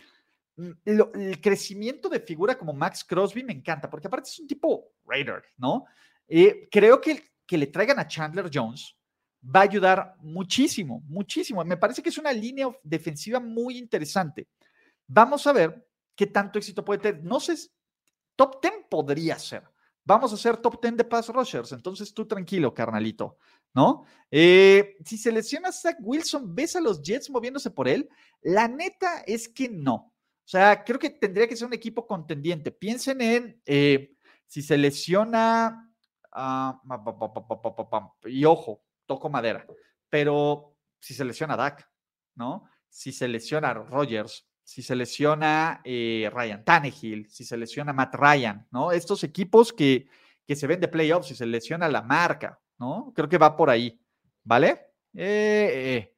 mm, 0.56 0.70
el 0.84 1.40
crecimiento 1.40 2.08
de 2.08 2.20
figura 2.20 2.56
como 2.56 2.72
Max 2.72 3.04
Crosby 3.04 3.42
me 3.44 3.52
encanta, 3.52 3.88
porque 3.90 4.06
aparte 4.06 4.30
es 4.30 4.38
un 4.38 4.46
tipo 4.46 4.92
Raider, 5.06 5.42
¿no? 5.56 5.86
Eh, 6.28 6.68
creo 6.70 7.00
que 7.00 7.34
que 7.46 7.58
le 7.58 7.66
traigan 7.66 7.98
a 7.98 8.08
Chandler 8.08 8.50
Jones 8.52 8.96
va 9.44 9.60
a 9.60 9.64
ayudar 9.64 10.16
muchísimo, 10.20 11.02
muchísimo. 11.06 11.64
Me 11.64 11.76
parece 11.76 12.02
que 12.02 12.08
es 12.08 12.18
una 12.18 12.32
línea 12.32 12.68
defensiva 12.82 13.40
muy 13.40 13.76
interesante. 13.76 14.48
Vamos 15.06 15.46
a 15.46 15.52
ver 15.52 15.86
qué 16.14 16.26
tanto 16.26 16.58
éxito 16.58 16.84
puede 16.84 17.00
tener. 17.00 17.22
No 17.22 17.40
sé, 17.40 17.54
top 18.36 18.62
10 18.62 18.74
podría 18.88 19.38
ser. 19.38 19.62
Vamos 20.06 20.32
a 20.32 20.34
hacer 20.34 20.56
top 20.56 20.80
10 20.80 20.96
de 20.96 21.04
pass 21.04 21.28
rushers. 21.28 21.72
Entonces 21.72 22.14
tú 22.14 22.26
tranquilo, 22.26 22.72
carnalito, 22.72 23.36
¿no? 23.74 24.04
Eh, 24.30 24.96
si 25.04 25.18
selecciona 25.18 25.72
Zach 25.72 25.96
Wilson, 26.00 26.54
¿ves 26.54 26.76
a 26.76 26.80
los 26.80 27.02
Jets 27.02 27.28
moviéndose 27.28 27.70
por 27.70 27.86
él? 27.86 28.08
La 28.42 28.66
neta 28.66 29.22
es 29.26 29.48
que 29.48 29.68
no. 29.68 30.13
O 30.44 30.48
sea, 30.48 30.84
creo 30.84 30.98
que 30.98 31.10
tendría 31.10 31.48
que 31.48 31.56
ser 31.56 31.66
un 31.66 31.72
equipo 31.72 32.06
contendiente. 32.06 32.70
Piensen 32.70 33.20
en 33.22 33.62
eh, 33.64 34.14
si 34.46 34.62
se 34.62 34.76
lesiona. 34.76 35.90
Ah, 36.32 36.80
y 38.26 38.44
ojo, 38.44 38.84
toco 39.06 39.30
madera. 39.30 39.66
Pero 40.10 40.76
si 41.00 41.14
se 41.14 41.24
lesiona 41.24 41.56
Dak, 41.56 41.88
¿no? 42.34 42.68
Si 42.88 43.12
se 43.12 43.26
lesiona 43.26 43.72
Rogers, 43.72 44.46
si 44.62 44.82
se 44.82 44.94
lesiona 44.94 45.80
eh, 45.84 46.30
Ryan 46.32 46.64
Tannehill, 46.64 47.28
si 47.30 47.44
se 47.44 47.56
lesiona 47.56 47.92
Matt 47.92 48.14
Ryan, 48.14 48.66
¿no? 48.70 48.92
Estos 48.92 49.24
equipos 49.24 49.72
que, 49.72 50.08
que 50.46 50.56
se 50.56 50.66
ven 50.66 50.80
de 50.80 50.88
playoffs, 50.88 51.28
si 51.28 51.34
se 51.34 51.46
lesiona 51.46 51.88
la 51.88 52.02
marca, 52.02 52.60
¿no? 52.78 53.12
Creo 53.14 53.28
que 53.28 53.38
va 53.38 53.56
por 53.56 53.70
ahí, 53.70 54.00
¿vale? 54.42 54.92
Eh, 55.14 55.70
eh. 55.96 56.13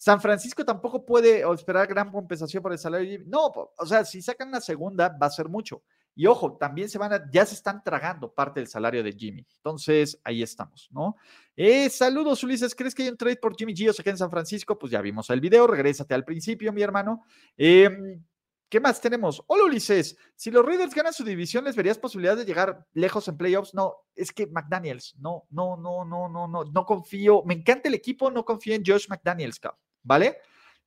San 0.00 0.18
Francisco 0.18 0.64
tampoco 0.64 1.04
puede 1.04 1.44
esperar 1.52 1.86
gran 1.86 2.10
compensación 2.10 2.62
por 2.62 2.72
el 2.72 2.78
salario. 2.78 3.20
No, 3.26 3.52
o 3.76 3.84
sea, 3.84 4.02
si 4.02 4.22
sacan 4.22 4.48
una 4.48 4.62
segunda, 4.62 5.10
va 5.10 5.26
a 5.26 5.30
ser 5.30 5.46
mucho. 5.46 5.82
Y 6.14 6.24
ojo, 6.24 6.56
también 6.56 6.88
se 6.88 6.96
van 6.96 7.12
a, 7.12 7.30
ya 7.30 7.44
se 7.44 7.54
están 7.54 7.84
tragando 7.84 8.32
parte 8.32 8.60
del 8.60 8.66
salario 8.66 9.02
de 9.02 9.12
Jimmy. 9.12 9.46
Entonces, 9.56 10.18
ahí 10.24 10.42
estamos, 10.42 10.88
¿no? 10.90 11.16
Eh, 11.54 11.90
saludos, 11.90 12.42
Ulises. 12.42 12.74
¿Crees 12.74 12.94
que 12.94 13.02
hay 13.02 13.10
un 13.10 13.18
trade 13.18 13.36
por 13.36 13.54
Jimmy 13.54 13.74
G 13.74 13.90
o 13.90 13.92
se 13.92 14.08
en 14.08 14.16
San 14.16 14.30
Francisco? 14.30 14.78
Pues 14.78 14.90
ya 14.90 15.02
vimos 15.02 15.28
el 15.28 15.38
video. 15.38 15.66
Regrésate 15.66 16.14
al 16.14 16.24
principio, 16.24 16.72
mi 16.72 16.80
hermano. 16.80 17.24
Em, 17.58 18.24
¿Qué 18.70 18.80
más 18.80 19.02
tenemos? 19.02 19.44
Hola 19.48 19.64
Ulises, 19.64 20.16
si 20.34 20.50
los 20.50 20.64
Raiders 20.64 20.94
ganan 20.94 21.12
su 21.12 21.24
división, 21.24 21.64
¿les 21.64 21.76
verías 21.76 21.98
posibilidades 21.98 22.38
de 22.38 22.46
llegar 22.46 22.86
lejos 22.94 23.28
en 23.28 23.36
playoffs? 23.36 23.74
No, 23.74 23.96
es 24.14 24.32
que 24.32 24.46
McDaniels, 24.46 25.16
no, 25.18 25.44
no, 25.50 25.76
no, 25.76 26.06
no, 26.06 26.26
no, 26.30 26.48
no, 26.48 26.64
no 26.64 26.86
confío. 26.86 27.42
Me 27.44 27.52
encanta 27.52 27.90
el 27.90 27.94
equipo, 27.94 28.30
no 28.30 28.46
confío 28.46 28.74
en 28.74 28.84
Josh 28.86 29.08
McDaniels, 29.10 29.60
¿vale? 30.02 30.38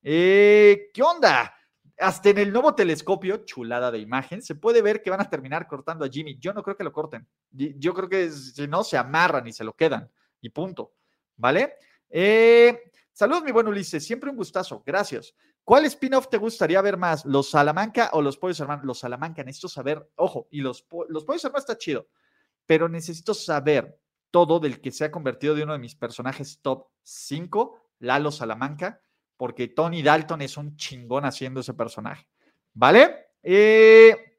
Eh, 0.02 0.90
¿Qué 0.92 1.02
onda? 1.02 1.54
hasta 1.98 2.30
en 2.30 2.38
el 2.38 2.52
nuevo 2.52 2.74
telescopio, 2.74 3.44
chulada 3.44 3.90
de 3.90 3.98
imagen, 3.98 4.42
se 4.42 4.54
puede 4.54 4.82
ver 4.82 5.02
que 5.02 5.10
van 5.10 5.20
a 5.20 5.30
terminar 5.30 5.66
cortando 5.66 6.04
a 6.04 6.08
Jimmy. 6.08 6.38
Yo 6.38 6.52
no 6.52 6.62
creo 6.62 6.76
que 6.76 6.84
lo 6.84 6.92
corten. 6.92 7.26
Yo 7.50 7.94
creo 7.94 8.08
que 8.08 8.30
si 8.30 8.66
no, 8.66 8.82
se 8.82 8.96
amarran 8.96 9.46
y 9.46 9.52
se 9.52 9.64
lo 9.64 9.74
quedan. 9.74 10.10
Y 10.40 10.50
punto. 10.50 10.94
¿Vale? 11.36 11.74
Eh, 12.10 12.90
saludos, 13.12 13.44
mi 13.44 13.52
buen 13.52 13.68
Ulises. 13.68 14.04
Siempre 14.04 14.30
un 14.30 14.36
gustazo. 14.36 14.82
Gracias. 14.84 15.34
¿Cuál 15.62 15.84
spin-off 15.86 16.28
te 16.28 16.36
gustaría 16.36 16.82
ver 16.82 16.96
más? 16.96 17.24
¿Los 17.24 17.50
Salamanca 17.50 18.10
o 18.12 18.20
los 18.20 18.36
Pollos 18.36 18.60
Hermanos? 18.60 18.84
Los 18.84 18.98
Salamanca, 18.98 19.42
necesito 19.42 19.68
saber. 19.68 20.10
Ojo, 20.16 20.48
y 20.50 20.60
los, 20.60 20.86
los 21.08 21.24
Pollos 21.24 21.44
Hermanos 21.44 21.62
está 21.62 21.78
chido, 21.78 22.08
pero 22.66 22.88
necesito 22.88 23.32
saber 23.32 23.98
todo 24.30 24.58
del 24.58 24.80
que 24.80 24.90
se 24.90 25.04
ha 25.04 25.10
convertido 25.10 25.54
de 25.54 25.62
uno 25.62 25.72
de 25.72 25.78
mis 25.78 25.94
personajes 25.94 26.60
top 26.60 26.88
5, 27.04 27.83
Lalo 28.00 28.30
Salamanca 28.30 29.00
porque 29.36 29.68
Tony 29.68 30.02
Dalton 30.02 30.42
es 30.42 30.56
un 30.56 30.76
chingón 30.76 31.24
haciendo 31.24 31.60
ese 31.60 31.74
personaje. 31.74 32.26
¿Vale? 32.72 33.30
Eh, 33.42 34.38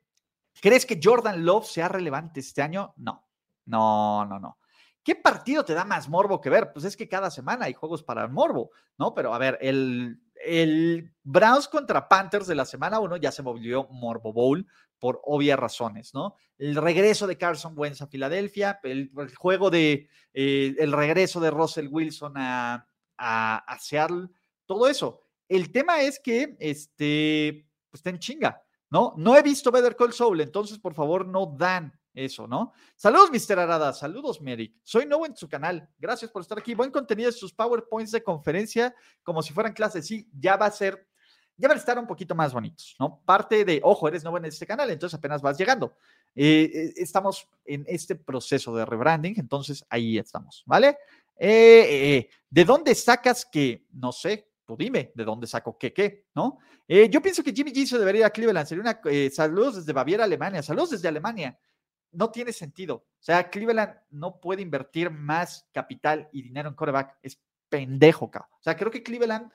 ¿Crees 0.61 0.85
que 0.85 0.99
Jordan 1.01 1.45
Love 1.45 1.65
sea 1.65 1.87
relevante 1.87 2.39
este 2.39 2.61
año? 2.61 2.93
No, 2.97 3.27
no, 3.65 4.25
no, 4.25 4.39
no. 4.39 4.57
¿Qué 5.03 5.15
partido 5.15 5.63
te 5.63 5.73
da 5.73 5.85
más 5.85 6.09
morbo 6.09 6.41
que 6.41 6.49
ver? 6.49 6.71
Pues 6.73 6.85
es 6.85 6.97
que 6.97 7.07
cada 7.07 7.29
semana 7.29 7.65
hay 7.65 7.73
juegos 7.73 8.03
para 8.03 8.23
el 8.23 8.31
morbo, 8.31 8.71
¿no? 8.97 9.13
Pero 9.13 9.33
a 9.33 9.37
ver, 9.37 9.57
el, 9.61 10.19
el 10.43 11.13
Browns 11.23 11.67
contra 11.67 12.07
Panthers 12.07 12.47
de 12.47 12.55
la 12.55 12.65
semana 12.65 12.99
1 12.99 13.17
ya 13.17 13.31
se 13.31 13.43
volvió 13.43 13.87
Morbo 13.91 14.33
Bowl 14.33 14.65
por 14.97 15.21
obvias 15.23 15.59
razones, 15.59 16.13
¿no? 16.13 16.35
El 16.57 16.75
regreso 16.75 17.27
de 17.27 17.37
Carson 17.37 17.73
Wentz 17.77 18.01
a 18.01 18.07
Filadelfia, 18.07 18.79
el, 18.83 19.11
juego 19.37 19.69
de, 19.69 20.09
eh, 20.33 20.75
el 20.79 20.91
regreso 20.91 21.39
de 21.39 21.51
Russell 21.51 21.89
Wilson 21.91 22.33
a, 22.37 22.87
a, 23.17 23.57
a 23.57 23.79
Seattle, 23.79 24.29
todo 24.65 24.87
eso. 24.87 25.21
El 25.47 25.71
tema 25.71 26.01
es 26.01 26.19
que, 26.19 26.55
este, 26.59 27.67
pues 27.89 27.99
está 27.99 28.17
chinga, 28.17 28.61
¿no? 28.89 29.13
No 29.17 29.35
he 29.37 29.41
visto 29.41 29.71
Better 29.71 29.95
Call 29.95 30.13
Saul, 30.13 30.41
entonces 30.41 30.79
por 30.79 30.93
favor 30.93 31.25
no 31.25 31.45
dan 31.45 31.93
eso, 32.15 32.47
¿no? 32.47 32.73
Saludos, 32.95 33.29
Mr. 33.29 33.59
Arada, 33.59 33.93
saludos, 33.93 34.41
Merrick. 34.41 34.75
Soy 34.83 35.05
nuevo 35.05 35.25
en 35.25 35.35
su 35.35 35.47
canal, 35.47 35.87
gracias 35.99 36.31
por 36.31 36.41
estar 36.41 36.57
aquí. 36.57 36.73
Buen 36.73 36.91
contenido 36.91 37.29
de 37.29 37.37
sus 37.37 37.53
PowerPoints 37.53 38.11
de 38.11 38.23
conferencia, 38.23 38.95
como 39.21 39.43
si 39.43 39.53
fueran 39.53 39.73
clases. 39.73 40.07
Sí, 40.07 40.27
ya 40.33 40.55
va 40.55 40.67
a 40.67 40.71
ser, 40.71 41.07
ya 41.57 41.67
van 41.67 41.77
a 41.77 41.79
estar 41.79 41.99
un 41.99 42.07
poquito 42.07 42.33
más 42.33 42.53
bonitos, 42.53 42.95
¿no? 42.99 43.21
Parte 43.25 43.65
de, 43.65 43.81
ojo, 43.83 44.07
eres 44.07 44.23
nuevo 44.23 44.37
en 44.37 44.45
este 44.45 44.65
canal, 44.65 44.89
entonces 44.89 45.17
apenas 45.17 45.41
vas 45.41 45.57
llegando. 45.57 45.97
Eh, 46.33 46.71
eh, 46.73 46.93
estamos 46.95 47.47
en 47.65 47.83
este 47.87 48.15
proceso 48.15 48.75
de 48.75 48.85
rebranding, 48.85 49.35
entonces 49.37 49.85
ahí 49.89 50.17
estamos, 50.17 50.63
¿vale? 50.65 50.97
Eh, 51.37 52.29
¿De 52.49 52.65
dónde 52.65 52.95
sacas 52.95 53.45
que, 53.51 53.85
no 53.91 54.11
sé, 54.11 54.49
tú 54.65 54.75
dime 54.75 55.11
de 55.15 55.23
dónde 55.23 55.47
saco 55.47 55.77
qué, 55.77 55.93
qué, 55.93 56.25
¿no? 56.33 56.59
Eh, 56.87 57.09
yo 57.09 57.21
pienso 57.21 57.43
que 57.43 57.53
Jimmy 57.53 57.71
G 57.71 57.85
se 57.85 57.97
debería 57.97 58.21
ir 58.21 58.25
a 58.25 58.29
Cleveland. 58.29 58.67
Sería 58.67 58.81
una. 58.81 58.99
Eh, 59.05 59.29
saludos 59.29 59.77
desde 59.77 59.93
Baviera, 59.93 60.23
Alemania. 60.23 60.61
Saludos 60.61 60.91
desde 60.91 61.07
Alemania. 61.07 61.57
No 62.11 62.29
tiene 62.31 62.53
sentido. 62.53 62.95
O 62.95 63.23
sea, 63.23 63.49
Cleveland 63.49 63.93
no 64.11 64.39
puede 64.39 64.61
invertir 64.61 65.09
más 65.09 65.67
capital 65.73 66.29
y 66.31 66.41
dinero 66.41 66.69
en 66.69 66.75
coreback. 66.75 67.17
Es 67.21 67.39
pendejo, 67.69 68.29
cabrón. 68.29 68.51
O 68.53 68.63
sea, 68.63 68.75
creo 68.75 68.91
que 68.91 69.03
Cleveland 69.03 69.51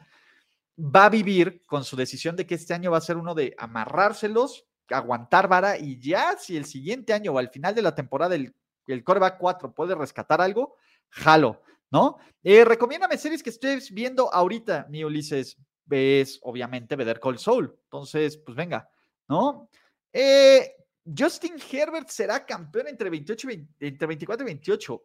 va 0.79 1.07
a 1.07 1.11
vivir 1.11 1.63
con 1.67 1.85
su 1.85 1.97
decisión 1.97 2.37
de 2.37 2.47
que 2.47 2.55
este 2.55 2.75
año 2.75 2.91
va 2.91 2.99
a 2.99 3.03
ser 3.03 3.17
uno 3.17 3.35
de 3.35 3.55
amarrárselos, 3.59 4.67
aguantar 4.89 5.47
vara 5.47 5.79
y 5.79 6.01
ya 6.01 6.37
si 6.39 6.57
el 6.57 6.65
siguiente 6.65 7.13
año 7.13 7.33
o 7.33 7.39
al 7.39 7.51
final 7.51 7.75
de 7.75 7.83
la 7.83 7.95
temporada 7.95 8.35
el, 8.35 8.55
el 8.87 9.05
coreback 9.05 9.39
4 9.39 9.73
puede 9.73 9.95
rescatar 9.95 10.41
algo, 10.41 10.77
jalo. 11.11 11.63
¿No? 11.91 12.19
Eh, 12.43 12.65
recomiéndame 12.65 13.19
series 13.19 13.43
que 13.43 13.51
estés 13.51 13.93
viendo 13.93 14.33
ahorita, 14.33 14.87
mi 14.89 15.05
Ulises. 15.05 15.57
Ves, 15.85 16.39
obviamente, 16.43 16.95
Better 16.95 17.19
Call 17.19 17.39
Soul. 17.39 17.77
Entonces, 17.85 18.37
pues 18.39 18.57
venga, 18.57 18.89
¿no? 19.29 19.69
Eh, 20.13 20.77
Justin 21.17 21.55
Herbert 21.71 22.09
será 22.09 22.47
campeón 22.47 22.89
entre, 22.89 23.11
28 23.11 23.49
entre 23.81 24.07
24 24.07 24.45
y 24.45 24.47
28. 24.47 25.05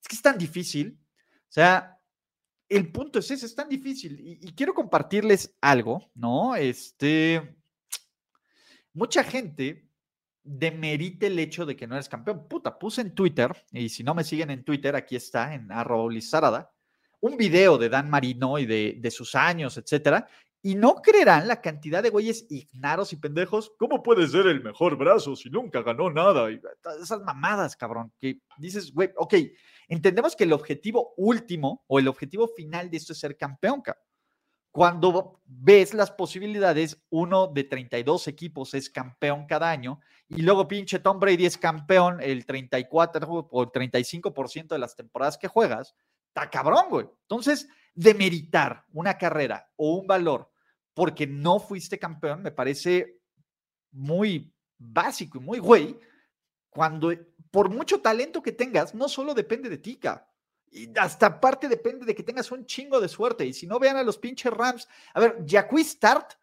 es 0.00 0.08
que 0.08 0.14
es 0.14 0.22
tan 0.22 0.38
difícil. 0.38 0.96
O 1.00 1.52
sea, 1.52 1.98
el 2.68 2.92
punto 2.92 3.18
es 3.18 3.30
ese, 3.30 3.46
es 3.46 3.54
tan 3.54 3.68
difícil. 3.68 4.20
Y, 4.20 4.48
y, 4.48 4.54
quiero 4.54 4.74
compartirles 4.74 5.56
algo, 5.60 6.10
¿no? 6.14 6.54
Este, 6.54 7.56
mucha 8.92 9.24
gente 9.24 9.88
demerite 10.46 11.26
el 11.26 11.38
hecho 11.38 11.66
de 11.66 11.76
que 11.76 11.86
no 11.86 11.96
eres 11.96 12.08
campeón. 12.08 12.46
Puta, 12.48 12.78
puse 12.78 13.00
en 13.00 13.14
Twitter, 13.14 13.50
y 13.72 13.88
si 13.88 14.04
no 14.04 14.14
me 14.14 14.24
siguen 14.24 14.50
en 14.50 14.64
Twitter, 14.64 14.94
aquí 14.94 15.16
está, 15.16 15.54
en 15.54 15.70
arroba 15.70 16.04
un 17.20 17.36
video 17.36 17.78
de 17.78 17.88
Dan 17.88 18.08
Marino 18.08 18.58
y 18.58 18.66
de, 18.66 19.10
sus 19.10 19.34
años, 19.34 19.76
etcétera, 19.76 20.28
y 20.62 20.74
no 20.74 20.96
creerán 20.96 21.48
la 21.48 21.60
cantidad 21.60 22.02
de 22.02 22.10
güeyes 22.10 22.46
ignaros 22.50 23.12
y 23.12 23.16
pendejos. 23.16 23.72
¿Cómo 23.78 24.02
puede 24.02 24.26
ser 24.26 24.46
el 24.46 24.62
mejor 24.62 24.96
brazo 24.96 25.36
si 25.36 25.48
nunca 25.50 25.82
ganó 25.82 26.10
nada? 26.10 26.50
Y 26.50 26.60
esas 27.00 27.22
mamadas, 27.22 27.76
cabrón, 27.76 28.12
que 28.20 28.40
dices, 28.58 28.92
güey, 28.92 29.10
ok, 29.16 29.34
entendemos 29.88 30.36
que 30.36 30.44
el 30.44 30.52
objetivo 30.52 31.14
último 31.16 31.84
o 31.86 31.98
el 31.98 32.08
objetivo 32.08 32.48
final 32.48 32.90
de 32.90 32.96
esto 32.96 33.12
es 33.12 33.18
ser 33.18 33.36
campeón, 33.36 33.80
cabrón. 33.80 34.05
Cuando 34.76 35.40
ves 35.46 35.94
las 35.94 36.10
posibilidades, 36.10 37.02
uno 37.08 37.46
de 37.46 37.64
32 37.64 38.28
equipos 38.28 38.74
es 38.74 38.90
campeón 38.90 39.46
cada 39.46 39.70
año 39.70 40.00
y 40.28 40.42
luego 40.42 40.68
pinche 40.68 40.98
Tom 40.98 41.18
Brady 41.18 41.46
es 41.46 41.56
campeón 41.56 42.20
el 42.20 42.44
34 42.44 43.26
o 43.26 43.62
el 43.62 43.70
35% 43.70 44.66
de 44.66 44.78
las 44.78 44.94
temporadas 44.94 45.38
que 45.38 45.48
juegas, 45.48 45.94
está 46.28 46.50
cabrón, 46.50 46.90
güey. 46.90 47.06
Entonces, 47.22 47.70
demeritar 47.94 48.84
una 48.92 49.16
carrera 49.16 49.66
o 49.76 49.94
un 49.94 50.06
valor 50.06 50.52
porque 50.92 51.26
no 51.26 51.58
fuiste 51.58 51.98
campeón 51.98 52.42
me 52.42 52.50
parece 52.50 53.22
muy 53.92 54.54
básico 54.76 55.38
y 55.38 55.40
muy 55.40 55.58
güey, 55.58 55.98
cuando 56.68 57.14
por 57.50 57.70
mucho 57.70 58.02
talento 58.02 58.42
que 58.42 58.52
tengas, 58.52 58.94
no 58.94 59.08
solo 59.08 59.32
depende 59.32 59.70
de 59.70 59.78
ti, 59.78 59.98
y 60.70 60.90
hasta 60.98 61.40
parte 61.40 61.68
depende 61.68 62.04
de 62.04 62.14
que 62.14 62.22
tengas 62.22 62.50
un 62.50 62.66
chingo 62.66 63.00
de 63.00 63.08
suerte. 63.08 63.46
Y 63.46 63.52
si 63.52 63.66
no 63.66 63.78
vean 63.78 63.96
a 63.96 64.02
los 64.02 64.18
pinches 64.18 64.52
Rams, 64.52 64.88
a 65.14 65.20
ver, 65.20 65.44
Jacqui 65.46 65.82
Start, 65.84 66.34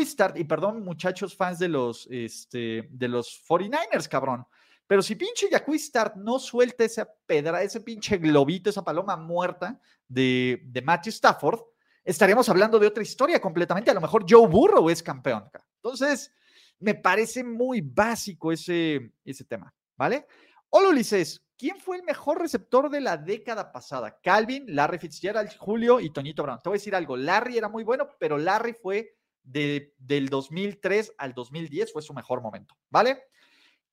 Start, 0.00 0.36
y 0.36 0.44
perdón, 0.44 0.84
muchachos 0.84 1.36
fans 1.36 1.58
de 1.58 1.68
los, 1.68 2.06
este, 2.10 2.88
de 2.90 3.08
los 3.08 3.42
49ers, 3.48 4.08
cabrón. 4.08 4.46
Pero 4.86 5.02
si 5.02 5.14
pinche 5.14 5.48
Jacqui 5.50 5.78
Start 5.78 6.16
no 6.16 6.38
suelta 6.38 6.84
esa 6.84 7.08
pedra, 7.26 7.62
ese 7.62 7.80
pinche 7.80 8.18
globito, 8.18 8.70
esa 8.70 8.84
paloma 8.84 9.16
muerta 9.16 9.80
de, 10.06 10.62
de 10.66 10.82
Matthew 10.82 11.10
Stafford, 11.10 11.60
estaríamos 12.04 12.48
hablando 12.48 12.78
de 12.78 12.86
otra 12.86 13.02
historia 13.02 13.40
completamente. 13.40 13.90
A 13.90 13.94
lo 13.94 14.00
mejor 14.00 14.26
Joe 14.28 14.46
Burrow 14.46 14.90
es 14.90 15.02
campeón. 15.02 15.48
Entonces, 15.76 16.32
me 16.78 16.94
parece 16.94 17.42
muy 17.42 17.80
básico 17.80 18.52
ese, 18.52 19.12
ese 19.24 19.44
tema, 19.44 19.72
¿vale? 19.96 20.26
Hola 20.68 20.88
Ulises, 20.90 21.43
¿quién 21.56 21.78
fue 21.78 21.96
el 21.96 22.02
mejor 22.02 22.40
receptor 22.40 22.90
de 22.90 23.00
la 23.00 23.16
década 23.16 23.72
pasada? 23.72 24.18
Calvin, 24.22 24.64
Larry 24.68 24.98
Fitzgerald, 24.98 25.56
Julio 25.58 26.00
y 26.00 26.10
Toñito 26.10 26.42
Brown. 26.42 26.58
Te 26.62 26.68
voy 26.68 26.76
a 26.76 26.80
decir 26.80 26.94
algo, 26.94 27.16
Larry 27.16 27.58
era 27.58 27.68
muy 27.68 27.84
bueno, 27.84 28.08
pero 28.18 28.38
Larry 28.38 28.74
fue 28.74 29.16
de, 29.42 29.94
del 29.98 30.28
2003 30.28 31.14
al 31.18 31.34
2010, 31.34 31.92
fue 31.92 32.02
su 32.02 32.14
mejor 32.14 32.40
momento, 32.40 32.74
¿vale? 32.90 33.24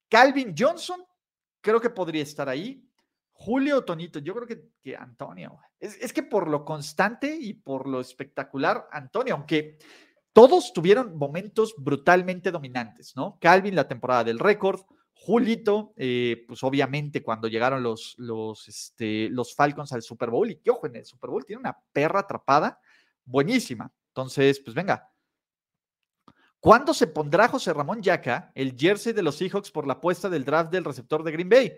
Calvin 0.09 0.53
Johnson, 0.57 1.03
creo 1.62 1.80
que 1.80 1.89
podría 1.89 2.24
estar 2.24 2.49
ahí. 2.49 2.88
Julio 3.32 3.84
Toñito, 3.84 4.20
yo 4.20 4.36
creo 4.36 4.47
que, 4.47 4.70
que 4.82 4.95
Antonio. 4.95 5.59
Es, 5.80 5.97
es, 5.99 6.14
que 6.14 6.22
por 6.22 6.47
lo 6.47 6.64
constante 6.64 7.36
y 7.39 7.53
por 7.53 7.88
lo 7.88 7.99
espectacular, 7.99 8.88
Antonio, 8.91 9.34
aunque 9.34 9.80
todos 10.34 10.74
tuvieron 10.74 11.18
momentos 11.18 11.74
brutalmente 11.78 12.51
dominantes, 12.51 13.16
¿no? 13.16 13.38
Calvin, 13.41 13.76
la 13.76 13.88
temporada 13.88 14.24
del 14.24 14.39
récord, 14.39 14.82
Julito, 15.24 15.93
eh, 15.97 16.45
pues 16.47 16.63
obviamente 16.63 17.22
cuando 17.22 17.47
llegaron 17.47 17.84
los, 17.84 18.15
los, 18.17 18.67
este, 18.67 19.30
los 19.30 19.53
Falcons 19.53 19.93
al 19.93 20.01
Super 20.01 20.32
Bowl, 20.32 20.49
y 20.49 20.55
que 20.55 20.72
ojo, 20.72 20.88
en 20.88 20.95
el 20.95 21.05
Super 21.05 21.30
Bowl 21.30 21.45
tiene 21.45 21.59
una 21.59 21.78
perra 21.93 22.22
atrapada 22.22 22.80
buenísima. 23.24 23.91
Entonces, 24.07 24.59
pues 24.59 24.74
venga. 24.74 25.13
¿Cuándo 26.59 26.91
se 26.91 27.05
pondrá 27.05 27.47
José 27.47 27.72
Ramón 27.72 28.01
Yaca 28.01 28.51
el 28.55 28.76
jersey 28.76 29.13
de 29.13 29.22
los 29.22 29.36
Seahawks 29.36 29.69
por 29.69 29.86
la 29.86 29.93
apuesta 29.93 30.28
del 30.28 30.43
draft 30.43 30.72
del 30.72 30.86
receptor 30.86 31.24
de 31.24 31.32
Green 31.32 31.49
Bay? 31.49 31.72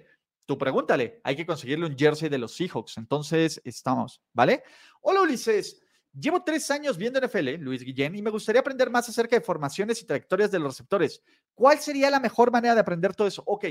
Tú 0.46 0.58
pregúntale, 0.58 1.20
hay 1.26 1.36
que 1.36 1.46
conseguirle 1.46 1.86
un 1.86 1.98
jersey 1.98 2.30
de 2.30 2.38
los 2.38 2.56
Seahawks. 2.56 2.98
Entonces, 2.98 3.62
estamos, 3.66 4.22
¿vale? 4.32 4.64
Hola 5.02 5.22
Ulises, 5.22 5.84
Llevo 6.20 6.44
tres 6.44 6.70
años 6.70 6.96
viendo 6.96 7.20
NFL, 7.20 7.56
Luis 7.56 7.82
Guillén, 7.82 8.16
y 8.16 8.22
me 8.22 8.30
gustaría 8.30 8.62
aprender 8.62 8.92
más 8.92 9.10
acerca 9.10 9.36
de 9.36 9.42
formaciones 9.42 10.00
y 10.00 10.06
trayectorias 10.06 10.52
de 10.52 10.60
los 10.60 10.74
receptores. 10.74 11.24
¿Cuál 11.54 11.80
sería 11.80 12.10
la 12.10 12.20
mejor 12.20 12.52
manera 12.52 12.74
de 12.74 12.82
aprender 12.82 13.16
todo 13.16 13.28
eso? 13.28 13.44
Ok, 13.46 13.66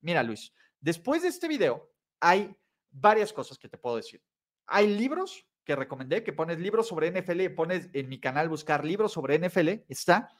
mira 0.00 0.22
Luis, 0.22 0.52
después 0.80 1.22
de 1.22 1.28
este 1.28 1.48
video 1.48 1.90
hay 2.20 2.54
varias 2.90 3.32
cosas 3.32 3.58
que 3.58 3.68
te 3.68 3.78
puedo 3.78 3.96
decir. 3.96 4.22
Hay 4.66 4.86
libros 4.86 5.46
que 5.64 5.76
recomendé, 5.76 6.22
que 6.22 6.32
pones 6.32 6.58
libros 6.58 6.88
sobre 6.88 7.10
NFL, 7.10 7.54
pones 7.54 7.88
en 7.92 8.08
mi 8.08 8.20
canal 8.20 8.48
buscar 8.48 8.84
libros 8.84 9.12
sobre 9.12 9.38
NFL, 9.38 9.84
está 9.88 10.34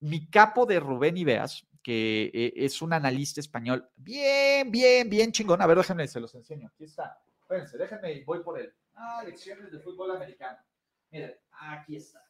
mi 0.00 0.30
capo 0.30 0.64
de 0.64 0.80
Rubén 0.80 1.16
Ibeas, 1.16 1.66
que 1.82 2.30
eh, 2.32 2.52
es 2.56 2.80
un 2.80 2.92
analista 2.92 3.40
español 3.40 3.88
bien, 3.96 4.70
bien, 4.70 5.08
bien 5.10 5.32
chingón. 5.32 5.60
A 5.60 5.66
ver, 5.66 5.76
déjenme, 5.76 6.06
se 6.08 6.20
los 6.20 6.34
enseño. 6.34 6.68
Aquí 6.68 6.84
está. 6.84 7.20
Espérense, 7.40 7.76
déjenme, 7.76 8.22
voy 8.24 8.42
por 8.42 8.58
él. 8.58 8.72
Ah, 8.94 9.22
lecciones 9.24 9.70
de 9.70 9.78
fútbol 9.80 10.12
americano. 10.12 10.58
Miren, 11.10 11.34
aquí 11.50 11.96
está. 11.96 12.24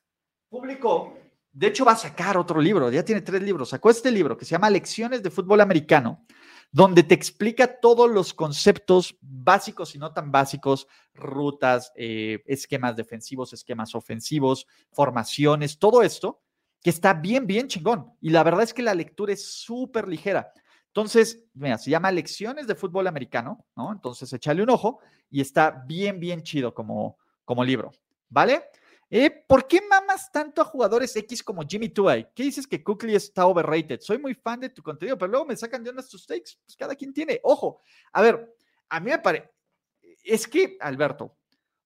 Publicó, 0.49 1.17
de 1.53 1.67
hecho 1.67 1.85
va 1.85 1.93
a 1.93 1.97
sacar 1.97 2.37
otro 2.37 2.61
libro, 2.61 2.91
ya 2.91 3.05
tiene 3.05 3.23
tres 3.23 3.43
libros. 3.43 3.71
Sacó 3.71 3.91
este 3.91 4.11
libro 4.11 4.37
que 4.37 4.45
se 4.45 4.53
llama 4.53 4.71
Lecciones 4.71 5.23
de 5.23 5.31
Fútbol 5.31 5.61
Americano, 5.61 6.25
donde 6.71 7.03
te 7.03 7.15
explica 7.15 7.81
todos 7.81 8.09
los 8.11 8.33
conceptos 8.33 9.17
básicos 9.21 9.95
y 9.95 9.99
no 9.99 10.13
tan 10.13 10.31
básicos, 10.31 10.87
rutas, 11.15 11.93
eh, 11.97 12.43
esquemas 12.47 12.97
defensivos, 12.97 13.53
esquemas 13.53 13.95
ofensivos, 13.95 14.67
formaciones, 14.93 15.79
todo 15.79 16.03
esto, 16.03 16.41
que 16.83 16.91
está 16.91 17.13
bien, 17.15 17.47
bien 17.47 17.67
chingón. 17.67 18.13
Y 18.21 18.31
la 18.31 18.43
verdad 18.45 18.63
es 18.63 18.73
que 18.73 18.83
la 18.83 18.95
lectura 18.95 19.33
es 19.33 19.45
súper 19.45 20.07
ligera. 20.07 20.53
Entonces, 20.87 21.45
mira, 21.55 21.79
se 21.79 21.91
llama 21.91 22.11
Lecciones 22.11 22.67
de 22.67 22.75
Fútbol 22.75 23.07
Americano, 23.07 23.65
¿no? 23.77 23.93
Entonces, 23.93 24.33
échale 24.33 24.63
un 24.63 24.71
ojo 24.71 25.01
y 25.31 25.41
está 25.41 25.85
bien, 25.87 26.19
bien 26.19 26.43
chido 26.43 26.75
como, 26.75 27.19
como 27.45 27.65
libro. 27.65 27.93
¿vale? 28.31 28.63
Eh, 29.13 29.29
¿Por 29.29 29.67
qué 29.67 29.81
mamas 29.89 30.31
tanto 30.31 30.63
a 30.63 30.65
jugadores 30.65 31.15
X 31.17 31.43
como 31.43 31.67
Jimmy 31.69 31.89
Tuay? 31.89 32.29
¿Qué 32.33 32.45
dices 32.45 32.65
que 32.67 32.83
Cookley 32.83 33.17
está 33.17 33.45
overrated? 33.47 34.01
Soy 34.01 34.19
muy 34.19 34.35
fan 34.35 34.61
de 34.61 34.69
tu 34.69 34.85
contenido, 34.85 35.19
pero 35.19 35.33
luego 35.33 35.47
me 35.47 35.57
sacan 35.57 35.83
de 35.83 35.91
unas 35.91 36.09
tus 36.09 36.25
takes. 36.25 36.53
Pues 36.65 36.77
cada 36.77 36.95
quien 36.95 37.13
tiene. 37.13 37.41
Ojo, 37.43 37.83
a 38.13 38.23
ver, 38.23 38.57
a 38.89 39.01
mí 39.01 39.11
me 39.11 39.19
parece. 39.19 39.51
Es 40.23 40.47
que, 40.47 40.77
Alberto, 40.81 41.37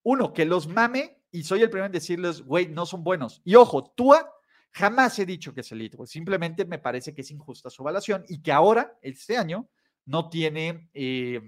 uno, 0.02 0.34
que 0.34 0.44
los 0.44 0.68
mame 0.68 1.22
y 1.30 1.42
soy 1.42 1.62
el 1.62 1.70
primero 1.70 1.86
en 1.86 1.92
decirles, 1.92 2.42
güey, 2.42 2.68
no 2.68 2.84
son 2.84 3.02
buenos. 3.02 3.40
Y 3.42 3.54
ojo, 3.54 3.92
Tua 3.96 4.30
jamás 4.70 5.18
he 5.18 5.24
dicho 5.24 5.54
que 5.54 5.62
es 5.62 5.72
elite, 5.72 5.96
simplemente 6.06 6.64
me 6.64 6.78
parece 6.78 7.14
que 7.14 7.22
es 7.22 7.30
injusta 7.30 7.70
su 7.70 7.82
evaluación 7.82 8.24
y 8.28 8.42
que 8.42 8.52
ahora, 8.52 8.98
este 9.02 9.36
año, 9.36 9.68
no 10.04 10.28
tiene 10.28 10.90
eh, 10.92 11.40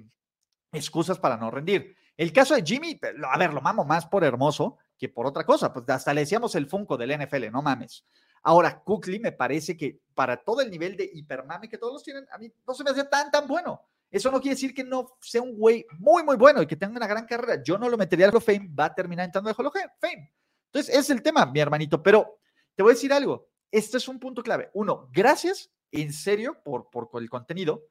excusas 0.72 1.18
para 1.18 1.36
no 1.36 1.50
rendir. 1.50 1.96
El 2.16 2.32
caso 2.32 2.54
de 2.54 2.62
Jimmy, 2.62 2.98
a 3.30 3.38
ver, 3.38 3.52
lo 3.52 3.60
mamo 3.60 3.84
más 3.84 4.06
por 4.06 4.24
hermoso, 4.24 4.78
que 4.98 5.08
por 5.08 5.26
otra 5.26 5.44
cosa. 5.44 5.72
Pues 5.72 5.88
hasta 5.88 6.14
le 6.14 6.22
decíamos 6.22 6.54
el 6.54 6.66
Funko 6.66 6.96
del 6.96 7.18
NFL, 7.18 7.50
no 7.50 7.62
mames. 7.62 8.04
Ahora, 8.42 8.82
Cookley 8.82 9.18
me 9.18 9.32
parece 9.32 9.76
que 9.76 10.00
para 10.14 10.36
todo 10.36 10.60
el 10.60 10.70
nivel 10.70 10.96
de 10.96 11.10
hipermame 11.12 11.68
que 11.68 11.78
todos 11.78 11.94
los 11.94 12.02
tienen, 12.02 12.26
a 12.30 12.38
mí 12.38 12.52
no 12.66 12.74
se 12.74 12.84
me 12.84 12.90
hace 12.90 13.04
tan, 13.04 13.30
tan 13.30 13.46
bueno. 13.46 13.82
Eso 14.10 14.30
no 14.30 14.40
quiere 14.40 14.54
decir 14.54 14.72
que 14.72 14.84
no 14.84 15.16
sea 15.20 15.42
un 15.42 15.56
güey 15.56 15.84
muy, 15.98 16.22
muy 16.22 16.36
bueno 16.36 16.62
y 16.62 16.66
que 16.66 16.76
tenga 16.76 16.96
una 16.96 17.08
gran 17.08 17.26
carrera. 17.26 17.62
Yo 17.62 17.76
no 17.76 17.88
lo 17.88 17.98
metería 17.98 18.26
al 18.26 18.40
Fame, 18.40 18.70
va 18.78 18.86
a 18.86 18.94
terminar 18.94 19.26
entrando 19.26 19.50
al 19.50 19.56
Hall 19.58 19.72
Fame. 20.00 20.32
Entonces, 20.66 20.90
ese 20.90 21.00
es 21.00 21.10
el 21.10 21.22
tema, 21.22 21.44
mi 21.46 21.58
hermanito. 21.58 22.02
Pero 22.02 22.38
te 22.74 22.82
voy 22.82 22.92
a 22.92 22.94
decir 22.94 23.12
algo. 23.12 23.48
Este 23.70 23.96
es 23.96 24.06
un 24.06 24.20
punto 24.20 24.42
clave. 24.42 24.70
Uno, 24.74 25.08
gracias 25.12 25.70
en 25.90 26.12
serio 26.12 26.56
por, 26.64 26.88
por 26.88 27.08
el 27.20 27.28
contenido, 27.28 27.88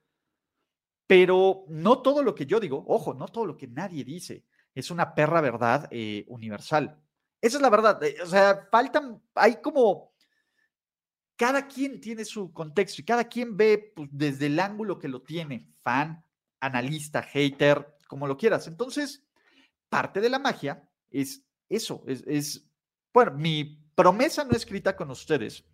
pero 1.08 1.66
no 1.68 2.02
todo 2.02 2.24
lo 2.24 2.34
que 2.34 2.46
yo 2.46 2.60
digo, 2.60 2.84
ojo, 2.88 3.14
no 3.14 3.28
todo 3.28 3.46
lo 3.46 3.58
que 3.58 3.68
nadie 3.68 4.04
dice 4.04 4.44
es 4.76 4.92
una 4.92 5.16
perra 5.16 5.42
verdad 5.42 5.88
eh, 5.90 6.26
universal. 6.28 7.02
Esa 7.42 7.58
es 7.58 7.62
la 7.62 7.70
verdad. 7.70 8.04
Eh, 8.04 8.18
o 8.22 8.26
sea, 8.28 8.68
faltan, 8.70 9.22
hay 9.34 9.62
como, 9.62 10.14
cada 11.36 11.68
quien 11.68 12.00
tiene 12.00 12.26
su 12.26 12.52
contexto 12.54 13.02
y 13.02 13.06
cada 13.06 13.24
quien 13.24 13.56
ve 13.56 13.94
pues, 13.96 14.10
desde 14.12 14.48
el 14.48 14.60
ángulo 14.60 15.00
que 15.00 15.08
lo 15.08 15.22
tiene, 15.22 15.72
fan, 15.82 16.24
analista, 16.60 17.24
hater, 17.24 17.98
como 18.08 18.28
lo 18.28 18.38
quieras. 18.38 18.68
Entonces, 18.68 19.26
parte 19.90 20.22
de 20.22 20.30
la 20.30 20.40
magia 20.40 20.88
es 21.10 21.46
eso, 21.70 22.04
es, 22.06 22.70
bueno, 23.14 23.32
mi 23.32 23.82
promesa 23.96 24.44
no 24.44 24.52
escrita 24.52 24.96
con 24.96 25.10
ustedes 25.10 25.66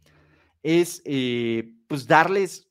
es 0.63 1.01
eh, 1.05 1.73
pues 1.87 2.05
darles 2.05 2.69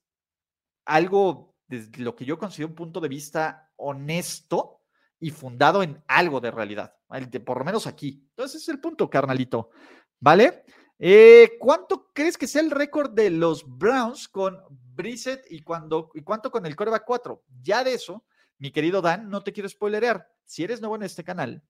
algo 0.84 1.56
desde 1.66 2.02
lo 2.02 2.14
que 2.14 2.24
yo 2.24 2.38
considero 2.38 2.68
un 2.68 2.74
punto 2.74 3.00
de 3.00 3.08
vista 3.08 3.72
honesto 3.76 4.79
y 5.20 5.30
fundado 5.30 5.82
en 5.82 6.02
algo 6.08 6.40
de 6.40 6.50
realidad, 6.50 6.96
por 7.44 7.58
lo 7.58 7.64
menos 7.64 7.86
aquí. 7.86 8.26
Entonces, 8.30 8.56
ese 8.56 8.70
es 8.70 8.74
el 8.74 8.80
punto, 8.80 9.08
carnalito. 9.08 9.70
¿Vale? 10.18 10.64
Eh, 10.98 11.52
¿Cuánto 11.58 12.10
crees 12.12 12.36
que 12.36 12.46
sea 12.46 12.62
el 12.62 12.70
récord 12.70 13.12
de 13.12 13.30
los 13.30 13.64
Browns 13.66 14.28
con 14.28 14.58
Brissett 14.68 15.46
y, 15.50 15.62
cuando, 15.62 16.10
y 16.14 16.22
cuánto 16.22 16.50
con 16.50 16.66
el 16.66 16.76
coreback 16.76 17.04
4? 17.06 17.44
Ya 17.62 17.84
de 17.84 17.94
eso, 17.94 18.24
mi 18.58 18.70
querido 18.70 19.00
Dan, 19.00 19.30
no 19.30 19.42
te 19.42 19.52
quiero 19.52 19.68
spoilerear. 19.68 20.26
Si 20.44 20.64
eres 20.64 20.80
nuevo 20.80 20.96
en 20.96 21.02
este 21.02 21.24
canal, 21.24 21.62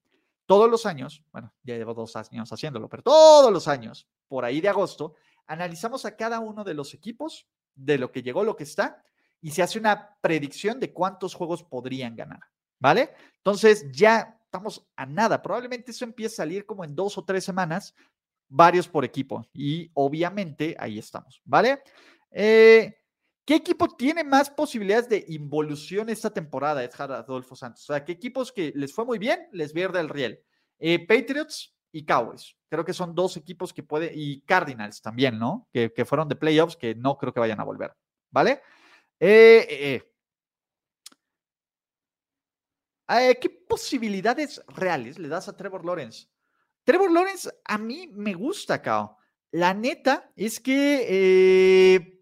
todos 0.47 0.69
los 0.69 0.85
años, 0.87 1.23
bueno, 1.31 1.55
ya 1.63 1.77
llevo 1.77 1.95
dos 1.95 2.17
años 2.17 2.53
haciéndolo, 2.53 2.89
pero 2.89 3.05
todos 3.05 3.53
los 3.53 3.69
años, 3.69 4.09
por 4.27 4.45
ahí 4.45 4.61
de 4.61 4.69
agosto, 4.69 5.15
analizamos 5.47 6.05
a 6.05 6.17
cada 6.17 6.41
uno 6.41 6.65
de 6.65 6.75
los 6.75 6.93
equipos, 6.93 7.47
de 7.77 7.99
lo 7.99 8.11
que 8.11 8.23
llegó, 8.23 8.43
lo 8.43 8.57
que 8.57 8.65
está, 8.65 9.05
y 9.41 9.53
se 9.53 9.63
hace 9.63 9.79
una 9.79 10.17
predicción 10.21 10.81
de 10.81 10.93
cuántos 10.93 11.35
juegos 11.35 11.63
podrían 11.63 12.17
ganar. 12.17 12.41
¿Vale? 12.81 13.11
Entonces 13.37 13.87
ya 13.93 14.41
estamos 14.45 14.85
a 14.97 15.07
nada. 15.07 15.41
Probablemente 15.41 15.93
eso 15.93 16.05
empiece 16.05 16.35
a 16.35 16.45
salir 16.45 16.67
como 16.67 16.85
en 16.85 16.97
dos 16.97 17.17
o 17.17 17.25
tres 17.25 17.45
semanas, 17.45 17.95
varios 18.49 18.89
por 18.89 19.05
equipo. 19.05 19.47
Y 19.53 19.91
obviamente 19.95 20.75
ahí 20.79 20.99
estamos, 20.99 21.41
¿vale? 21.45 21.83
Eh, 22.33 22.97
¿Qué 23.45 23.55
equipo 23.55 23.89
tiene 23.89 24.25
más 24.25 24.51
posibilidades 24.51 25.09
de 25.09 25.25
involución 25.29 26.09
esta 26.09 26.31
temporada, 26.31 26.83
Edgar 26.83 27.13
Adolfo 27.13 27.55
Santos? 27.55 27.89
O 27.89 27.93
sea, 27.93 28.05
¿qué 28.05 28.13
equipos 28.13 28.53
que 28.53 28.73
les 28.75 28.93
fue 28.93 29.05
muy 29.05 29.19
bien 29.19 29.49
les 29.53 29.73
pierde 29.73 30.01
el 30.01 30.09
riel? 30.09 30.41
Eh, 30.79 31.07
Patriots 31.07 31.75
y 31.93 32.05
Cowboys. 32.05 32.57
Creo 32.69 32.85
que 32.85 32.93
son 32.93 33.15
dos 33.15 33.37
equipos 33.37 33.73
que 33.73 33.83
puede, 33.83 34.13
y 34.15 34.43
Cardinals 34.43 35.03
también, 35.03 35.39
¿no? 35.39 35.69
Que, 35.73 35.91
fueron 36.05 36.29
de 36.29 36.37
playoffs, 36.37 36.77
que 36.77 36.95
no 36.95 37.17
creo 37.19 37.33
que 37.33 37.41
vayan 37.41 37.61
a 37.61 37.65
volver, 37.65 37.93
¿vale? 38.31 38.63
Eh, 39.19 39.67
eh, 39.69 39.95
eh. 39.95 40.13
¿Qué 43.41 43.51
posibilidades 43.69 44.63
reales 44.69 45.19
le 45.19 45.27
das 45.29 45.49
a 45.49 45.57
Trevor 45.57 45.85
Lawrence? 45.85 46.29
Trevor 46.85 47.11
Lawrence 47.11 47.51
a 47.65 47.77
mí 47.77 48.09
me 48.13 48.35
gusta, 48.35 48.81
Cao. 48.81 49.17
La 49.51 49.75
neta 49.75 50.31
es 50.37 50.61
que 50.61 52.21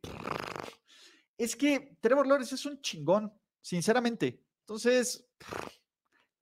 es 1.37 1.57
que 1.57 1.99
Trevor 2.01 2.27
Lawrence 2.27 2.55
es 2.55 2.65
un 2.65 2.81
chingón, 2.81 3.33
sinceramente. 3.61 4.43
Entonces, 4.61 5.29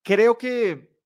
creo 0.02 0.38
que, 0.38 0.96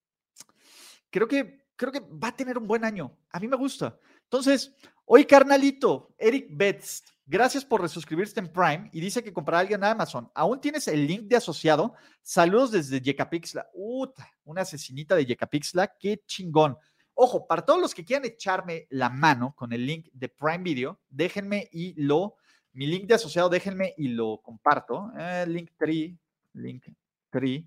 creo 1.09 1.27
que, 1.27 1.65
creo 1.75 1.91
que 1.91 1.99
va 1.99 2.27
a 2.27 2.35
tener 2.35 2.59
un 2.59 2.67
buen 2.67 2.85
año. 2.85 3.17
A 3.31 3.39
mí 3.39 3.47
me 3.47 3.57
gusta. 3.57 3.99
Entonces, 4.23 4.73
hoy 5.13 5.25
carnalito, 5.25 6.15
Eric 6.17 6.47
Betts, 6.51 7.03
gracias 7.25 7.65
por 7.65 7.81
resuscribirte 7.81 8.39
en 8.39 8.47
Prime 8.47 8.89
y 8.93 9.01
dice 9.01 9.21
que 9.21 9.33
comprará 9.33 9.59
alguien 9.59 9.81
en 9.81 9.89
Amazon. 9.89 10.31
¿Aún 10.33 10.61
tienes 10.61 10.87
el 10.87 11.05
link 11.05 11.23
de 11.23 11.35
asociado? 11.35 11.95
Saludos 12.21 12.71
desde 12.71 13.01
Yecapixla. 13.01 13.67
Uta, 13.73 14.25
una 14.45 14.61
asesinita 14.61 15.13
de 15.13 15.25
Yecapixla, 15.25 15.97
qué 15.99 16.21
chingón. 16.25 16.77
Ojo, 17.13 17.45
para 17.45 17.65
todos 17.65 17.81
los 17.81 17.93
que 17.93 18.05
quieran 18.05 18.23
echarme 18.23 18.87
la 18.89 19.09
mano 19.09 19.53
con 19.53 19.73
el 19.73 19.85
link 19.85 20.07
de 20.13 20.29
Prime 20.29 20.63
Video, 20.63 21.01
déjenme 21.09 21.67
y 21.73 22.01
lo 22.01 22.37
mi 22.71 22.87
link 22.87 23.05
de 23.05 23.15
asociado, 23.15 23.49
déjenme 23.49 23.93
y 23.97 24.07
lo 24.07 24.39
comparto. 24.41 25.11
Eh, 25.19 25.45
link 25.45 25.71
3, 25.77 26.13
link 26.53 26.85
3, 27.31 27.63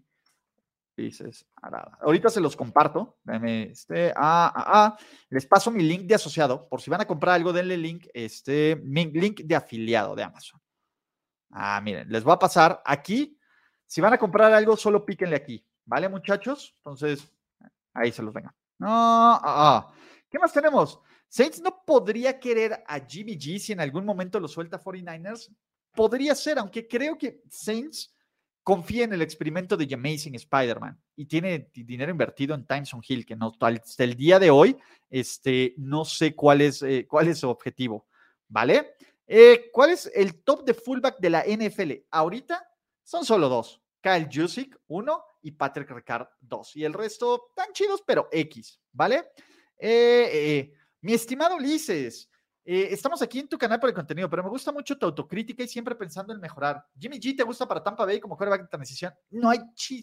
dices 1.03 1.47
Arada. 1.61 1.99
Ahorita 2.01 2.31
se 2.31 2.41
los 2.41 2.57
comparto. 2.57 3.19
Este, 3.43 4.11
ah, 4.17 4.53
ah, 4.55 4.65
ah, 4.67 4.99
Les 5.29 5.47
paso 5.47 5.71
mi 5.71 5.83
link 5.83 6.03
de 6.03 6.15
asociado. 6.15 6.69
Por 6.69 6.81
si 6.81 6.91
van 6.91 7.01
a 7.01 7.07
comprar 7.07 7.35
algo, 7.35 7.53
denle 7.53 7.77
link, 7.77 8.07
este, 8.15 8.77
mi 8.85 9.07
link 9.07 9.41
de 9.41 9.57
afiliado 9.57 10.15
de 10.15 10.23
Amazon. 10.23 10.61
Ah, 11.51 11.81
miren, 11.81 12.09
les 12.11 12.23
voy 12.23 12.33
a 12.33 12.39
pasar 12.39 12.83
aquí. 12.85 13.39
Si 13.87 14.01
van 14.01 14.13
a 14.13 14.19
comprar 14.19 14.53
algo, 14.53 14.77
solo 14.77 15.05
píquenle 15.05 15.37
aquí. 15.37 15.67
¿Vale, 15.85 16.09
muchachos? 16.09 16.75
Entonces, 16.79 17.31
ahí 17.93 18.11
se 18.11 18.23
los 18.23 18.33
venga. 18.33 18.55
No, 18.79 18.89
ah, 18.89 19.41
ah. 19.43 19.95
¿Qué 20.31 20.39
más 20.39 20.53
tenemos? 20.53 21.01
Saints 21.29 21.61
no 21.61 21.83
podría 21.85 22.39
querer 22.39 22.85
a 22.87 23.01
Jimmy 23.01 23.37
G 23.37 23.59
si 23.59 23.73
en 23.73 23.81
algún 23.81 24.05
momento 24.05 24.39
lo 24.39 24.49
suelta 24.49 24.81
49ers. 24.81 25.53
Podría 25.93 26.35
ser, 26.35 26.59
aunque 26.59 26.87
creo 26.87 27.17
que 27.19 27.43
Saints 27.49 28.14
confía 28.65 29.05
en 29.05 29.13
el 29.13 29.23
experimento 29.23 29.77
de 29.77 29.87
The 29.87 29.95
Amazing 29.95 30.35
Spider-Man 30.35 30.99
y 31.15 31.27
tiene 31.27 31.71
dinero 31.75 32.11
invertido 32.11 32.55
en 32.55 32.67
Timeson 32.67 33.03
Hill, 33.07 33.27
que 33.27 33.37
no, 33.37 33.53
hasta 33.61 34.05
el 34.05 34.17
día 34.17 34.39
de 34.39 34.51
hoy 34.51 34.77
este, 35.11 35.75
no 35.77 36.07
sé 36.07 36.35
cuál 36.35 36.63
es, 36.63 36.83
eh, 36.83 37.07
cuál 37.07 37.29
es 37.29 37.39
su 37.39 37.49
objetivo. 37.49 38.09
¿Vale? 38.49 38.97
Eh, 39.27 39.71
¿Cuál 39.73 39.91
es 39.91 40.11
el 40.15 40.43
top 40.43 40.65
de 40.65 40.75
fullback 40.75 41.19
de 41.19 41.31
la 41.31 41.45
NFL? 41.45 41.93
Ahorita 42.11 42.67
son 43.03 43.25
solo 43.25 43.49
dos. 43.49 43.81
Kyle 44.01 44.29
Jusic, 44.31 44.79
uno, 44.89 45.25
y 45.43 45.51
Patrick 45.53 45.91
Ricard, 45.91 46.29
dos. 46.41 46.75
Y 46.77 46.85
el 46.85 46.93
resto 46.93 47.53
tan 47.55 47.73
chidos, 47.73 48.03
pero 48.07 48.29
X, 48.33 48.81
¿vale? 48.93 49.31
Eh, 49.79 50.73
mi 51.01 51.15
estimado 51.15 51.57
Ulises, 51.57 52.31
eh, 52.67 52.89
estamos 52.93 53.21
aquí 53.21 53.41
en 53.41 53.49
tu 53.49 53.59
canal 53.59 53.79
por 53.79 53.91
el 53.91 53.95
contenido, 53.95 54.31
pero 54.31 54.43
me 54.43 54.49
gusta 54.49 54.73
mucho 54.73 54.97
tu 54.97 55.05
autocrítica 55.05 55.63
y 55.63 55.69
siempre 55.69 55.95
pensando 55.95 56.33
en 56.33 56.41
mejorar. 56.41 56.87
Jimmy 56.99 57.19
G, 57.19 57.37
¿te 57.37 57.43
gusta 57.43 57.69
para 57.69 57.83
Tampa 57.83 58.07
Bay 58.07 58.19
como 58.19 58.37
quarterback 58.37 58.63
de 58.63 58.69
transición? 58.69 59.15
No 59.31 59.51
hay, 59.51 59.61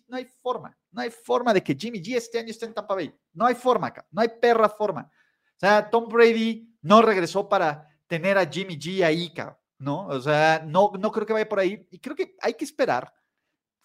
no 0.07 0.18
hay 0.18 0.26
forma, 0.26 0.78
no 0.91 1.01
hay 1.01 1.09
forma 1.09 1.53
de 1.55 1.64
que 1.64 1.74
Jimmy 1.74 1.99
G 1.99 2.18
este 2.18 2.38
año 2.38 2.51
esté 2.51 2.68
en 2.68 2.76
Tampa 2.76 2.93
Bay. 2.93 3.12
No 3.34 3.47
hay 3.47 3.55
forma 3.55 3.88
acá, 3.88 4.05
no 4.12 4.22
hay 4.22 4.30
perra 4.39 4.70
forma. 4.70 5.09
O 5.12 5.59
sea, 5.59 5.89
Tom 5.89 6.07
Brady 6.07 6.78
no 6.84 7.01
regresó 7.01 7.49
para 7.49 7.88
tener 8.05 8.38
a 8.38 8.45
Jimmy 8.45 8.78
G 8.78 9.03
ahí, 9.03 9.34
¿no? 9.80 10.05
O 10.07 10.22
sea, 10.22 10.62
no, 10.64 10.91
no 10.99 11.12
creo 11.12 11.26
que 11.26 11.34
vaya 11.34 11.49
por 11.49 11.59
ahí. 11.59 11.88
Y 11.89 11.99
creo 11.99 12.16
que 12.16 12.36
hay 12.41 12.53
que 12.53 12.66
esperar. 12.66 13.12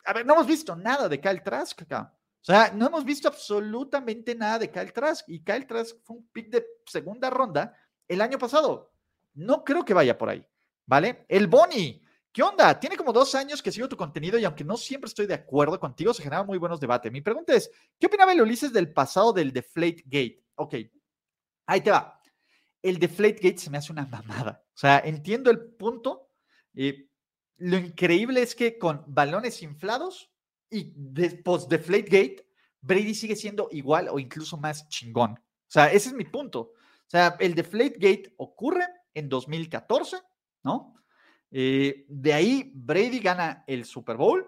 A 0.04 0.12
ver, 0.12 0.26
no 0.26 0.34
hemos 0.34 0.46
visto 0.46 0.76
nada 0.76 1.08
de 1.08 1.18
Kyle 1.18 1.42
Trask 1.42 1.80
acá. 1.80 2.14
O 2.40 2.44
sea, 2.44 2.70
no 2.72 2.86
hemos 2.86 3.04
visto 3.04 3.26
absolutamente 3.26 4.34
nada 4.34 4.60
de 4.60 4.70
Kyle 4.70 4.92
Trask 4.92 5.28
y 5.28 5.42
Kyle 5.42 5.66
Trask 5.66 5.96
fue 6.04 6.16
un 6.16 6.28
pick 6.28 6.48
de 6.48 6.64
segunda 6.86 7.28
ronda 7.28 7.74
el 8.08 8.20
año 8.20 8.38
pasado. 8.38 8.92
No 9.34 9.64
creo 9.64 9.84
que 9.84 9.94
vaya 9.94 10.16
por 10.16 10.28
ahí, 10.28 10.44
¿vale? 10.86 11.24
El 11.28 11.46
Boni, 11.46 12.02
¿qué 12.32 12.42
onda? 12.42 12.78
Tiene 12.80 12.96
como 12.96 13.12
dos 13.12 13.34
años 13.34 13.62
que 13.62 13.72
sigo 13.72 13.88
tu 13.88 13.96
contenido 13.96 14.38
y 14.38 14.44
aunque 14.44 14.64
no 14.64 14.76
siempre 14.76 15.08
estoy 15.08 15.26
de 15.26 15.34
acuerdo 15.34 15.78
contigo, 15.78 16.14
se 16.14 16.22
generan 16.22 16.46
muy 16.46 16.58
buenos 16.58 16.80
debates. 16.80 17.12
Mi 17.12 17.20
pregunta 17.20 17.54
es, 17.54 17.70
¿qué 17.98 18.06
opinaba 18.06 18.32
el 18.32 18.40
Ulises 18.40 18.72
del 18.72 18.92
pasado 18.92 19.32
del 19.32 19.52
Deflate 19.52 20.02
Gate? 20.06 20.42
Ok, 20.54 20.74
ahí 21.66 21.80
te 21.80 21.90
va. 21.90 22.20
El 22.82 22.98
Deflate 22.98 23.40
Gate 23.42 23.58
se 23.58 23.70
me 23.70 23.78
hace 23.78 23.92
una 23.92 24.06
mamada. 24.06 24.64
O 24.74 24.78
sea, 24.78 25.00
entiendo 25.00 25.50
el 25.50 25.60
punto. 25.74 26.30
Eh, 26.74 27.08
lo 27.58 27.78
increíble 27.78 28.42
es 28.42 28.54
que 28.54 28.78
con 28.78 29.04
balones 29.06 29.62
inflados 29.62 30.30
y 30.70 30.84
post 31.42 31.70
Deflate 31.70 32.02
Gate, 32.02 32.48
Brady 32.80 33.14
sigue 33.14 33.36
siendo 33.36 33.68
igual 33.72 34.08
o 34.08 34.18
incluso 34.18 34.56
más 34.56 34.88
chingón. 34.88 35.32
O 35.32 35.70
sea, 35.70 35.90
ese 35.92 36.10
es 36.10 36.14
mi 36.14 36.24
punto. 36.24 36.72
O 37.06 37.10
sea, 37.10 37.36
el 37.38 37.54
Deflate 37.54 37.96
Gate 37.98 38.34
ocurre 38.38 38.86
en 39.14 39.28
2014, 39.28 40.18
¿no? 40.64 40.94
Eh, 41.50 42.04
de 42.08 42.32
ahí 42.32 42.72
Brady 42.74 43.20
gana 43.20 43.64
el 43.66 43.84
Super 43.84 44.16
Bowl 44.16 44.46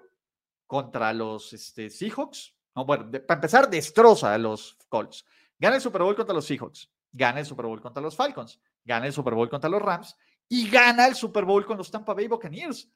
contra 0.67 1.13
los 1.13 1.53
este, 1.53 1.89
Seahawks. 1.89 2.55
No, 2.75 2.85
bueno, 2.85 3.11
para 3.11 3.39
empezar, 3.39 3.71
destroza 3.71 4.35
a 4.35 4.39
los 4.39 4.77
Colts. 4.89 5.25
Gana 5.59 5.77
el 5.77 5.83
Super 5.83 6.03
Bowl 6.03 6.17
contra 6.17 6.35
los 6.35 6.47
Seahawks. 6.47 6.91
Gana 7.13 7.41
el 7.41 7.47
Super 7.47 7.67
Bowl 7.67 7.81
contra 7.81 8.03
los 8.03 8.15
Falcons. 8.15 8.61
Gana 8.85 9.07
el 9.07 9.13
Super 9.13 9.35
Bowl 9.35 9.49
contra 9.49 9.71
los 9.71 9.81
Rams. 9.81 10.17
Y 10.49 10.69
gana 10.69 11.07
el 11.07 11.15
Super 11.15 11.45
Bowl 11.45 11.65
con 11.65 11.79
los 11.79 11.91
Tampa 11.91 12.15
Bay 12.15 12.27
Buccaneers 12.27 12.91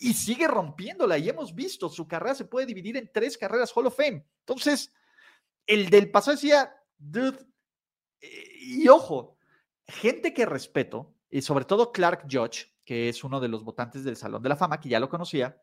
y 0.00 0.14
sigue 0.14 0.48
rompiéndola. 0.48 1.18
Y 1.18 1.28
hemos 1.28 1.54
visto, 1.54 1.88
su 1.88 2.06
carrera 2.06 2.34
se 2.34 2.44
puede 2.44 2.66
dividir 2.66 2.96
en 2.96 3.10
tres 3.12 3.38
carreras 3.38 3.72
Hall 3.74 3.86
of 3.86 3.96
Fame. 3.96 4.26
Entonces, 4.40 4.92
el 5.66 5.90
del 5.90 6.10
pasado 6.10 6.36
decía, 6.36 6.74
dude, 6.98 7.38
y 8.60 8.88
ojo, 8.88 9.36
gente 9.86 10.32
que 10.32 10.46
respeto, 10.46 11.14
y 11.30 11.42
sobre 11.42 11.64
todo 11.64 11.92
Clark 11.92 12.26
Judge, 12.30 12.72
que 12.84 13.08
es 13.08 13.24
uno 13.24 13.40
de 13.40 13.48
los 13.48 13.64
votantes 13.64 14.04
del 14.04 14.16
Salón 14.16 14.42
de 14.42 14.48
la 14.48 14.56
Fama, 14.56 14.80
que 14.80 14.88
ya 14.88 15.00
lo 15.00 15.08
conocía, 15.08 15.60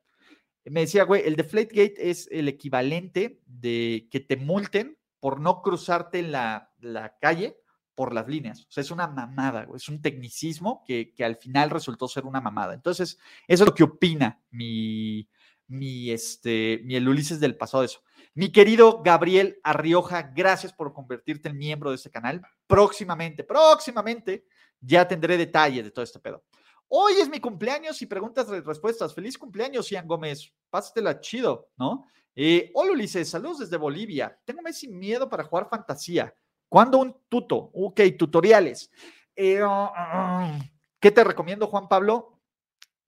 me 0.66 0.82
decía, 0.82 1.04
güey, 1.04 1.24
el 1.26 1.36
Deflategate 1.36 2.10
es 2.10 2.28
el 2.32 2.48
equivalente 2.48 3.42
de 3.46 4.08
que 4.12 4.20
te 4.20 4.38
multen 4.38 4.98
por 5.20 5.40
no 5.40 5.62
cruzarte 5.62 6.20
en 6.20 6.32
la, 6.32 6.72
la 6.80 7.18
calle 7.20 7.58
por 7.96 8.14
las 8.14 8.28
líneas. 8.28 8.66
O 8.68 8.72
sea, 8.72 8.82
es 8.82 8.92
una 8.92 9.08
mamada, 9.08 9.68
es 9.76 9.90
un 9.90 10.02
tecnicismo 10.02 10.84
que, 10.86 11.14
al 11.20 11.36
final 11.36 11.70
resultó 11.70 12.08
ser 12.08 12.26
una 12.26 12.42
mamada. 12.42 12.74
Entonces, 12.74 13.20
eso 13.48 13.64
es 13.64 13.68
lo 13.70 13.76
que 13.76 13.84
opina 13.84 14.42
mi, 14.52 15.28
mi, 15.68 16.12
este, 16.12 16.82
mi 16.84 16.96
el 16.96 17.08
Ulises 17.08 17.40
del 17.40 17.58
pasado 17.58 17.82
de 17.82 17.88
eso. 17.88 18.02
Mi 18.34 18.50
querido 18.50 19.02
Gabriel 19.04 19.60
Arrioja, 19.62 20.22
gracias 20.22 20.72
por 20.72 20.94
convertirte 20.94 21.50
en 21.50 21.58
miembro 21.58 21.90
de 21.90 21.98
este 21.98 22.10
canal. 22.10 22.42
Próximamente, 22.66 23.44
próximamente 23.44 24.46
ya 24.80 25.06
tendré 25.06 25.38
detalles 25.38 25.84
de 25.84 25.92
todo 25.92 26.04
este 26.04 26.20
pedo. 26.20 26.42
Hoy 26.88 27.14
es 27.20 27.30
mi 27.30 27.42
cumpleaños 27.42 28.02
y 28.02 28.06
preguntas 28.06 28.48
y 28.50 28.62
respuestas. 28.62 29.14
Feliz 29.14 29.38
cumpleaños, 29.38 29.90
Ian 29.90 30.08
Gómez. 30.08 30.54
Pásatela 30.70 31.20
chido, 31.20 31.70
¿no? 31.78 32.06
Eh, 32.34 32.72
hola 32.74 32.94
Ulises, 32.94 33.30
saludos 33.30 33.60
desde 33.60 33.76
Bolivia. 33.76 34.40
Tengo 34.46 34.62
mes 34.62 34.78
sin 34.78 34.98
miedo 34.98 35.28
para 35.28 35.44
jugar 35.44 35.68
fantasía. 35.70 36.34
¿Cuándo 36.70 37.00
un 37.00 37.14
tuto? 37.28 37.70
Ok, 37.74 38.00
tutoriales. 38.18 38.90
Eh, 39.36 39.60
ah, 39.62 39.92
ah, 39.94 40.60
¿Qué 41.02 41.12
te 41.12 41.24
recomiendo, 41.26 41.68
Juan 41.68 41.90
Pablo? 41.90 42.40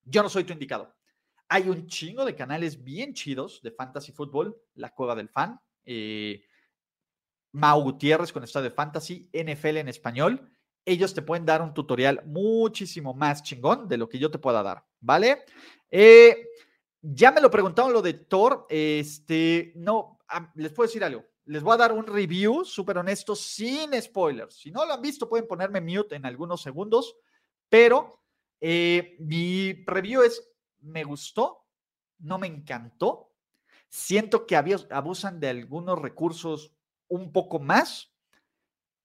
Yo 0.02 0.22
no 0.22 0.28
soy 0.28 0.44
tu 0.44 0.52
indicado. 0.52 0.93
Hay 1.54 1.68
un 1.68 1.86
chingo 1.86 2.24
de 2.24 2.34
canales 2.34 2.82
bien 2.82 3.14
chidos 3.14 3.62
de 3.62 3.70
fantasy 3.70 4.10
fútbol, 4.10 4.60
La 4.74 4.92
Cueva 4.92 5.14
del 5.14 5.28
Fan, 5.28 5.56
eh, 5.84 6.42
Mau 7.52 7.80
Gutiérrez 7.80 8.32
con 8.32 8.42
Estadio 8.42 8.70
de 8.70 8.74
Fantasy, 8.74 9.30
NFL 9.32 9.76
en 9.76 9.86
español. 9.86 10.50
Ellos 10.84 11.14
te 11.14 11.22
pueden 11.22 11.46
dar 11.46 11.62
un 11.62 11.72
tutorial 11.72 12.24
muchísimo 12.26 13.14
más 13.14 13.44
chingón 13.44 13.86
de 13.86 13.98
lo 13.98 14.08
que 14.08 14.18
yo 14.18 14.32
te 14.32 14.40
pueda 14.40 14.64
dar, 14.64 14.84
¿vale? 14.98 15.44
Eh, 15.92 16.44
ya 17.00 17.30
me 17.30 17.40
lo 17.40 17.52
preguntaron 17.52 17.92
lo 17.92 18.02
de 18.02 18.14
Thor. 18.14 18.66
Este, 18.68 19.74
no, 19.76 20.18
les 20.56 20.72
puedo 20.72 20.88
decir 20.88 21.04
algo 21.04 21.24
les 21.44 21.62
voy 21.62 21.74
a 21.74 21.76
dar 21.76 21.92
un 21.92 22.06
review 22.06 22.64
súper 22.64 22.98
honesto, 22.98 23.36
sin 23.36 23.92
spoilers. 24.02 24.56
Si 24.56 24.72
no 24.72 24.84
lo 24.86 24.94
han 24.94 25.02
visto, 25.02 25.28
pueden 25.28 25.46
ponerme 25.46 25.80
mute 25.80 26.16
en 26.16 26.26
algunos 26.26 26.62
segundos, 26.62 27.14
pero 27.68 28.24
eh, 28.60 29.16
mi 29.20 29.84
review 29.86 30.22
es, 30.22 30.53
me 30.84 31.04
gustó, 31.04 31.64
no 32.18 32.38
me 32.38 32.46
encantó. 32.46 33.32
Siento 33.88 34.46
que 34.46 34.56
abusan 34.56 35.40
de 35.40 35.48
algunos 35.48 35.98
recursos 35.98 36.72
un 37.08 37.32
poco 37.32 37.58
más. 37.58 38.12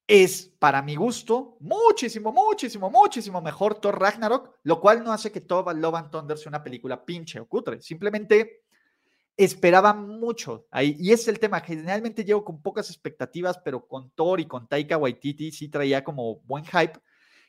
Es, 0.07 0.51
para 0.57 0.82
mi 0.82 0.95
gusto, 0.95 1.57
muchísimo, 1.59 2.32
muchísimo, 2.32 2.89
muchísimo 2.89 3.41
mejor 3.41 3.75
Thor 3.75 3.99
Ragnarok, 3.99 4.57
lo 4.63 4.82
cual 4.82 5.03
no 5.03 5.13
hace 5.13 5.32
que 5.32 5.41
Thor 5.41 5.75
Love 5.75 5.95
and 5.95 6.09
Thunder 6.09 6.38
sea 6.38 6.49
una 6.49 6.63
película 6.63 7.05
pinche 7.05 7.39
o 7.39 7.47
cutre. 7.47 7.80
Simplemente 7.80 8.63
esperaba 9.38 9.93
mucho 9.93 10.67
ahí. 10.71 10.97
Y 10.99 11.11
es 11.13 11.27
el 11.27 11.39
tema. 11.39 11.61
Generalmente 11.61 12.25
llego 12.25 12.43
con 12.43 12.61
pocas 12.61 12.89
expectativas, 12.89 13.59
pero 13.63 13.88
con 13.88 14.09
Thor 14.11 14.39
y 14.39 14.47
con 14.47 14.67
Taika 14.67 14.97
Waititi 14.97 15.51
sí 15.51 15.69
traía 15.69 16.03
como 16.03 16.41
buen 16.41 16.65
hype. 16.65 16.99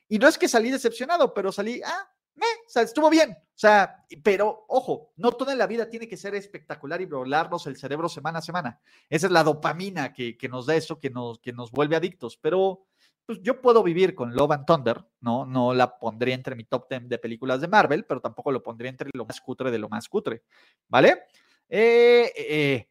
Y 0.08 0.18
no 0.18 0.28
es 0.28 0.38
que 0.38 0.46
salí 0.46 0.70
decepcionado, 0.70 1.32
pero 1.34 1.50
salí, 1.50 1.80
ah, 1.84 2.12
me, 2.40 2.46
o 2.66 2.68
sea, 2.68 2.82
estuvo 2.82 3.10
bien. 3.10 3.30
O 3.30 3.58
sea, 3.60 4.04
pero 4.22 4.64
ojo, 4.68 5.12
no 5.16 5.32
toda 5.32 5.54
la 5.54 5.66
vida 5.66 5.88
tiene 5.90 6.08
que 6.08 6.16
ser 6.16 6.34
espectacular 6.34 7.00
y 7.00 7.06
volarnos 7.06 7.66
el 7.66 7.76
cerebro 7.76 8.08
semana 8.08 8.38
a 8.38 8.42
semana. 8.42 8.80
Esa 9.08 9.26
es 9.26 9.32
la 9.32 9.44
dopamina 9.44 10.12
que, 10.12 10.36
que 10.36 10.48
nos 10.48 10.66
da 10.66 10.74
eso, 10.74 10.98
que 10.98 11.10
nos, 11.10 11.38
que 11.40 11.52
nos 11.52 11.70
vuelve 11.70 11.96
adictos. 11.96 12.38
Pero 12.38 12.86
pues 13.30 13.40
yo 13.42 13.60
puedo 13.60 13.82
vivir 13.84 14.14
con 14.14 14.34
Love 14.34 14.50
and 14.50 14.66
Thunder, 14.66 15.06
¿no? 15.20 15.46
No 15.46 15.72
la 15.72 15.98
pondría 15.98 16.34
entre 16.34 16.56
mi 16.56 16.64
top 16.64 16.88
10 16.88 17.08
de 17.08 17.18
películas 17.18 17.60
de 17.60 17.68
Marvel, 17.68 18.04
pero 18.04 18.20
tampoco 18.20 18.50
lo 18.50 18.60
pondría 18.60 18.90
entre 18.90 19.08
lo 19.12 19.24
más 19.24 19.40
cutre 19.40 19.70
de 19.70 19.78
lo 19.78 19.88
más 19.88 20.08
cutre, 20.08 20.42
¿vale? 20.88 21.26
Eh, 21.68 22.32
eh. 22.36 22.90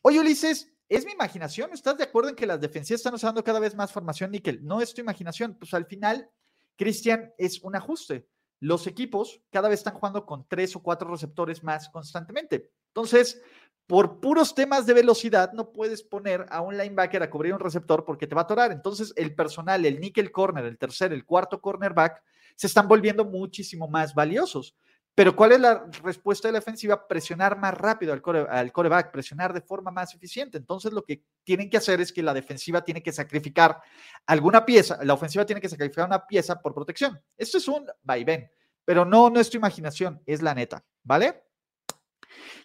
Oye, 0.00 0.20
Ulises, 0.20 0.72
¿es 0.88 1.04
mi 1.04 1.12
imaginación? 1.12 1.70
¿Estás 1.74 1.98
de 1.98 2.04
acuerdo 2.04 2.30
en 2.30 2.36
que 2.36 2.46
las 2.46 2.58
defensivas 2.58 3.00
están 3.00 3.12
usando 3.12 3.44
cada 3.44 3.60
vez 3.60 3.74
más 3.74 3.92
formación 3.92 4.30
níquel? 4.30 4.64
No 4.64 4.80
es 4.80 4.94
tu 4.94 5.02
imaginación. 5.02 5.56
Pues 5.58 5.74
al 5.74 5.84
final, 5.84 6.30
Cristian, 6.76 7.32
es 7.36 7.60
un 7.62 7.76
ajuste. 7.76 8.26
Los 8.60 8.86
equipos 8.86 9.40
cada 9.50 9.68
vez 9.68 9.80
están 9.80 9.94
jugando 9.94 10.24
con 10.24 10.46
tres 10.48 10.74
o 10.76 10.82
cuatro 10.82 11.10
receptores 11.10 11.62
más 11.62 11.88
constantemente. 11.88 12.72
Entonces, 12.88 13.40
por 13.86 14.20
puros 14.20 14.54
temas 14.54 14.86
de 14.86 14.94
velocidad, 14.94 15.52
no 15.52 15.70
puedes 15.70 16.02
poner 16.02 16.46
a 16.48 16.62
un 16.62 16.76
linebacker 16.76 17.22
a 17.22 17.30
cubrir 17.30 17.52
un 17.52 17.60
receptor 17.60 18.04
porque 18.04 18.26
te 18.26 18.34
va 18.34 18.42
a 18.42 18.44
atorar. 18.44 18.72
Entonces, 18.72 19.12
el 19.16 19.34
personal, 19.34 19.84
el 19.84 20.00
nickel 20.00 20.32
corner, 20.32 20.64
el 20.64 20.78
tercer, 20.78 21.12
el 21.12 21.26
cuarto 21.26 21.60
cornerback, 21.60 22.22
se 22.56 22.66
están 22.66 22.88
volviendo 22.88 23.24
muchísimo 23.24 23.88
más 23.88 24.14
valiosos. 24.14 24.76
Pero 25.14 25.36
¿cuál 25.36 25.52
es 25.52 25.60
la 25.60 25.86
respuesta 26.02 26.48
de 26.48 26.52
la 26.52 26.58
ofensiva? 26.58 27.06
Presionar 27.06 27.56
más 27.58 27.74
rápido 27.74 28.12
al, 28.12 28.22
al 28.50 28.72
coreback, 28.72 29.12
presionar 29.12 29.52
de 29.52 29.60
forma 29.60 29.92
más 29.92 30.12
eficiente. 30.14 30.58
Entonces 30.58 30.92
lo 30.92 31.04
que 31.04 31.22
tienen 31.44 31.70
que 31.70 31.76
hacer 31.76 32.00
es 32.00 32.12
que 32.12 32.22
la 32.22 32.34
defensiva 32.34 32.82
tiene 32.82 33.02
que 33.02 33.12
sacrificar 33.12 33.80
alguna 34.26 34.64
pieza, 34.64 34.98
la 35.04 35.14
ofensiva 35.14 35.46
tiene 35.46 35.60
que 35.60 35.68
sacrificar 35.68 36.06
una 36.06 36.26
pieza 36.26 36.60
por 36.60 36.74
protección. 36.74 37.20
Esto 37.36 37.58
es 37.58 37.68
un 37.68 37.86
vaivén, 38.02 38.50
pero 38.84 39.04
no, 39.04 39.30
no 39.30 39.38
es 39.38 39.50
tu 39.50 39.56
imaginación, 39.56 40.20
es 40.26 40.42
la 40.42 40.54
neta, 40.54 40.84
¿vale? 41.04 41.44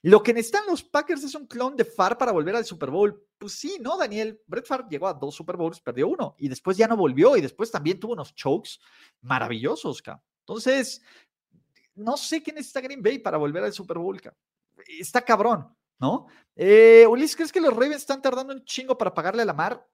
Lo 0.01 0.23
que 0.23 0.33
necesitan 0.33 0.65
los 0.67 0.83
Packers 0.83 1.23
es 1.23 1.35
un 1.35 1.45
clon 1.45 1.75
de 1.75 1.85
Far 1.85 2.17
para 2.17 2.31
volver 2.31 2.55
al 2.55 2.65
Super 2.65 2.89
Bowl. 2.89 3.23
Pues 3.37 3.53
sí, 3.53 3.77
¿no, 3.79 3.97
Daniel? 3.97 4.41
Brett 4.47 4.65
Farr 4.65 4.87
llegó 4.89 5.07
a 5.07 5.13
dos 5.13 5.35
Super 5.35 5.57
Bowls, 5.57 5.81
perdió 5.81 6.07
uno 6.07 6.35
y 6.37 6.49
después 6.49 6.77
ya 6.77 6.87
no 6.87 6.97
volvió 6.97 7.37
y 7.37 7.41
después 7.41 7.69
también 7.71 7.99
tuvo 7.99 8.13
unos 8.13 8.33
chokes 8.33 8.79
maravillosos, 9.21 10.01
Entonces, 10.41 11.01
no 11.99 12.17
sé 12.17 12.41
quién 12.41 12.55
necesita 12.55 12.81
Green 12.81 13.01
Bay 13.01 13.19
para 13.19 13.37
volver 13.37 13.63
al 13.63 13.73
Super 13.73 13.97
Bowl. 13.97 14.19
Está 14.87 15.21
cabrón, 15.21 15.75
¿no? 15.99 16.27
Eh, 16.55 17.05
Ulises, 17.07 17.35
¿crees 17.35 17.51
que 17.51 17.61
los 17.61 17.73
Ravens 17.73 17.97
están 17.97 18.21
tardando 18.21 18.53
un 18.53 18.63
chingo 18.65 18.97
para 18.97 19.13
pagarle 19.13 19.43
a 19.43 19.45
la 19.45 19.53
mar? 19.53 19.87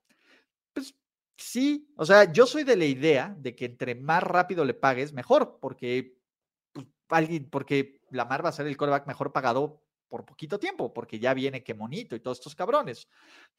Pues 0.74 0.96
sí, 1.38 1.92
o 1.98 2.06
sea, 2.06 2.32
yo 2.32 2.46
soy 2.46 2.64
de 2.64 2.76
la 2.76 2.86
idea 2.86 3.36
de 3.38 3.56
que 3.56 3.66
entre 3.66 3.96
más 3.96 4.24
rápido 4.24 4.64
le 4.66 4.74
pagues, 4.74 5.14
mejor, 5.14 5.60
porque 5.60 6.18
pues, 6.72 6.88
alguien, 7.10 7.50
porque 7.50 8.02
Lamar 8.12 8.46
va 8.46 8.50
a 8.50 8.54
ser 8.54 8.68
el 8.68 8.78
coreback 8.78 9.08
mejor 9.08 9.32
pagado 9.32 9.82
por 10.08 10.26
poquito 10.26 10.60
tiempo, 10.60 10.94
porque 10.94 11.20
ya 11.20 11.34
viene 11.34 11.64
que 11.64 11.74
monito 11.74 12.16
y 12.16 12.20
todos 12.20 12.40
estos 12.40 12.56
cabrones. 12.56 13.08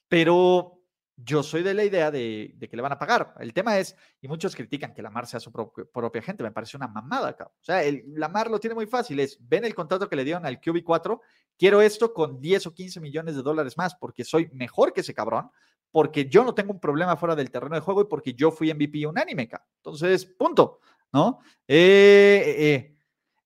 Pero 0.09 0.81
yo 1.17 1.43
soy 1.43 1.63
de 1.63 1.73
la 1.73 1.85
idea 1.85 2.11
de, 2.11 2.57
que 2.59 2.77
le 2.77 2.83
van 2.83 2.93
a 2.93 2.99
pagar. 2.99 3.35
El 3.41 3.55
tema 3.55 3.79
es, 3.79 3.97
y 4.21 4.29
muchos 4.29 4.55
critican 4.55 4.93
que 4.93 5.01
Lamar 5.01 5.27
sea 5.27 5.41
su 5.41 5.51
propia 5.51 6.23
gente, 6.23 6.43
me 6.43 6.53
parece 6.53 6.77
una 6.77 6.89
mamada, 6.89 7.29
acá. 7.29 7.47
O 7.47 7.65
sea, 7.65 7.83
Lamar 8.09 8.51
lo 8.51 8.61
tiene 8.61 8.75
muy 8.75 8.87
fácil, 8.87 9.21
es, 9.21 9.39
ven 9.41 9.65
el 9.65 9.75
contrato 9.75 10.09
que 10.09 10.17
le 10.17 10.25
dieron 10.25 10.45
al 10.45 10.61
QB4, 10.61 11.21
quiero 11.59 11.81
esto 11.81 12.13
con 12.13 12.41
10 12.41 12.67
o 12.67 12.75
15 12.75 13.01
millones 13.01 13.35
de 13.35 13.43
dólares 13.43 13.77
más, 13.79 13.95
porque 13.95 14.25
soy 14.25 14.51
mejor 14.53 14.93
que 14.93 15.01
ese 15.01 15.15
cabrón, 15.15 15.51
porque 15.91 16.27
yo 16.27 16.45
no 16.45 16.55
tengo 16.55 16.73
un 16.73 16.81
problema 16.81 17.17
fuera 17.17 17.35
del 17.35 17.51
terreno 17.51 17.75
de 17.75 17.81
juego 17.81 18.03
y 18.03 18.07
porque 18.07 18.35
yo 18.35 18.51
fui 18.51 18.73
MVP 18.73 19.07
unánime, 19.07 19.45
acá. 19.45 19.67
Entonces, 19.77 20.27
punto, 20.27 20.81
¿no? 21.13 21.39
Eh, 21.67 22.43
eh, 22.47 22.75
eh, 22.75 22.97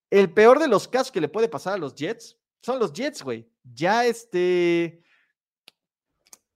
el 0.09 0.33
peor 0.33 0.59
de 0.59 0.67
los 0.67 0.89
casos 0.89 1.11
que 1.11 1.21
le 1.21 1.29
puede 1.29 1.47
pasar 1.47 1.75
a 1.75 1.77
los 1.77 1.95
Jets 1.95 2.37
son 2.61 2.79
los 2.79 2.91
Jets, 2.91 3.23
güey. 3.23 3.49
Ya 3.63 4.05
este 4.05 5.01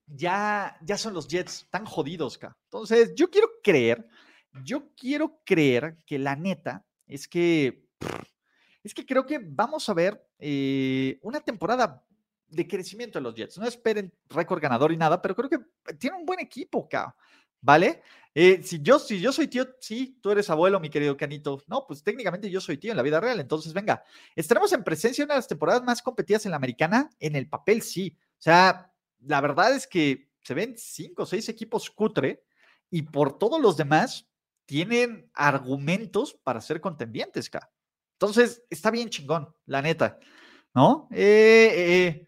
ya, 0.08 0.78
ya 0.82 0.98
son 0.98 1.14
los 1.14 1.28
Jets 1.28 1.68
tan 1.70 1.86
jodidos, 1.86 2.38
acá. 2.38 2.58
Entonces, 2.66 3.14
yo 3.16 3.30
quiero 3.30 3.48
creer, 3.64 4.08
yo 4.64 4.90
quiero 4.96 5.42
creer 5.44 5.98
que 6.06 6.20
la 6.20 6.36
neta 6.36 6.86
es 7.08 7.28
que, 7.28 7.86
es 8.84 8.94
que 8.94 9.06
creo 9.06 9.26
que 9.26 9.40
vamos 9.44 9.88
a 9.90 9.94
ver 9.94 10.28
eh, 10.40 11.20
una 11.22 11.40
temporada 11.40 12.04
de 12.48 12.68
crecimiento 12.68 13.20
de 13.20 13.24
los 13.24 13.36
Jets. 13.36 13.58
No 13.58 13.66
esperen 13.66 14.14
récord 14.30 14.62
ganador 14.62 14.92
y 14.92 14.98
nada, 14.98 15.22
pero 15.22 15.36
creo 15.36 15.50
que 15.50 15.60
tiene 15.96 16.18
un 16.18 16.26
buen 16.26 16.40
equipo, 16.40 16.86
acá. 16.86 17.16
¿Vale? 17.62 18.04
Eh, 18.36 18.62
si, 18.62 18.80
yo, 18.82 19.00
si 19.00 19.20
yo 19.20 19.32
soy 19.32 19.48
tío, 19.48 19.66
sí, 19.80 20.20
tú 20.22 20.30
eres 20.30 20.50
abuelo, 20.52 20.80
mi 20.80 20.90
querido 20.90 21.18
Canito. 21.18 21.64
No, 21.66 21.88
pues 21.88 22.04
técnicamente 22.04 22.50
yo 22.52 22.62
soy 22.62 22.78
tío 22.78 22.92
en 22.92 22.98
la 22.98 23.02
vida 23.02 23.20
real. 23.20 23.40
Entonces, 23.40 23.74
venga, 23.74 24.04
estaremos 24.36 24.72
en 24.74 24.84
presencia 24.84 25.24
de 25.24 25.26
una 25.26 25.34
de 25.34 25.40
las 25.40 25.48
temporadas 25.48 25.82
más 25.82 26.02
competidas 26.02 26.46
en 26.46 26.52
la 26.52 26.58
americana. 26.58 27.10
En 27.20 27.36
el 27.36 27.50
papel, 27.50 27.82
sí. 27.82 28.16
O 28.20 28.42
sea, 28.42 28.94
la 29.26 29.42
verdad 29.42 29.74
es 29.74 29.88
que 29.88 30.30
se 30.42 30.54
ven 30.54 30.76
cinco 30.78 31.24
o 31.24 31.26
seis 31.26 31.50
equipos 31.50 31.90
cutre 31.90 32.46
y 32.90 33.02
por 33.02 33.38
todos 33.38 33.60
los 33.60 33.78
demás 33.78 34.28
tienen 34.66 35.30
argumentos 35.34 36.34
para 36.34 36.62
ser 36.62 36.82
contendientes, 36.82 37.48
acá. 37.48 37.72
Entonces, 38.14 38.64
está 38.70 38.92
bien 38.92 39.10
chingón, 39.10 39.54
la 39.66 39.82
neta, 39.82 40.20
¿no? 40.74 41.08
Eh, 41.12 41.72
eh, 41.76 42.28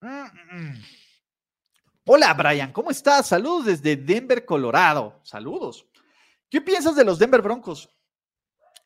mm, 0.00 0.56
mm. 0.56 0.84
Hola, 2.06 2.34
Brian, 2.34 2.72
¿cómo 2.72 2.90
estás? 2.90 3.26
Saludos 3.26 3.66
desde 3.66 3.96
Denver, 3.96 4.44
Colorado. 4.44 5.20
Saludos. 5.24 5.86
¿Qué 6.48 6.60
piensas 6.60 6.94
de 6.94 7.04
los 7.04 7.18
Denver 7.18 7.42
Broncos? 7.42 7.88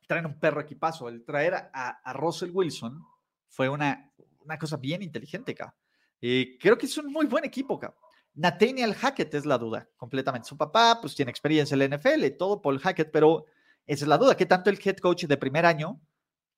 Traen 0.07 0.27
un 0.27 0.41
perro 0.41 0.63
equipazo. 0.63 1.09
El 1.09 1.23
traer 1.25 1.55
a, 1.55 2.01
a 2.03 2.13
Russell 2.15 2.51
Wilson 2.51 3.05
fue 3.49 3.69
una, 3.69 4.11
una 4.41 4.59
cosa 4.59 4.79
bien 4.79 5.03
inteligente, 5.03 5.53
acá. 5.53 5.77
Eh, 6.21 6.57
creo 6.61 6.77
que 6.77 6.87
es 6.87 6.97
un 6.99 7.13
muy 7.13 7.27
buen 7.27 7.45
equipo, 7.45 7.79
cabrón. 7.79 7.99
Nathaniel 8.35 8.95
Hackett 8.95 9.35
es 9.35 9.45
la 9.45 9.59
duda, 9.59 9.89
completamente. 9.97 10.49
Su 10.49 10.57
papá, 10.57 10.99
pues 11.01 11.15
tiene 11.15 11.31
experiencia 11.31 11.75
en 11.75 11.79
la 11.81 11.97
NFL 11.97 12.25
y 12.25 12.37
todo, 12.37 12.63
Paul 12.63 12.79
Hackett, 12.79 13.11
pero 13.11 13.45
esa 13.87 14.05
es 14.05 14.09
la 14.09 14.19
duda. 14.19 14.37
¿Qué 14.37 14.47
tanto 14.47 14.71
el 14.71 14.81
head 14.83 14.99
coach 14.99 15.25
de 15.25 15.37
primer 15.37 15.67
año 15.67 16.01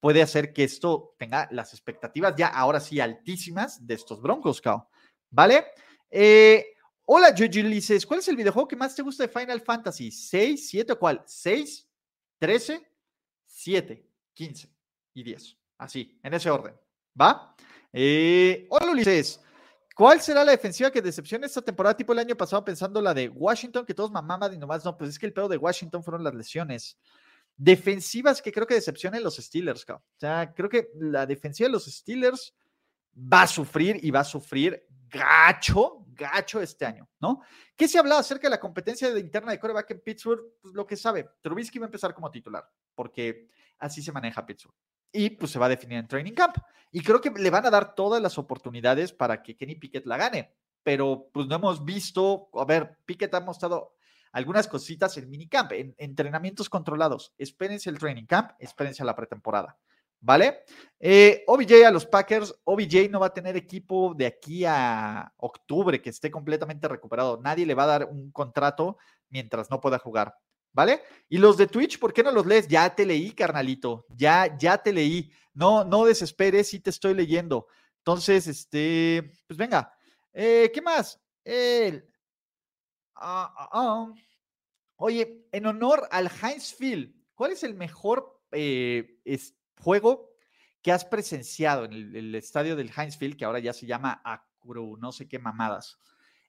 puede 0.01 0.23
hacer 0.23 0.53
que 0.53 0.65
esto 0.65 1.15
tenga 1.19 1.49
las 1.51 1.73
expectativas 1.73 2.35
ya 2.37 2.49
ahora 2.49 2.81
sí 2.81 3.01
altísimas 3.01 3.87
de 3.87 3.95
estos 3.95 4.21
Broncos? 4.21 4.63
¿Vale? 5.31 5.65
Eh, 6.11 6.75
hola, 7.07 7.35
Gigi 7.35 7.63
Lices. 7.63 8.05
¿Cuál 8.05 8.21
es 8.21 8.29
el 8.29 8.37
videojuego 8.37 8.69
que 8.69 8.77
más 8.77 8.95
te 8.95 9.03
gusta 9.03 9.27
de 9.27 9.33
Final 9.33 9.61
Fantasy? 9.63 10.11
¿6, 10.11 10.57
7 10.57 10.93
o 10.93 10.99
cuál? 10.99 11.25
¿6, 11.25 11.87
13, 12.39 12.87
7, 13.47 14.07
15 14.35 14.69
y 15.15 15.23
10? 15.23 15.57
Así, 15.79 16.21
en 16.23 16.35
ese 16.35 16.51
orden. 16.51 16.75
¿Va? 17.19 17.57
Eh, 17.93 18.67
hola, 18.71 18.93
Ulises. 18.93 19.41
¿Cuál 19.95 20.21
será 20.21 20.45
la 20.45 20.53
defensiva 20.53 20.91
que 20.91 21.03
decepciona 21.03 21.47
esta 21.47 21.61
temporada 21.61 21.97
tipo 21.97 22.13
el 22.13 22.19
año 22.19 22.37
pasado 22.37 22.65
pensando 22.65 23.01
la 23.01 23.13
de 23.13 23.29
Washington, 23.29 23.85
que 23.85 23.95
todos 23.95 24.11
mamaban 24.11 24.55
y 24.55 24.59
nomás 24.59 24.85
no? 24.85 24.97
Pues 24.97 25.11
es 25.11 25.19
que 25.19 25.27
el 25.27 25.33
pedo 25.33 25.49
de 25.49 25.59
Washington 25.59 26.03
fueron 26.03 26.25
las 26.25 26.35
lesiones. 26.35 26.99
Defensivas 27.57 28.41
que 28.41 28.51
creo 28.51 28.67
que 28.67 28.75
decepcionan 28.75 29.23
los 29.23 29.37
Steelers, 29.37 29.85
O 29.89 30.03
sea, 30.17 30.53
creo 30.55 30.71
que 30.71 30.89
la 30.95 31.27
defensiva 31.27 31.69
de 31.69 31.73
los 31.73 31.85
Steelers 31.85 32.55
va 33.15 33.43
a 33.43 33.47
sufrir 33.47 33.99
y 34.03 34.11
va 34.11 34.21
a 34.21 34.25
sufrir 34.25 34.87
gacho, 35.11 36.07
gacho 36.09 36.63
este 36.63 36.87
año, 36.87 37.07
¿no? 37.21 37.43
¿Qué 37.77 37.87
se 37.87 37.99
ha 37.99 38.01
hablado 38.01 38.21
acerca 38.21 38.47
de 38.47 38.53
la 38.53 38.61
competencia 38.61 39.13
de 39.13 39.21
interna 39.21 39.53
de 39.53 39.61
coreback 39.61 39.91
en 39.91 40.01
Pittsburgh? 40.01 40.41
Pues 40.63 40.73
lo 40.73 40.87
que 40.87 40.97
sabe, 40.97 41.29
Trubisky 41.43 41.79
va 41.79 41.85
a 41.85 41.89
empezar 41.89 42.15
como 42.15 42.31
titular, 42.31 42.67
porque 42.95 43.49
así 43.79 44.01
se 44.03 44.11
maneja 44.11 44.47
Pittsburgh 44.47 44.75
y 45.13 45.31
pues 45.31 45.53
se 45.53 45.59
va 45.59 45.67
a 45.67 45.71
definir 45.71 45.99
en 45.99 46.09
Training 46.09 46.33
Camp. 46.33 46.57
Y 46.91 47.03
creo 47.03 47.21
que 47.21 47.31
le 47.31 47.51
van 47.51 47.67
a 47.67 47.71
dar 47.71 47.95
todas 47.95 48.21
las 48.21 48.39
oportunidades 48.39 49.13
para 49.13 49.43
que 49.43 49.57
Kenny 49.57 49.77
Pickett 49.77 50.07
la 50.07 50.17
gane, 50.17 50.55
pero 50.83 51.29
pues 51.33 51.47
no 51.47 51.57
hemos 51.57 51.85
visto, 51.85 52.49
a 52.55 52.65
ver, 52.65 52.99
Pickett 53.07 53.35
ha 53.35 53.41
mostrado 53.41 53.95
algunas 54.33 54.67
cositas 54.67 55.17
en 55.19 55.31
minicamp, 55.31 55.73
en 55.73 55.95
entrenamientos 55.99 56.69
controlados. 56.69 57.35
Espérense 57.39 57.91
el 57.91 57.99
Training 57.99 58.27
Camp, 58.27 58.53
espérense 58.59 59.05
la 59.05 59.15
pretemporada. 59.15 59.79
¿Vale? 60.25 60.61
Eh, 61.01 61.43
OBJ 61.49 61.85
a 61.85 61.91
los 61.91 62.07
Packers, 62.07 62.55
OBJ 62.63 63.11
no 63.11 63.19
va 63.19 63.27
a 63.27 63.35
tener 63.35 63.57
equipo 63.57 64.15
de 64.15 64.27
aquí 64.27 64.65
a 64.65 65.33
octubre 65.39 66.01
que 66.01 66.11
esté 66.11 66.31
completamente 66.31 66.87
recuperado. 66.87 67.41
Nadie 67.43 67.67
le 67.67 67.75
va 67.75 67.85
a 67.85 67.99
dar 67.99 68.05
un 68.05 68.31
contrato 68.31 68.99
mientras 69.31 69.69
no 69.69 69.81
pueda 69.81 69.99
jugar. 69.99 70.37
¿Vale? 70.73 71.03
Y 71.29 71.39
los 71.39 71.57
de 71.57 71.67
Twitch, 71.67 71.99
¿por 71.99 72.13
qué 72.13 72.23
no 72.23 72.31
los 72.31 72.47
lees? 72.47 72.69
Ya 72.69 72.95
te 72.95 73.07
leí, 73.07 73.33
carnalito, 73.33 74.07
ya, 74.11 74.57
ya 74.59 74.79
te 74.79 74.93
leí. 74.93 75.33
No, 75.55 75.85
no 75.85 76.05
desesperes, 76.05 76.69
sí 76.69 76.81
te 76.81 76.91
estoy 76.91 77.15
leyendo. 77.15 77.67
Entonces, 77.99 78.47
este, 78.47 79.33
pues 79.47 79.57
venga. 79.57 79.95
Eh, 80.33 80.71
¿Qué 80.73 80.81
más? 80.81 81.21
Ah, 83.15 83.55
ah, 83.57 83.69
ah. 83.73 84.15
Oye, 84.97 85.47
en 85.53 85.67
honor 85.67 86.09
al 86.11 86.31
Heinz 86.31 86.75
Field, 86.75 87.15
¿cuál 87.35 87.53
es 87.53 87.63
el 87.63 87.75
mejor 87.75 88.41
eh, 88.53 89.19
juego 89.81 90.33
que 90.83 90.93
has 90.93 91.05
presenciado 91.05 91.85
en 91.85 91.93
el, 91.93 92.35
estadio 92.35 92.77
del 92.77 92.91
Heinz 92.97 93.17
Field, 93.17 93.37
que 93.37 93.45
ahora 93.45 93.61
ya 93.61 93.73
se 93.73 93.87
llama 93.87 94.21
Acru, 94.25 94.97
no 94.97 95.13
sé 95.13 95.29
qué 95.29 95.39
mamadas. 95.39 95.99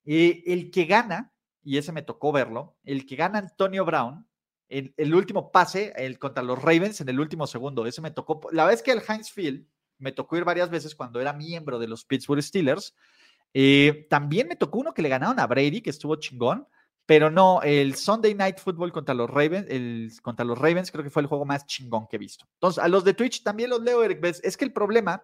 Eh, 0.06 0.44
el 0.48 0.72
que 0.72 0.86
gana, 0.86 1.34
y 1.64 1.78
ese 1.78 1.92
me 1.92 2.02
tocó 2.02 2.32
verlo, 2.32 2.78
el 2.84 3.06
que 3.06 3.16
gana 3.16 3.40
Antonio 3.40 3.86
Brown, 3.86 4.28
el, 4.70 4.94
el, 4.98 5.14
último 5.14 5.52
pase 5.52 5.94
el, 5.96 6.20
contra 6.20 6.44
los 6.44 6.62
Ravens 6.62 7.00
en 7.02 7.10
el 7.10 7.20
último 7.20 7.48
segundo, 7.48 7.86
ese 7.86 8.02
me 8.02 8.12
tocó. 8.12 8.42
La 8.52 8.66
vez 8.66 8.82
que 8.82 8.92
el 8.92 9.02
Heinz 9.08 9.32
Field 9.32 9.68
me 9.98 10.12
tocó 10.12 10.38
ir 10.38 10.44
varias 10.44 10.70
veces 10.70 10.96
cuando 10.96 11.20
era 11.22 11.34
miembro 11.34 11.80
de 11.80 11.88
los 11.88 12.06
Pittsburgh 12.06 12.42
Steelers. 12.42 12.96
Eh, 13.54 14.08
también 14.10 14.48
me 14.48 14.56
tocó 14.56 14.80
uno 14.80 14.94
que 14.94 15.02
le 15.02 15.10
ganaron 15.10 15.40
a 15.40 15.48
Brady, 15.48 15.82
que 15.82 15.90
estuvo 15.90 16.16
chingón. 16.16 16.68
Pero 17.06 17.30
no, 17.30 17.62
el 17.62 17.96
Sunday 17.96 18.34
Night 18.34 18.60
Football 18.60 18.94
contra 18.94 19.14
los 19.14 19.30
Ravens, 19.30 19.68
el, 19.70 20.10
contra 20.22 20.46
los 20.46 20.58
Ravens 20.58 20.90
creo 20.90 21.04
que 21.04 21.10
fue 21.10 21.22
el 21.22 21.28
juego 21.28 21.44
más 21.44 21.66
chingón 21.66 22.08
que 22.08 22.16
he 22.16 22.20
visto. 22.20 22.46
Entonces, 22.54 22.82
a 22.82 22.88
los 22.88 23.04
de 23.04 23.14
Twitch 23.14 23.44
también 23.44 23.70
los 23.70 23.82
leo, 23.82 24.04
Eric. 24.04 24.24
Es 24.24 24.56
que 24.56 24.64
el 24.64 24.72
problema 24.72 25.22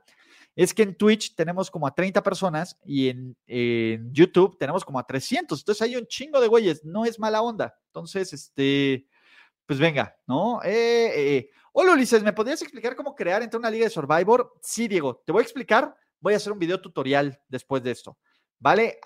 es 0.55 0.73
que 0.73 0.83
en 0.83 0.95
Twitch 0.95 1.35
tenemos 1.35 1.71
como 1.71 1.87
a 1.87 1.95
30 1.95 2.21
personas 2.23 2.77
y 2.83 3.09
en, 3.09 3.35
YouTube 4.11 4.57
tenemos 4.57 4.83
como 4.83 4.99
a 4.99 5.05
300. 5.05 5.59
Entonces 5.59 5.81
hay 5.81 5.95
un 5.95 6.05
chingo 6.05 6.41
de 6.41 6.47
güeyes. 6.47 6.83
No 6.83 7.05
es 7.05 7.19
mala 7.19 7.41
onda. 7.41 7.73
Entonces, 7.87 8.33
este, 8.33 9.07
pues 9.65 9.79
venga, 9.79 10.15
¿no? 10.27 10.61
Eh, 10.63 10.71
eh, 10.71 11.37
eh. 11.37 11.49
Hola 11.71 11.93
Ulises, 11.93 12.23
¿me 12.23 12.33
podrías 12.33 12.61
explicar 12.61 12.95
cómo 12.95 13.15
crear 13.15 13.41
entre 13.41 13.59
una 13.59 13.69
liga 13.69 13.85
de 13.85 13.91
Survivor? 13.91 14.53
Sí, 14.61 14.87
Diego, 14.87 15.21
te 15.25 15.31
voy 15.31 15.41
a 15.41 15.43
explicar. 15.43 15.95
Voy 16.19 16.33
a 16.33 16.37
hacer 16.37 16.51
un 16.51 16.59
video 16.59 16.81
tutorial 16.81 17.39
después 17.47 17.81
de 17.81 17.91
esto. 17.91 18.17
¿vale? 18.59 18.99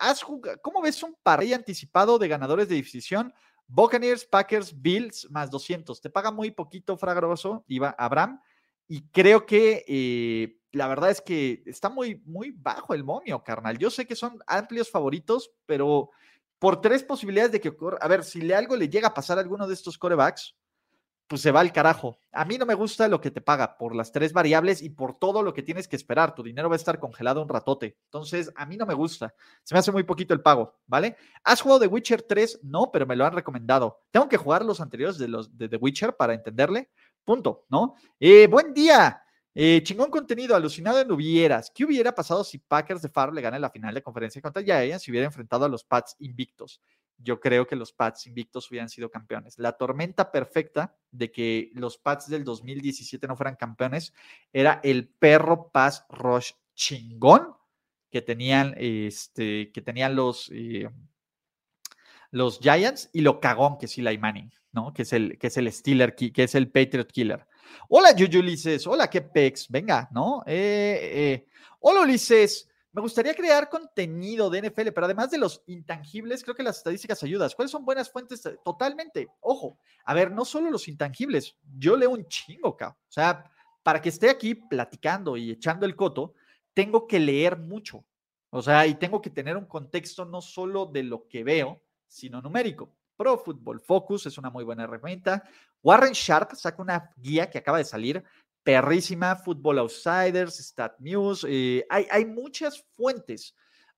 ¿Cómo 0.60 0.82
ves 0.82 1.02
un 1.02 1.16
parrilla 1.22 1.56
anticipado 1.56 2.18
de 2.18 2.28
ganadores 2.28 2.68
de 2.68 2.74
división? 2.74 3.32
Buccaneers, 3.66 4.26
Packers, 4.26 4.80
Bills, 4.80 5.28
más 5.30 5.50
200. 5.50 6.00
Te 6.00 6.10
paga 6.10 6.30
muy 6.30 6.50
poquito, 6.50 6.98
Fragroso, 6.98 7.64
Iba 7.68 7.90
Abraham. 7.90 8.40
Y 8.86 9.08
creo 9.08 9.46
que 9.46 9.84
eh, 9.88 10.58
la 10.74 10.88
verdad 10.88 11.10
es 11.10 11.20
que 11.20 11.62
está 11.66 11.88
muy, 11.88 12.22
muy 12.24 12.50
bajo 12.50 12.94
el 12.94 13.04
momio, 13.04 13.42
carnal. 13.42 13.78
Yo 13.78 13.90
sé 13.90 14.06
que 14.06 14.16
son 14.16 14.38
amplios 14.46 14.90
favoritos, 14.90 15.52
pero 15.66 16.10
por 16.58 16.80
tres 16.80 17.02
posibilidades 17.02 17.52
de 17.52 17.60
que 17.60 17.70
ocurra. 17.70 17.98
A 18.00 18.08
ver, 18.08 18.24
si 18.24 18.40
le 18.40 18.54
algo 18.54 18.76
le 18.76 18.88
llega 18.88 19.08
a 19.08 19.14
pasar 19.14 19.38
a 19.38 19.40
alguno 19.40 19.66
de 19.66 19.74
estos 19.74 19.98
corebacks, 19.98 20.54
pues 21.26 21.40
se 21.40 21.50
va 21.50 21.60
al 21.60 21.72
carajo. 21.72 22.18
A 22.32 22.44
mí 22.44 22.58
no 22.58 22.66
me 22.66 22.74
gusta 22.74 23.08
lo 23.08 23.20
que 23.20 23.30
te 23.30 23.40
paga 23.40 23.78
por 23.78 23.94
las 23.94 24.12
tres 24.12 24.32
variables 24.32 24.82
y 24.82 24.90
por 24.90 25.18
todo 25.18 25.42
lo 25.42 25.54
que 25.54 25.62
tienes 25.62 25.88
que 25.88 25.96
esperar. 25.96 26.34
Tu 26.34 26.42
dinero 26.42 26.68
va 26.68 26.74
a 26.74 26.76
estar 26.76 26.98
congelado 26.98 27.42
un 27.42 27.48
ratote. 27.48 27.96
Entonces, 28.04 28.52
a 28.56 28.66
mí 28.66 28.76
no 28.76 28.86
me 28.86 28.94
gusta. 28.94 29.34
Se 29.62 29.74
me 29.74 29.78
hace 29.78 29.92
muy 29.92 30.02
poquito 30.02 30.34
el 30.34 30.42
pago, 30.42 30.74
¿vale? 30.86 31.16
¿Has 31.42 31.60
jugado 31.60 31.80
The 31.80 31.86
Witcher 31.86 32.22
3? 32.22 32.60
No, 32.64 32.90
pero 32.92 33.06
me 33.06 33.16
lo 33.16 33.24
han 33.24 33.32
recomendado. 33.32 34.02
Tengo 34.10 34.28
que 34.28 34.36
jugar 34.36 34.64
los 34.64 34.80
anteriores 34.80 35.18
de 35.18 35.28
los 35.28 35.56
de 35.56 35.68
The 35.68 35.76
Witcher 35.76 36.16
para 36.16 36.34
entenderle. 36.34 36.90
Punto, 37.24 37.64
¿no? 37.70 37.94
Eh, 38.20 38.46
buen 38.46 38.74
día. 38.74 39.23
Eh, 39.54 39.82
chingón 39.84 40.10
contenido, 40.10 40.56
alucinado 40.56 41.00
en 41.00 41.12
hubieras. 41.12 41.70
¿Qué 41.72 41.84
hubiera 41.84 42.14
pasado 42.14 42.42
si 42.42 42.58
Packers 42.58 43.02
de 43.02 43.08
Faro 43.08 43.32
le 43.32 43.40
gana 43.40 43.58
la 43.58 43.70
final 43.70 43.94
de 43.94 44.02
conferencia 44.02 44.42
contra 44.42 44.62
Giants 44.62 45.04
si 45.04 45.10
hubiera 45.10 45.26
enfrentado 45.26 45.64
a 45.64 45.68
los 45.68 45.84
Pats 45.84 46.16
invictos? 46.18 46.80
yo 47.18 47.40
creo 47.40 47.66
que 47.66 47.76
los 47.76 47.92
Pats 47.92 48.26
invictos 48.26 48.70
hubieran 48.70 48.88
sido 48.88 49.10
campeones. 49.10 49.58
La 49.58 49.72
tormenta 49.72 50.30
perfecta 50.32 50.96
de 51.10 51.30
que 51.30 51.70
los 51.74 51.98
Pats 51.98 52.28
del 52.28 52.44
2017 52.44 53.26
no 53.26 53.36
fueran 53.36 53.56
campeones 53.56 54.12
era 54.52 54.80
el 54.82 55.08
perro 55.08 55.70
pass 55.72 56.04
rush 56.08 56.52
chingón 56.74 57.54
que 58.10 58.22
tenían, 58.22 58.74
este, 58.76 59.72
que 59.72 59.82
tenían 59.82 60.14
los, 60.14 60.50
eh, 60.52 60.88
los 62.30 62.58
Giants 62.60 63.10
y 63.12 63.20
lo 63.20 63.40
cagón 63.40 63.78
que 63.78 63.86
es 63.86 63.98
Eli 63.98 64.18
Manning, 64.18 64.52
¿no? 64.72 64.92
Que 64.92 65.02
es 65.02 65.12
el, 65.12 65.38
que 65.38 65.48
es 65.48 65.56
el 65.56 65.72
Steeler, 65.72 66.14
que 66.14 66.32
es 66.36 66.54
el 66.54 66.70
Patriot 66.70 67.10
Killer. 67.10 67.46
Hola, 67.88 68.14
Juju 68.16 68.38
Ulises. 68.38 68.86
Hola, 68.86 69.08
qué 69.08 69.20
pex. 69.22 69.68
Venga, 69.68 70.08
¿no? 70.12 70.42
Eh, 70.46 71.10
eh. 71.12 71.46
Hola, 71.80 72.02
Ulises. 72.02 72.68
Me 72.92 73.00
gustaría 73.00 73.34
crear 73.34 73.68
contenido 73.68 74.48
de 74.48 74.62
NFL, 74.62 74.90
pero 74.94 75.06
además 75.06 75.28
de 75.28 75.38
los 75.38 75.62
intangibles, 75.66 76.44
creo 76.44 76.54
que 76.54 76.62
las 76.62 76.78
estadísticas 76.78 77.20
ayudan. 77.24 77.50
¿Cuáles 77.56 77.72
son 77.72 77.84
buenas 77.84 78.08
fuentes? 78.08 78.40
Totalmente. 78.64 79.28
Ojo, 79.40 79.78
a 80.04 80.14
ver, 80.14 80.30
no 80.30 80.44
solo 80.44 80.70
los 80.70 80.86
intangibles, 80.86 81.56
yo 81.76 81.96
leo 81.96 82.10
un 82.10 82.24
chingo, 82.28 82.76
cabrón. 82.76 82.96
O 83.08 83.12
sea, 83.12 83.50
para 83.82 84.00
que 84.00 84.10
esté 84.10 84.30
aquí 84.30 84.54
platicando 84.54 85.36
y 85.36 85.50
echando 85.50 85.86
el 85.86 85.96
coto, 85.96 86.34
tengo 86.72 87.08
que 87.08 87.18
leer 87.18 87.58
mucho. 87.58 88.04
O 88.50 88.62
sea, 88.62 88.86
y 88.86 88.94
tengo 88.94 89.20
que 89.20 89.30
tener 89.30 89.56
un 89.56 89.66
contexto 89.66 90.24
no 90.24 90.40
solo 90.40 90.86
de 90.86 91.02
lo 91.02 91.26
que 91.26 91.42
veo, 91.42 91.82
sino 92.06 92.40
numérico. 92.40 92.94
Pro 93.16 93.38
Football 93.38 93.80
Focus 93.80 94.26
es 94.26 94.38
una 94.38 94.50
muy 94.50 94.62
buena 94.62 94.84
herramienta. 94.84 95.42
Warren 95.84 96.12
Sharp 96.12 96.56
saca 96.56 96.82
una 96.82 97.10
guía 97.16 97.48
que 97.48 97.58
acaba 97.58 97.78
de 97.78 97.84
salir 97.84 98.24
perrísima, 98.64 99.36
Football 99.36 99.78
Outsiders, 99.80 100.58
Stat 100.58 100.98
News, 100.98 101.46
eh, 101.46 101.86
hay, 101.90 102.06
hay 102.10 102.24
muchas 102.24 102.82
fuentes. 102.96 103.54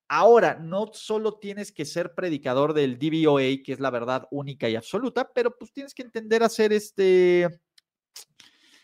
Ahora, 0.09 0.55
no 0.55 0.91
solo 0.93 1.39
tienes 1.39 1.73
que 1.73 1.85
ser 1.85 2.15
predicador 2.15 2.75
del 2.75 2.99
DVOA, 2.99 3.63
que 3.65 3.73
es 3.73 3.81
la 3.81 3.91
verdad 3.91 4.27
única 4.31 4.69
y 4.69 4.77
absoluta, 4.77 5.33
pero 5.33 5.57
pues 5.57 5.73
tienes 5.73 5.95
que 5.95 6.03
entender 6.03 6.43
hacer 6.43 6.73
este, 6.73 7.49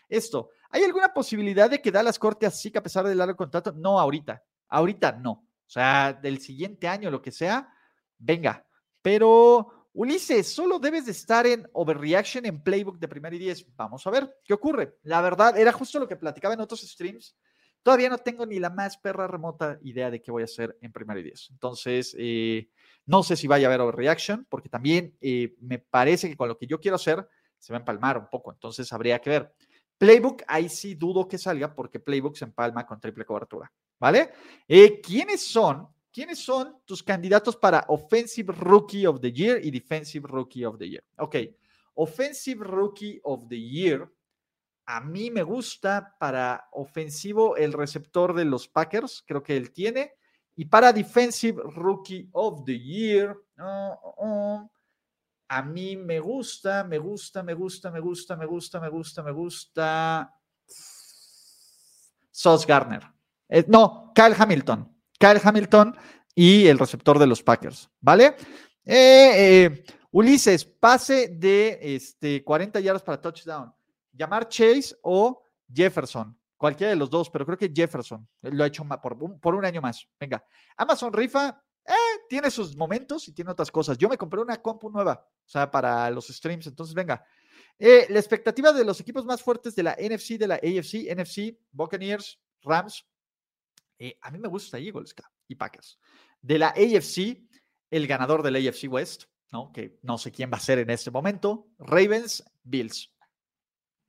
esto. 0.09 0.49
¿Hay 0.69 0.83
alguna 0.83 1.13
posibilidad 1.13 1.69
de 1.69 1.81
que 1.81 1.91
Dallas 1.91 2.17
corte 2.17 2.45
así 2.45 2.71
que 2.71 2.79
a 2.79 2.83
pesar 2.83 3.05
del 3.05 3.17
largo 3.17 3.35
contrato? 3.35 3.73
No, 3.73 3.99
ahorita. 3.99 4.43
Ahorita 4.69 5.11
no. 5.11 5.31
O 5.31 5.69
sea, 5.69 6.13
del 6.13 6.39
siguiente 6.39 6.87
año, 6.87 7.11
lo 7.11 7.21
que 7.21 7.31
sea, 7.31 7.69
venga. 8.17 8.65
Pero 9.01 9.82
Ulises, 9.95 10.51
solo 10.51 10.79
debes 10.79 11.05
de 11.05 11.11
estar 11.11 11.45
en 11.45 11.69
Overreaction 11.71 12.45
en 12.47 12.63
Playbook 12.63 12.97
de 12.97 13.07
primer 13.07 13.31
y 13.35 13.37
diez. 13.37 13.63
Vamos 13.75 14.05
a 14.07 14.09
ver 14.09 14.37
qué 14.43 14.53
ocurre. 14.53 14.97
La 15.03 15.21
verdad, 15.21 15.55
era 15.55 15.71
justo 15.71 15.99
lo 15.99 16.07
que 16.07 16.15
platicaba 16.15 16.55
en 16.55 16.61
otros 16.61 16.81
streams. 16.81 17.37
Todavía 17.83 18.09
no 18.09 18.17
tengo 18.17 18.45
ni 18.47 18.59
la 18.59 18.71
más 18.71 18.97
perra 18.97 19.27
remota 19.27 19.77
idea 19.83 20.09
de 20.09 20.19
qué 20.19 20.31
voy 20.31 20.41
a 20.41 20.45
hacer 20.45 20.75
en 20.81 20.91
primer 20.91 21.19
y 21.19 21.23
diez. 21.23 21.49
Entonces, 21.51 22.15
eh, 22.17 22.69
no 23.05 23.21
sé 23.21 23.35
si 23.35 23.45
vaya 23.45 23.67
a 23.67 23.69
haber 23.69 23.81
Overreaction, 23.81 24.47
porque 24.49 24.67
también 24.67 25.15
eh, 25.21 25.55
me 25.61 25.77
parece 25.77 26.27
que 26.27 26.37
con 26.37 26.47
lo 26.47 26.57
que 26.57 26.65
yo 26.65 26.79
quiero 26.79 26.95
hacer 26.95 27.27
se 27.59 27.71
va 27.71 27.77
a 27.77 27.81
empalmar 27.81 28.17
un 28.17 28.29
poco. 28.31 28.51
Entonces, 28.51 28.91
habría 28.93 29.19
que 29.19 29.29
ver. 29.29 29.53
Playbook, 29.99 30.41
ahí 30.47 30.69
sí 30.69 30.95
dudo 30.95 31.27
que 31.27 31.37
salga, 31.37 31.75
porque 31.75 31.99
Playbook 31.99 32.35
se 32.35 32.45
empalma 32.45 32.87
con 32.87 32.99
triple 32.99 33.25
cobertura. 33.25 33.71
¿Vale? 33.99 34.31
Eh, 34.67 34.99
¿Quiénes 35.01 35.45
son 35.45 35.87
¿Quiénes 36.13 36.45
son 36.45 36.77
tus 36.85 37.01
candidatos 37.01 37.57
para 37.57 37.85
Offensive 37.87 38.53
Rookie 38.53 39.07
of 39.07 39.19
the 39.19 39.31
Year 39.31 39.59
y 39.65 39.71
Defensive 39.71 40.27
Rookie 40.27 40.63
of 40.63 40.77
the 40.77 40.87
Year? 40.87 41.03
Ok, 41.17 41.37
Offensive 41.95 42.63
Rookie 42.63 43.19
of 43.23 43.47
the 43.47 43.59
Year. 43.59 44.07
A 44.85 45.01
mí 45.01 45.31
me 45.31 45.41
gusta 45.41 46.15
para 46.19 46.67
ofensivo 46.73 47.57
el 47.57 47.73
receptor 47.73 48.35
de 48.35 48.45
los 48.45 48.67
Packers, 48.67 49.23
creo 49.25 49.41
que 49.41 49.57
él 49.57 49.71
tiene. 49.71 50.13
Y 50.55 50.65
para 50.65 50.93
Defensive 50.93 51.59
Rookie 51.63 52.29
of 52.31 52.63
the 52.63 52.77
Year, 52.77 53.35
a 53.57 54.69
mí 55.63 55.97
me 55.97 56.19
gusta, 56.19 56.83
me 56.83 56.99
gusta, 56.99 57.41
me 57.41 57.55
gusta, 57.55 57.89
me 57.89 57.99
gusta, 57.99 58.35
me 58.35 58.45
gusta, 58.45 58.79
me 58.79 58.89
gusta, 58.89 59.23
me 59.23 59.31
gusta. 59.31 60.31
Sauce 62.29 62.67
Garner. 62.67 63.01
Eh, 63.49 63.65
no, 63.67 64.11
Kyle 64.13 64.35
Hamilton. 64.37 64.92
Kyle 65.23 65.39
Hamilton 65.41 65.95
y 66.35 66.67
el 66.67 66.77
receptor 66.77 67.17
de 67.17 67.25
los 67.25 67.41
Packers, 67.41 67.89
¿vale? 68.01 68.35
Eh, 68.83 69.31
eh, 69.65 69.83
Ulises, 70.11 70.65
pase 70.65 71.29
de 71.29 71.79
este, 71.81 72.43
40 72.43 72.81
yardas 72.81 73.03
para 73.03 73.21
touchdown. 73.21 73.73
Llamar 74.11 74.49
Chase 74.49 74.97
o 75.01 75.41
Jefferson. 75.73 76.37
Cualquiera 76.57 76.89
de 76.89 76.97
los 76.97 77.09
dos, 77.09 77.29
pero 77.29 77.45
creo 77.45 77.57
que 77.57 77.71
Jefferson 77.73 78.27
lo 78.41 78.65
ha 78.65 78.67
hecho 78.67 78.83
por 79.41 79.55
un, 79.55 79.65
año 79.65 79.79
más. 79.79 80.05
Venga. 80.19 80.45
Amazon 80.75 81.13
Rifa 81.13 81.63
eh, 81.85 81.93
tiene 82.27 82.51
sus 82.51 82.75
momentos 82.75 83.25
y 83.29 83.31
tiene 83.33 83.51
otras 83.51 83.71
cosas. 83.71 83.97
Yo 83.97 84.09
me 84.09 84.17
compré 84.17 84.41
una 84.41 84.61
compu 84.61 84.89
nueva, 84.89 85.25
o 85.25 85.49
sea, 85.49 85.71
para 85.71 86.09
los 86.09 86.27
streams. 86.27 86.67
Entonces, 86.67 86.93
venga. 86.93 87.25
la 87.79 88.19
expectativa 88.19 88.73
de 88.73 88.83
los 88.83 88.99
equipos 88.99 89.25
más 89.25 89.41
fuertes 89.41 89.73
de 89.73 89.83
la 89.83 89.95
NFC, 89.97 90.37
de 90.37 90.47
la 90.47 90.55
AFC, 90.55 91.15
NFC, 91.15 91.57
Buccaneers, 91.71 92.41
Rams, 92.61 93.05
eh, 94.03 94.17
a 94.21 94.31
mí 94.31 94.37
me 94.37 94.49
gusta 94.49 94.77
Eagles 94.77 95.15
y 95.47 95.55
Packers. 95.55 95.97
De 96.41 96.57
la 96.57 96.69
AFC, 96.69 97.41
el 97.89 98.05
ganador 98.05 98.43
del 98.43 98.57
AFC 98.57 98.91
West, 98.91 99.23
¿no? 99.49 99.71
que 99.71 99.97
no 100.01 100.17
sé 100.17 100.29
quién 100.29 100.51
va 100.51 100.57
a 100.57 100.59
ser 100.59 100.79
en 100.79 100.89
este 100.89 101.09
momento, 101.09 101.69
Ravens, 101.77 102.43
Bills. 102.63 103.13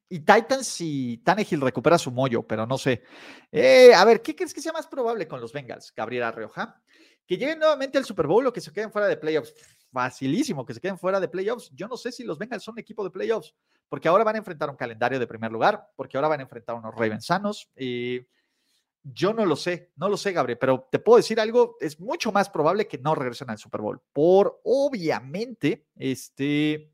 Y 0.09 0.19
Titans 0.19 0.81
y 0.81 1.19
Tannehill 1.19 1.61
recupera 1.61 1.97
su 1.97 2.11
mollo, 2.11 2.45
pero 2.45 2.67
no 2.67 2.77
sé. 2.77 3.05
Eh, 3.53 3.95
a 3.95 4.05
ver, 4.05 4.21
¿qué 4.21 4.35
crees 4.35 4.53
que 4.53 4.61
sea 4.61 4.73
más 4.73 4.89
probable 4.89 5.29
con 5.29 5.41
los 5.41 5.53
Bengals, 5.53 5.93
Gabriela 5.95 6.33
Rioja? 6.33 6.83
Que 7.25 7.37
lleguen 7.37 7.61
nuevamente 7.61 7.97
al 7.97 8.05
Super 8.05 8.27
Bowl 8.27 8.47
o 8.49 8.53
que 8.53 8.61
se 8.61 8.73
queden 8.73 8.91
fuera 8.91 9.07
de 9.07 9.17
playoffs. 9.17 9.55
Facilísimo 9.93 10.67
que 10.67 10.75
se 10.75 10.81
queden 10.81 10.99
fuera 10.99 11.21
de 11.21 11.29
playoffs. 11.29 11.71
Yo 11.73 11.87
no 11.87 11.97
sé 11.97 12.11
si 12.11 12.25
los 12.25 12.37
Bengals 12.37 12.65
son 12.65 12.79
equipo 12.81 13.05
de 13.05 13.11
playoffs, 13.11 13.55
porque 13.89 14.09
ahora 14.09 14.25
van 14.25 14.35
a 14.35 14.39
enfrentar 14.39 14.69
un 14.71 14.77
calendario 14.77 15.21
de 15.21 15.27
primer 15.29 15.53
lugar, 15.53 15.87
porque 15.95 16.17
ahora 16.17 16.29
van 16.29 16.41
a 16.41 16.43
enfrentar 16.43 16.75
unos 16.75 16.93
Ravens 16.95 17.27
sanos. 17.27 17.71
Eh, 17.77 18.27
yo 19.05 19.33
no 19.33 19.45
lo 19.45 19.55
sé, 19.55 19.93
no 19.97 20.09
lo 20.09 20.17
sé, 20.17 20.33
Gabriel, 20.33 20.59
pero 20.59 20.89
te 20.91 20.99
puedo 20.99 21.19
decir 21.19 21.39
algo, 21.39 21.77
es 21.81 22.01
mucho 22.01 22.33
más 22.33 22.51
probable 22.51 22.89
que 22.89 22.99
no 22.99 23.15
regresen 23.15 23.51
al 23.51 23.59
Super 23.59 23.83
Bowl, 23.83 24.01
por 24.13 24.61
obviamente, 24.65 25.89
este, 25.97 26.93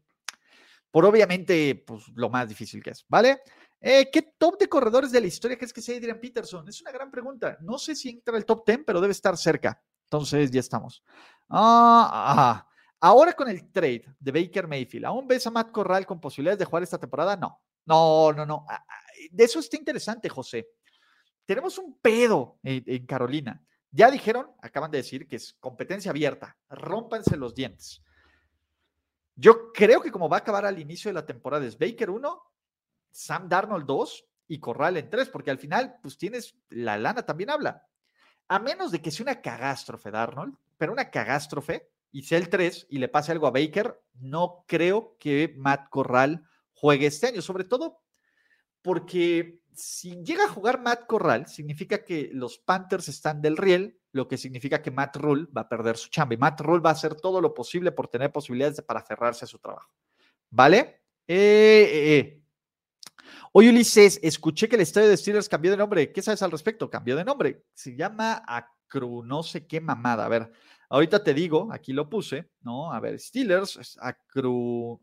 por 0.90 1.04
obviamente, 1.04 1.82
pues 1.86 2.08
lo 2.14 2.28
más 2.28 2.48
difícil 2.48 2.82
que 2.82 2.90
es, 2.90 3.04
¿vale? 3.08 3.40
Eh, 3.80 4.10
¿Qué 4.12 4.34
top 4.36 4.58
de 4.58 4.68
corredores 4.68 5.10
de 5.10 5.20
la 5.20 5.28
historia 5.28 5.56
crees 5.56 5.72
que 5.72 5.80
sea 5.80 5.96
Adrian 5.96 6.20
Peterson? 6.20 6.68
Es 6.68 6.82
una 6.82 6.92
gran 6.92 7.10
pregunta. 7.10 7.56
No 7.62 7.78
sé 7.78 7.94
si 7.94 8.10
entra 8.10 8.36
el 8.36 8.44
top 8.44 8.66
10, 8.66 8.80
pero 8.84 9.00
debe 9.00 9.12
estar 9.12 9.38
cerca. 9.38 9.82
Entonces 10.04 10.50
ya 10.50 10.60
estamos. 10.60 11.02
Ah, 11.48 12.66
Ahora 13.02 13.32
con 13.32 13.48
el 13.48 13.72
trade 13.72 14.04
de 14.18 14.30
Baker 14.30 14.68
Mayfield, 14.68 15.06
¿aún 15.06 15.26
ves 15.26 15.46
a 15.46 15.50
Matt 15.50 15.72
Corral 15.72 16.04
con 16.04 16.20
posibilidades 16.20 16.58
de 16.58 16.66
jugar 16.66 16.82
esta 16.82 16.98
temporada? 16.98 17.34
No, 17.34 17.58
no, 17.86 18.32
no, 18.34 18.44
no. 18.44 18.66
Ah, 18.68 18.84
ah, 18.86 18.94
de 19.30 19.44
eso 19.44 19.58
está 19.58 19.78
interesante, 19.78 20.28
José. 20.28 20.68
Tenemos 21.50 21.78
un 21.78 21.98
pedo 21.98 22.60
en, 22.62 23.06
Carolina. 23.06 23.60
Ya 23.90 24.08
dijeron, 24.08 24.52
acaban 24.62 24.92
de 24.92 24.98
decir 24.98 25.26
que 25.26 25.34
es 25.34 25.54
competencia 25.54 26.12
abierta. 26.12 26.56
Rómpanse 26.68 27.36
los 27.36 27.56
dientes. 27.56 28.04
Yo 29.34 29.72
creo 29.72 30.00
que 30.00 30.12
como 30.12 30.28
va 30.28 30.36
a 30.36 30.40
acabar 30.42 30.64
al 30.64 30.78
inicio 30.78 31.08
de 31.08 31.14
la 31.14 31.26
temporada 31.26 31.66
es 31.66 31.76
Baker 31.76 32.08
1, 32.08 32.42
Sam 33.10 33.48
Darnold 33.48 33.84
2 33.84 34.28
y 34.46 34.60
Corral 34.60 34.96
en 34.96 35.10
3, 35.10 35.28
porque 35.30 35.50
al 35.50 35.58
final, 35.58 35.96
pues 36.00 36.16
tienes, 36.16 36.54
la 36.68 36.96
lana 36.96 37.26
también 37.26 37.50
habla. 37.50 37.84
A 38.46 38.60
menos 38.60 38.92
de 38.92 39.02
que 39.02 39.10
sea 39.10 39.24
una 39.24 39.40
cagástrofe, 39.40 40.12
Darnold, 40.12 40.56
pero 40.78 40.92
una 40.92 41.10
cagástrofe, 41.10 41.90
y 42.12 42.22
sea 42.22 42.38
el 42.38 42.48
3 42.48 42.86
y 42.90 42.98
le 42.98 43.08
pase 43.08 43.32
algo 43.32 43.48
a 43.48 43.50
Baker, 43.50 44.00
no 44.20 44.64
creo 44.68 45.16
que 45.18 45.52
Matt 45.56 45.88
Corral 45.88 46.48
juegue 46.74 47.06
este 47.06 47.26
año, 47.26 47.42
sobre 47.42 47.64
todo 47.64 48.04
porque 48.82 49.59
si 49.74 50.22
llega 50.22 50.44
a 50.44 50.48
jugar 50.48 50.80
Matt 50.80 51.06
Corral, 51.06 51.46
significa 51.46 52.04
que 52.04 52.30
los 52.32 52.58
Panthers 52.58 53.08
están 53.08 53.40
del 53.40 53.56
riel, 53.56 53.98
lo 54.12 54.28
que 54.28 54.36
significa 54.36 54.82
que 54.82 54.90
Matt 54.90 55.16
Rule 55.16 55.46
va 55.56 55.62
a 55.62 55.68
perder 55.68 55.96
su 55.96 56.08
chamba 56.08 56.34
y 56.34 56.38
Matt 56.38 56.60
Rule 56.60 56.82
va 56.82 56.90
a 56.90 56.94
hacer 56.94 57.14
todo 57.14 57.40
lo 57.40 57.54
posible 57.54 57.92
por 57.92 58.08
tener 58.08 58.32
posibilidades 58.32 58.82
para 58.82 59.00
aferrarse 59.00 59.44
a 59.44 59.48
su 59.48 59.58
trabajo. 59.58 59.90
¿Vale? 60.50 61.02
Eh, 61.26 61.88
eh, 61.92 62.18
eh. 62.18 62.42
Ulises, 63.52 64.18
escuché 64.22 64.68
que 64.68 64.76
el 64.76 64.82
estadio 64.82 65.08
de 65.08 65.16
Steelers 65.16 65.48
cambió 65.48 65.70
de 65.70 65.76
nombre. 65.76 66.12
¿Qué 66.12 66.22
sabes 66.22 66.42
al 66.42 66.50
respecto? 66.50 66.90
Cambió 66.90 67.16
de 67.16 67.24
nombre. 67.24 67.64
Se 67.72 67.96
llama 67.96 68.42
Acru, 68.46 69.22
no 69.24 69.42
sé 69.42 69.66
qué 69.66 69.80
mamada. 69.80 70.24
A 70.24 70.28
ver, 70.28 70.52
Ahorita 70.92 71.22
te 71.22 71.32
digo, 71.32 71.68
aquí 71.70 71.92
lo 71.92 72.10
puse, 72.10 72.50
¿no? 72.62 72.92
A 72.92 72.98
ver, 72.98 73.18
Steelers, 73.20 73.96
Acru. 74.00 75.00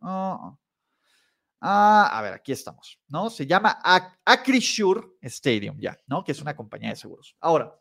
Ah, 1.61 2.09
a 2.11 2.21
ver, 2.21 2.33
aquí 2.33 2.51
estamos, 2.51 2.99
¿no? 3.07 3.29
Se 3.29 3.45
llama 3.45 3.79
Acrisure 4.25 5.01
Stadium, 5.21 5.79
ya, 5.79 5.97
¿no? 6.07 6.23
Que 6.23 6.31
es 6.31 6.41
una 6.41 6.55
compañía 6.55 6.89
de 6.89 6.95
seguros. 6.95 7.35
Ahora, 7.39 7.73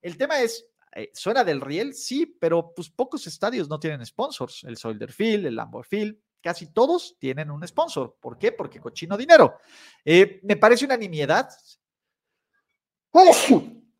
el 0.00 0.16
tema 0.16 0.40
es, 0.40 0.66
eh, 0.94 1.10
suena 1.14 1.44
del 1.44 1.60
riel, 1.60 1.94
sí, 1.94 2.26
pero 2.26 2.72
pues 2.74 2.90
pocos 2.90 3.26
estadios 3.26 3.68
no 3.68 3.80
tienen 3.80 4.04
sponsors. 4.04 4.64
El 4.64 4.76
Soldier 4.76 5.12
Field, 5.12 5.46
el 5.46 5.56
Lambeau 5.56 5.82
Field, 5.82 6.16
casi 6.40 6.72
todos 6.72 7.16
tienen 7.18 7.50
un 7.50 7.66
sponsor. 7.66 8.16
¿Por 8.20 8.38
qué? 8.38 8.52
Porque 8.52 8.80
cochino 8.80 9.16
dinero. 9.16 9.56
Eh, 10.04 10.40
me 10.42 10.56
parece 10.56 10.84
una 10.84 10.96
nimiedad. 10.96 11.48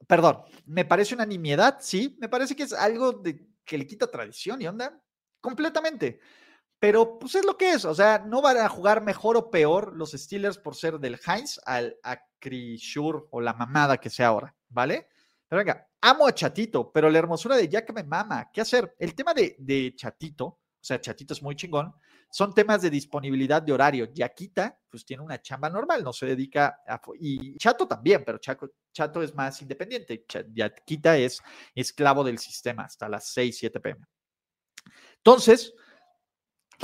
Perdón, 0.06 0.42
me 0.66 0.84
parece 0.84 1.14
una 1.14 1.24
nimiedad, 1.24 1.78
sí, 1.80 2.16
me 2.20 2.28
parece 2.28 2.54
que 2.54 2.64
es 2.64 2.72
algo 2.72 3.12
de 3.12 3.46
que 3.64 3.78
le 3.78 3.86
quita 3.86 4.10
tradición 4.10 4.60
y 4.60 4.66
onda, 4.66 5.00
completamente. 5.40 6.20
Pero 6.84 7.18
pues 7.18 7.34
es 7.34 7.46
lo 7.46 7.56
que 7.56 7.70
es, 7.72 7.86
o 7.86 7.94
sea, 7.94 8.18
no 8.18 8.42
van 8.42 8.58
a 8.58 8.68
jugar 8.68 9.02
mejor 9.02 9.38
o 9.38 9.50
peor 9.50 9.96
los 9.96 10.12
Steelers 10.12 10.58
por 10.58 10.76
ser 10.76 10.98
del 10.98 11.18
Heinz 11.26 11.58
al 11.64 11.96
Acrisure 12.02 13.20
o 13.30 13.40
la 13.40 13.54
mamada 13.54 13.96
que 13.96 14.10
sea 14.10 14.26
ahora, 14.26 14.54
¿vale? 14.68 15.08
Pero 15.48 15.60
venga, 15.60 15.88
amo 16.02 16.26
a 16.26 16.34
Chatito, 16.34 16.92
pero 16.92 17.08
la 17.08 17.18
hermosura 17.20 17.56
de 17.56 17.70
Jack 17.70 17.90
me 17.94 18.02
mama. 18.02 18.50
¿Qué 18.52 18.60
hacer? 18.60 18.94
El 18.98 19.14
tema 19.14 19.32
de, 19.32 19.56
de 19.58 19.94
Chatito, 19.96 20.44
o 20.44 20.60
sea, 20.78 21.00
Chatito 21.00 21.32
es 21.32 21.42
muy 21.42 21.56
chingón, 21.56 21.90
son 22.30 22.52
temas 22.52 22.82
de 22.82 22.90
disponibilidad 22.90 23.62
de 23.62 23.72
horario. 23.72 24.12
Yaquita, 24.12 24.78
pues 24.90 25.06
tiene 25.06 25.22
una 25.22 25.40
chamba 25.40 25.70
normal, 25.70 26.04
no 26.04 26.12
se 26.12 26.26
dedica 26.26 26.82
a... 26.86 27.00
Y 27.18 27.56
Chato 27.56 27.88
también, 27.88 28.22
pero 28.26 28.36
Chaco, 28.36 28.68
Chato 28.92 29.22
es 29.22 29.34
más 29.34 29.62
independiente. 29.62 30.26
Yaquita 30.52 31.16
es 31.16 31.40
esclavo 31.74 32.22
del 32.22 32.36
sistema 32.38 32.82
hasta 32.82 33.08
las 33.08 33.32
6, 33.32 33.56
7 33.56 33.80
pm. 33.80 34.04
Entonces, 35.16 35.72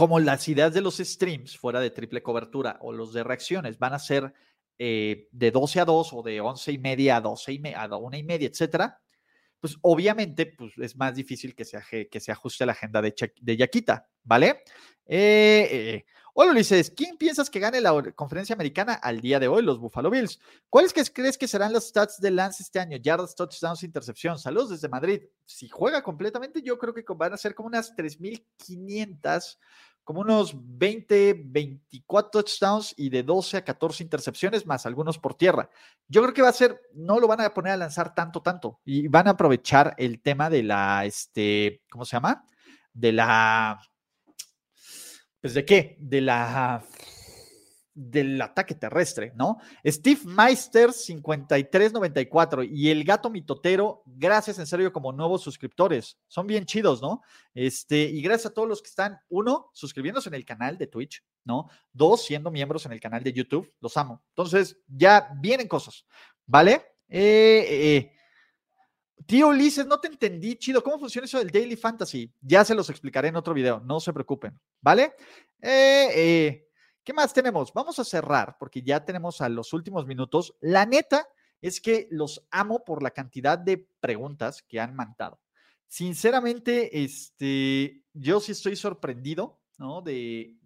como 0.01 0.19
las 0.19 0.49
ideas 0.49 0.73
de 0.73 0.81
los 0.81 0.97
streams 0.97 1.59
fuera 1.59 1.79
de 1.79 1.91
triple 1.91 2.23
cobertura 2.23 2.79
o 2.81 2.91
los 2.91 3.13
de 3.13 3.23
reacciones 3.23 3.79
van 3.79 3.93
a 3.93 3.99
ser 3.99 4.33
eh, 4.79 5.29
de 5.31 5.51
12 5.51 5.79
a 5.79 5.85
2 5.85 6.13
o 6.15 6.23
de 6.23 6.41
11 6.41 6.73
y 6.73 6.79
media 6.79 7.17
a 7.17 7.21
12 7.21 7.53
y 7.53 7.59
media, 7.59 7.83
a 7.83 7.97
1 7.99 8.17
y 8.17 8.23
media, 8.23 8.49
etcétera, 8.49 8.99
pues 9.61 9.77
obviamente 9.83 10.47
pues, 10.47 10.73
es 10.79 10.97
más 10.97 11.15
difícil 11.15 11.55
que 11.55 11.67
se, 11.67 12.09
que 12.09 12.19
se 12.19 12.33
ajuste 12.33 12.65
la 12.65 12.73
agenda 12.73 13.03
de, 13.03 13.15
Yaquita, 13.59 14.09
¿vale? 14.23 14.63
Eh, 15.05 15.69
eh, 15.71 16.05
hola 16.33 16.53
Ulises, 16.53 16.91
¿quién 16.97 17.19
piensas 17.19 17.51
que 17.51 17.61
gane 17.61 17.83
la 17.83 17.93
conferencia 18.15 18.55
americana 18.55 18.95
al 18.95 19.21
día 19.21 19.39
de 19.39 19.49
hoy? 19.49 19.63
Los 19.63 19.79
Buffalo 19.79 20.09
Bills. 20.09 20.41
¿Cuáles 20.71 20.95
que 20.95 21.05
crees 21.05 21.37
que 21.37 21.47
serán 21.47 21.75
los 21.75 21.89
stats 21.89 22.23
de 22.23 22.31
Lance 22.31 22.63
este 22.63 22.81
año? 22.81 22.97
Yards, 22.97 23.35
touchdowns, 23.35 23.83
intercepción. 23.83 24.39
Saludos 24.39 24.71
desde 24.71 24.89
Madrid. 24.89 25.25
Si 25.45 25.69
juega 25.69 26.03
completamente, 26.03 26.63
yo 26.63 26.79
creo 26.79 26.95
que 26.95 27.05
van 27.15 27.35
a 27.35 27.37
ser 27.37 27.55
como 27.55 27.67
unas 27.67 27.95
3.500 27.95 29.59
como 30.05 30.21
unos 30.21 30.55
20, 30.57 31.43
24 31.45 32.31
touchdowns 32.31 32.95
y 32.97 33.11
de 33.11 33.23
12 33.23 33.59
a 33.59 33.65
14 33.65 34.03
intercepciones, 34.03 34.67
más 34.67 34.87
algunos 34.87 35.19
por 35.19 35.35
tierra. 35.35 35.71
Yo 36.09 36.23
creo 36.23 36.35
que 36.35 36.43
va 36.43 36.49
a 36.49 36.53
ser, 36.53 36.81
no 36.95 37.21
lo 37.21 37.29
van 37.29 37.41
a 37.41 37.55
poner 37.55 37.73
a 37.73 37.77
lanzar 37.77 38.15
tanto, 38.15 38.43
tanto, 38.43 38.81
y 38.85 39.09
van 39.09 39.29
a 39.29 39.33
aprovechar 39.33 39.95
el 39.99 40.21
tema 40.21 40.51
de 40.51 40.63
la, 40.63 41.05
este, 41.05 41.83
¿cómo 41.91 42.05
se 42.05 42.17
llama? 42.17 42.45
De 42.93 43.13
la, 43.13 43.81
pues 45.41 45.55
de 45.55 45.65
qué? 45.65 45.97
De 46.01 46.21
la 46.21 46.85
del 48.01 48.41
ataque 48.41 48.75
terrestre, 48.75 49.33
¿no? 49.37 49.59
Steve 49.85 50.21
Meister 50.25 50.93
5394 50.93 52.63
y 52.63 52.89
el 52.89 53.05
gato 53.05 53.29
mitotero, 53.29 54.03
gracias 54.07 54.59
en 54.59 54.67
serio 54.67 54.93
como 54.93 55.13
nuevos 55.13 55.43
suscriptores. 55.43 56.19
Son 56.27 56.47
bien 56.47 56.65
chidos, 56.65 57.03
¿no? 57.03 57.23
Este, 57.53 58.05
y 58.05 58.23
gracias 58.23 58.51
a 58.51 58.55
todos 58.55 58.69
los 58.69 58.81
que 58.81 58.89
están, 58.89 59.19
uno, 59.29 59.71
suscribiéndose 59.75 60.31
en 60.31 60.35
el 60.35 60.47
canal 60.47 60.79
de 60.79 60.87
Twitch, 60.87 61.23
¿no? 61.45 61.69
Dos, 61.93 62.25
siendo 62.25 62.51
miembros 62.51 62.87
en 62.87 62.93
el 62.93 63.01
canal 63.01 63.23
de 63.23 63.35
YouTube, 63.35 63.71
los 63.81 63.97
amo. 63.99 64.23
Entonces, 64.31 64.79
ya 64.87 65.29
vienen 65.39 65.69
cosas, 65.69 66.07
¿vale? 66.47 66.83
Eh, 67.09 67.67
eh, 67.69 67.97
eh. 67.97 68.13
Tío 69.27 69.49
Ulises, 69.49 69.87
no 69.87 70.01
te 70.01 70.09
entendí, 70.09 70.57
chido. 70.57 70.83
¿Cómo 70.83 70.99
funciona 70.99 71.27
eso 71.27 71.39
del 71.39 71.51
Daily 71.51 71.77
Fantasy? 71.77 72.33
Ya 72.41 72.65
se 72.65 72.75
los 72.75 72.89
explicaré 72.89 73.29
en 73.29 73.37
otro 73.37 73.53
video, 73.53 73.81
no 73.81 74.01
se 74.01 74.13
preocupen, 74.13 74.59
¿vale? 74.81 75.15
Eh, 75.61 76.09
eh. 76.15 76.70
¿Qué 77.05 77.13
más 77.13 77.33
tenemos? 77.33 77.73
Vamos 77.73 77.99
a 77.99 78.05
cerrar 78.05 78.57
porque 78.59 78.83
ya 78.83 79.05
tenemos 79.05 79.41
a 79.41 79.49
los 79.49 79.73
últimos 79.73 80.07
minutos. 80.07 80.55
La 80.61 80.87
neta 80.87 81.27
es 81.61 81.81
que 81.81 82.09
los 82.11 82.47
amo 82.51 82.85
por 82.85 83.03
la 83.03 83.11
cantidad 83.11 83.59
de 83.59 83.89
preguntas 84.01 84.63
que 84.63 84.81
han 84.81 84.95
mandado. 84.95 85.41
Sinceramente, 85.89 87.03
este, 87.03 88.03
yo 88.13 88.41
sí 88.41 88.53
estoy 88.53 88.77
sorprendido, 88.77 89.61
¿no? 89.79 90.03
De, 90.03 90.57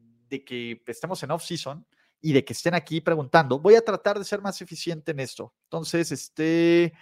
que 0.46 0.82
estemos 0.88 1.22
en 1.22 1.30
off-season 1.30 1.86
y 2.20 2.32
de 2.32 2.44
que 2.44 2.54
estén 2.54 2.74
aquí 2.74 3.00
preguntando. 3.00 3.60
Voy 3.60 3.76
a 3.76 3.84
tratar 3.84 4.18
de 4.18 4.24
ser 4.24 4.42
más 4.42 4.60
eficiente 4.60 5.12
en 5.12 5.20
esto. 5.20 5.54
Entonces, 5.66 6.10
este, 6.10 6.92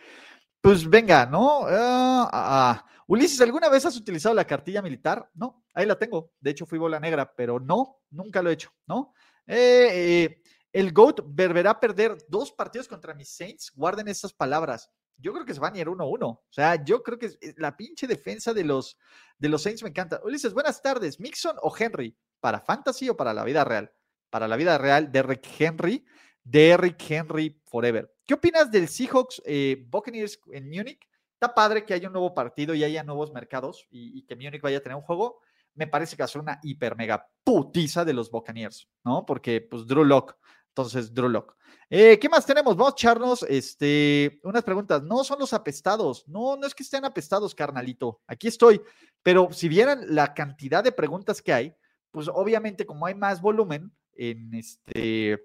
pues 0.61 0.89
venga, 0.89 1.25
¿no? 1.25 1.63
Ah, 1.67 2.29
ah. 2.31 2.87
Ulises, 3.13 3.43
¿alguna 3.43 3.69
vez 3.69 3.85
has 3.85 3.95
utilizado 3.99 4.35
la 4.35 4.47
cartilla 4.47 4.81
militar? 4.81 5.29
No, 5.35 5.67
ahí 5.75 5.85
la 5.85 5.99
tengo. 5.99 6.33
De 6.41 6.51
hecho, 6.51 6.65
fui 6.65 6.79
bola 6.79 6.99
negra, 6.99 7.31
pero 7.37 7.61
no, 7.61 8.01
nunca 8.09 8.41
lo 8.41 8.49
he 8.49 8.55
hecho, 8.55 8.71
¿no? 8.87 9.13
Eh, 9.47 9.89
eh, 9.93 10.43
el 10.73 10.95
GOAT 10.95 11.21
volverá 11.23 11.73
a 11.73 11.79
perder 11.79 12.17
dos 12.27 12.53
partidos 12.53 12.89
contra 12.89 13.13
mis 13.13 13.29
Saints. 13.29 13.71
Guarden 13.75 14.09
estas 14.09 14.33
palabras. 14.33 14.89
Yo 15.19 15.35
creo 15.35 15.45
que 15.45 15.53
se 15.53 15.61
van 15.61 15.75
a 15.75 15.79
ir 15.81 15.89
1-1. 15.89 16.25
O 16.25 16.43
sea, 16.49 16.83
yo 16.83 17.03
creo 17.03 17.19
que 17.19 17.27
eh, 17.27 17.53
la 17.59 17.77
pinche 17.77 18.07
defensa 18.07 18.55
de 18.55 18.65
los, 18.65 18.97
de 19.37 19.51
los 19.51 19.63
Saints 19.63 19.83
me 19.83 19.91
encanta. 19.91 20.19
Ulises, 20.25 20.55
buenas 20.55 20.81
tardes. 20.81 21.21
¿Mixon 21.21 21.57
o 21.61 21.71
Henry? 21.79 22.17
¿Para 22.41 22.61
fantasy 22.61 23.11
o 23.11 23.17
para 23.19 23.35
la 23.35 23.45
vida 23.45 23.63
real? 23.63 23.93
Para 24.31 24.49
la 24.49 24.57
vida 24.57 24.79
real, 24.79 25.13
Derrick 25.13 25.47
Henry. 25.59 26.03
Derrick 26.43 27.11
Henry 27.11 27.61
Forever. 27.67 28.11
¿Qué 28.25 28.33
opinas 28.33 28.71
del 28.71 28.89
Seahawks 28.89 29.43
Buccaneers 29.91 30.41
en 30.51 30.71
Múnich? 30.71 31.12
Está 31.43 31.57
padre 31.57 31.85
que 31.85 31.93
haya 31.93 32.07
un 32.07 32.13
nuevo 32.13 32.35
partido 32.35 32.73
y 32.73 32.85
haya 32.85 33.03
nuevos 33.03 33.33
mercados 33.33 33.89
y, 33.91 34.17
y 34.17 34.23
que 34.23 34.37
Múnich 34.37 34.63
vaya 34.63 34.79
a 34.79 34.81
tener 34.81 34.95
un 34.95 35.03
juego 35.03 35.41
me 35.75 35.87
parece 35.87 36.17
que 36.17 36.23
va 36.23 36.27
a 36.27 36.29
ser 36.29 36.41
una 36.41 36.61
hiper 36.63 36.97
mega 36.97 37.29
putiza 37.43 38.05
de 38.05 38.13
los 38.13 38.31
Buccaneers, 38.31 38.89
¿no? 39.05 39.25
Porque, 39.27 39.61
pues, 39.61 39.87
Drew 39.87 40.05
Lock. 40.05 40.37
Entonces, 40.69 41.13
Drew 41.13 41.29
Lock. 41.29 41.57
Eh, 41.91 42.19
¿Qué 42.19 42.29
más 42.29 42.47
tenemos? 42.47 42.77
Vamos 42.77 42.93
a 42.93 42.97
echarnos 42.97 43.43
este, 43.49 44.41
unas 44.45 44.63
preguntas. 44.63 45.03
No 45.03 45.25
son 45.25 45.39
los 45.39 45.53
apestados. 45.53 46.27
No, 46.29 46.57
no 46.57 46.67
es 46.67 46.75
que 46.75 46.83
estén 46.83 47.05
apestados, 47.05 47.55
carnalito. 47.55 48.21
Aquí 48.27 48.49
estoy. 48.49 48.81
Pero 49.23 49.49
si 49.53 49.69
vieran 49.69 50.15
la 50.15 50.35
cantidad 50.35 50.85
de 50.85 50.93
preguntas 50.93 51.43
que 51.43 51.53
hay, 51.53 51.75
pues 52.11 52.29
obviamente 52.29 52.87
como 52.87 53.07
hay 53.07 53.15
más 53.15 53.41
volumen 53.41 53.93
en 54.15 54.55
este, 54.55 55.45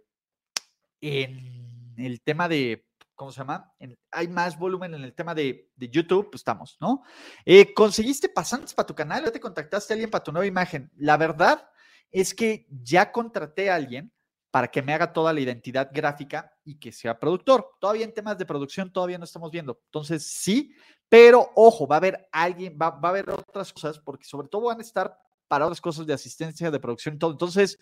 en 1.02 1.95
el 1.98 2.22
tema 2.22 2.48
de 2.48 2.86
¿cómo 3.18 3.32
se 3.32 3.39
llama? 3.39 3.74
hay 4.11 4.28
más 4.30 4.57
volumen 4.57 4.93
en 4.93 5.03
el 5.03 5.13
tema 5.13 5.36
de, 5.36 5.70
YouTube, 5.76 6.30
pues 6.30 6.41
estamos, 6.41 6.78
¿no? 6.80 7.03
Eh, 7.43 7.74
¿Conseguiste 7.74 8.30
pasantes 8.30 8.74
para 8.74 8.86
tu 8.86 8.95
canal? 8.95 9.26
¿Ya 9.26 9.32
te 9.32 9.41
contactaste 9.41 9.91
a 9.91 9.95
alguien 9.95 10.09
para 10.09 10.24
tu 10.24 10.32
nueva 10.32 10.45
imagen? 10.45 10.89
La 10.95 11.18
verdad 11.18 11.68
es 12.11 12.34
que 12.34 12.68
ya 12.70 13.11
contraté 13.11 13.70
a 13.70 13.76
alguien 13.76 14.13
para 14.51 14.70
que 14.70 14.82
me 14.82 14.93
haga 14.93 15.11
toda 15.11 15.34
la 15.34 15.41
identidad 15.41 15.89
gráfica 15.91 16.53
y 16.63 16.80
que 16.80 16.91
sea 16.91 17.20
productor. 17.20 17.72
Todavía 17.82 18.05
en 18.05 18.13
temas 18.13 18.38
de 18.38 18.45
producción 18.45 18.93
todavía 18.93 19.18
no 19.18 19.26
estamos 19.26 19.51
viendo. 19.51 19.82
Entonces, 19.86 20.26
sí, 20.26 20.74
pero 21.09 21.51
ojo, 21.55 21.88
va 21.88 21.97
a 21.97 21.97
haber 21.97 22.30
alguien, 22.32 22.78
va, 22.80 22.91
va 22.91 23.09
a 23.09 23.11
haber 23.11 23.30
otras 23.30 23.74
cosas, 23.74 23.99
porque 23.99 24.26
sobre 24.26 24.47
todo 24.47 24.63
van 24.63 24.80
a 24.80 24.84
estar 24.84 25.20
para 25.48 25.66
otras 25.66 25.82
cosas 25.82 26.06
de 26.06 26.14
asistencia, 26.14 26.72
de 26.72 26.80
producción 26.80 27.16
y 27.16 27.18
todo. 27.18 27.32
Entonces, 27.32 27.78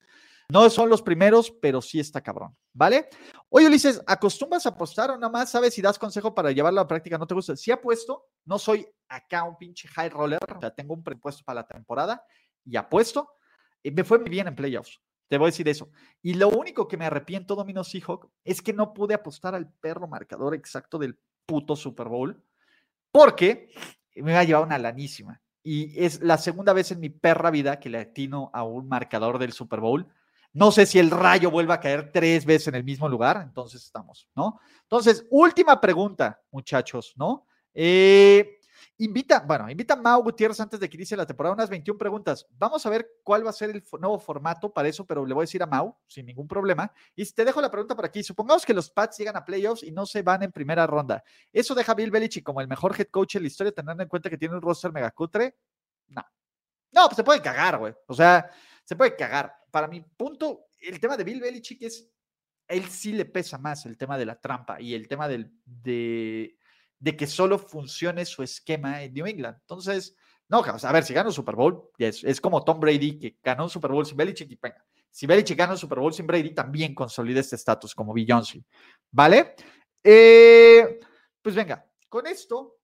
no 0.47 0.70
son 0.70 0.89
los 0.89 1.01
primeros, 1.01 1.51
pero 1.61 1.82
sí 1.82 1.99
está 1.99 2.22
cabrón, 2.22 2.55
¿vale? 2.72 3.09
Oye, 3.49 3.68
Ulises, 3.68 4.01
¿acostumbras 4.05 4.66
a 4.66 4.70
apostar 4.70 5.09
o 5.09 5.16
nada 5.16 5.32
más 5.32 5.49
sabes 5.49 5.74
si 5.74 5.82
das 5.82 5.97
consejo 5.97 6.36
para 6.36 6.51
llevarlo 6.51 6.80
a 6.80 6.84
la 6.84 6.88
práctica? 6.88 7.18
¿No 7.18 7.26
te 7.26 7.34
gusta? 7.34 7.55
Sí 7.55 7.72
apuesto, 7.72 8.28
no 8.45 8.59
soy 8.59 8.88
acá 9.07 9.43
un 9.43 9.57
pinche 9.57 9.88
high 9.88 10.09
roller, 10.09 10.39
o 10.55 10.59
sea, 10.59 10.72
tengo 10.72 10.93
un 10.93 11.03
presupuesto 11.03 11.43
para 11.43 11.61
la 11.61 11.68
temporada 11.68 12.24
y 12.63 12.76
apuesto. 12.76 13.32
Y 13.82 13.91
me 13.91 14.03
fue 14.03 14.20
muy 14.20 14.30
bien 14.30 14.47
en 14.47 14.55
playoffs, 14.55 15.01
te 15.28 15.38
voy 15.38 15.47
a 15.47 15.51
decir 15.51 15.68
eso. 15.68 15.89
Y 16.22 16.36
lo 16.36 16.49
único 16.49 16.88
que 16.88 16.97
me 16.97 17.05
arrepiento, 17.05 17.55
Domino 17.55 17.84
Seahawk, 17.84 18.30
es 18.43 18.61
que 18.61 18.74
no 18.74 18.93
pude 18.93 19.16
apostar 19.16 19.55
al 19.55 19.72
perro 19.74 20.07
marcador 20.07 20.53
exacto 20.53 20.99
del 20.99 21.20
puto 21.45 21.76
Super 21.76 22.07
Bowl, 22.07 22.43
porque 23.11 23.72
me 24.16 24.32
iba 24.32 24.39
a 24.39 24.43
llevar 24.43 24.63
una 24.63 24.78
lanísima. 24.78 25.41
Y 25.66 26.01
es 26.01 26.22
la 26.22 26.38
segunda 26.38 26.72
vez 26.72 26.91
en 26.91 27.01
mi 27.01 27.09
perra 27.09 27.51
vida 27.51 27.82
que 27.82 27.89
le 27.89 27.97
atino 27.97 28.51
a 28.53 28.63
un 28.63 28.88
marcador 28.88 29.39
del 29.39 29.51
Super 29.51 29.82
Bowl 29.82 30.07
no 30.55 30.72
sé 30.72 30.86
si 30.86 30.99
el 30.99 31.11
rayo 31.11 31.51
vuelva 31.51 31.74
a 31.74 31.80
caer 31.82 32.13
tres 32.13 32.45
veces 32.45 32.70
en 32.70 32.76
el 32.76 32.86
mismo 32.86 33.09
lugar, 33.09 33.41
entonces 33.43 33.84
estamos, 33.84 34.30
¿no? 34.36 34.61
Entonces, 34.84 35.28
última 35.30 35.82
pregunta, 35.82 36.39
muchachos, 36.49 37.13
¿no? 37.18 37.45
Eh, 37.74 38.59
invita, 38.97 39.39
bueno, 39.39 39.69
invita 39.69 39.93
a 39.93 39.97
Mau 39.97 40.23
Gutiérrez 40.23 40.59
antes 40.59 40.79
de 40.79 40.89
que 40.89 40.97
inicie 40.97 41.17
la 41.17 41.25
temporada, 41.25 41.53
unas 41.53 41.69
21 41.69 41.97
preguntas. 41.97 42.47
Vamos 42.57 42.85
a 42.85 42.89
ver 42.89 43.07
cuál 43.23 43.45
va 43.45 43.49
a 43.49 43.53
ser 43.53 43.69
el 43.71 43.83
nuevo 43.99 44.19
formato 44.19 44.71
para 44.71 44.87
eso, 44.87 45.05
pero 45.05 45.25
le 45.25 45.33
voy 45.33 45.43
a 45.43 45.45
decir 45.45 45.61
a 45.61 45.65
Mau, 45.65 45.97
sin 46.07 46.25
ningún 46.25 46.47
problema. 46.47 46.91
Y 47.15 47.25
te 47.25 47.43
dejo 47.43 47.61
la 47.61 47.69
pregunta 47.69 47.95
por 47.95 48.05
aquí. 48.05 48.23
Supongamos 48.23 48.65
que 48.65 48.73
los 48.73 48.89
Pats 48.89 49.17
llegan 49.17 49.35
a 49.35 49.43
playoffs 49.43 49.83
y 49.83 49.91
no 49.91 50.05
se 50.05 50.21
van 50.21 50.43
en 50.43 50.51
primera 50.51 50.87
ronda. 50.87 51.23
¿Eso 51.51 51.75
deja 51.75 51.91
a 51.91 51.95
Bill 51.95 52.11
Belichick 52.11 52.43
como 52.43 52.61
el 52.61 52.67
mejor 52.67 52.95
head 52.97 53.07
coach 53.07 53.35
en 53.35 53.43
la 53.43 53.47
historia, 53.47 53.71
teniendo 53.73 54.03
en 54.03 54.09
cuenta 54.09 54.29
que 54.29 54.37
tiene 54.37 54.55
un 54.55 54.61
roster 54.61 54.91
megacutre? 54.91 55.57
No. 56.07 56.23
No, 56.91 57.05
pues 57.07 57.17
se 57.17 57.23
puede 57.23 57.41
cagar, 57.41 57.77
güey. 57.77 57.93
O 58.07 58.13
sea, 58.13 58.49
se 58.83 58.95
puede 58.95 59.15
cagar. 59.15 59.53
Para 59.71 59.87
mi 59.87 60.01
punto, 60.01 60.67
el 60.79 60.99
tema 60.99 61.17
de 61.17 61.23
Bill 61.25 61.41
Belichick 61.41 61.81
es, 61.81 62.09
él 62.67 62.85
sí 62.85 63.11
le 63.11 63.25
pesa 63.25 63.57
más 63.57 63.85
el 63.85 63.97
tema 63.97 64.17
de 64.17 64.25
la 64.25 64.39
trampa 64.39 64.79
y 64.79 64.93
el 64.93 65.07
tema 65.07 65.27
del, 65.27 65.51
de, 65.65 66.57
de 67.05 67.15
que 67.15 67.27
solo 67.27 67.59
funcione 67.59 68.25
su 68.25 68.41
esquema 68.41 69.03
en 69.03 69.13
New 69.13 69.27
England. 69.27 69.57
Entonces, 69.61 70.15
no, 70.49 70.63
a 70.63 70.91
ver, 70.91 71.03
si 71.03 71.13
gana 71.13 71.29
un 71.29 71.35
Super 71.35 71.55
Bowl, 71.55 71.91
es, 71.99 72.41
como 72.41 72.63
Tom 72.63 72.79
Brady 72.79 73.19
que 73.19 73.37
ganó 73.43 73.65
un 73.65 73.69
Super 73.69 73.91
Bowl 73.91 74.07
sin 74.07 74.17
Belichick 74.17 74.49
y 74.49 74.57
venga, 74.59 74.83
si 75.11 75.27
Belichick 75.27 75.55
gana 75.55 75.73
un 75.73 75.77
Super 75.77 75.99
Bowl 75.99 76.11
sin 76.11 76.25
Brady, 76.25 76.55
también 76.55 76.95
consolida 76.95 77.41
este 77.41 77.57
estatus 77.57 77.93
como 77.93 78.11
Beyoncé. 78.11 78.65
¿Vale? 79.11 79.53
Eh, 80.03 80.99
pues 81.43 81.53
venga, 81.53 81.85
con 82.09 82.25
esto 82.25 82.79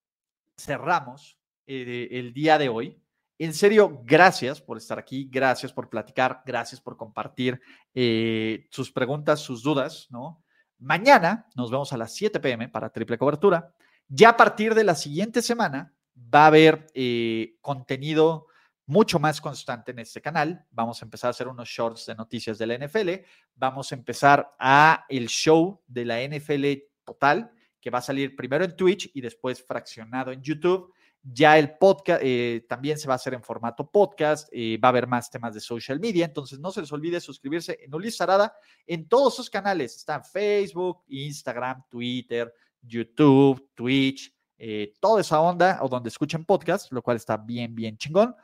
cerramos 0.55 1.39
eh, 1.65 2.07
el 2.11 2.31
día 2.31 2.59
de 2.59 2.69
hoy. 2.69 3.01
En 3.39 3.55
serio, 3.55 4.03
gracias 4.03 4.61
por 4.61 4.77
estar 4.77 4.99
aquí, 4.99 5.27
gracias 5.31 5.73
por 5.73 5.89
platicar, 5.89 6.43
gracias 6.45 6.79
por 6.79 6.95
compartir 6.95 7.59
eh, 7.95 8.67
sus 8.69 8.91
preguntas, 8.91 9.39
sus 9.39 9.63
dudas, 9.63 10.09
¿no? 10.11 10.43
Mañana 10.77 11.47
nos 11.55 11.71
vemos 11.71 11.91
a 11.91 11.97
las 11.97 12.13
7 12.13 12.39
pm 12.39 12.69
para 12.69 12.91
triple 12.91 13.17
cobertura. 13.17 13.73
Ya 14.13 14.27
a 14.27 14.35
partir 14.35 14.75
de 14.75 14.83
la 14.83 14.95
siguiente 14.95 15.41
semana 15.41 15.95
va 16.35 16.43
a 16.43 16.47
haber 16.47 16.87
eh, 16.93 17.55
contenido 17.61 18.47
mucho 18.85 19.19
más 19.19 19.39
constante 19.39 19.91
en 19.91 19.99
este 19.99 20.21
canal. 20.21 20.65
Vamos 20.69 21.01
a 21.01 21.05
empezar 21.05 21.29
a 21.29 21.31
hacer 21.31 21.47
unos 21.47 21.69
shorts 21.69 22.07
de 22.07 22.15
noticias 22.15 22.57
de 22.57 22.67
la 22.67 22.77
NFL. 22.77 23.09
Vamos 23.55 23.89
a 23.89 23.95
empezar 23.95 24.53
a 24.59 25.05
el 25.07 25.29
show 25.29 25.81
de 25.87 26.03
la 26.03 26.21
NFL 26.27 26.65
total, 27.05 27.53
que 27.79 27.89
va 27.89 27.99
a 27.99 28.01
salir 28.01 28.35
primero 28.35 28.65
en 28.65 28.75
Twitch 28.75 29.09
y 29.13 29.21
después 29.21 29.63
fraccionado 29.63 30.33
en 30.33 30.41
YouTube. 30.41 30.93
Ya 31.23 31.57
el 31.57 31.77
podcast 31.77 32.21
eh, 32.21 32.65
también 32.67 32.97
se 32.97 33.07
va 33.07 33.13
a 33.13 33.15
hacer 33.15 33.33
en 33.33 33.43
formato 33.43 33.89
podcast, 33.89 34.49
eh, 34.51 34.77
va 34.77 34.89
a 34.89 34.91
haber 34.91 35.07
más 35.07 35.31
temas 35.31 35.53
de 35.53 35.61
social 35.61 36.01
media, 36.01 36.25
entonces 36.25 36.59
no 36.59 36.69
se 36.71 36.81
les 36.81 36.91
olvide 36.91 37.21
suscribirse 37.21 37.79
en 37.81 37.95
Ulises 37.95 38.17
Sarada 38.17 38.53
en 38.85 39.07
todos 39.07 39.37
sus 39.37 39.49
canales. 39.49 39.95
Están 39.95 40.25
Facebook, 40.25 41.05
Instagram, 41.07 41.85
Twitter, 41.89 42.53
YouTube, 42.81 43.69
Twitch, 43.75 44.33
eh, 44.57 44.93
toda 44.99 45.21
esa 45.21 45.39
onda, 45.41 45.79
o 45.81 45.89
donde 45.89 46.09
escuchen 46.09 46.45
podcast, 46.45 46.91
lo 46.91 47.01
cual 47.01 47.17
está 47.17 47.37
bien, 47.37 47.73
bien 47.75 47.97
chingón. 47.97 48.35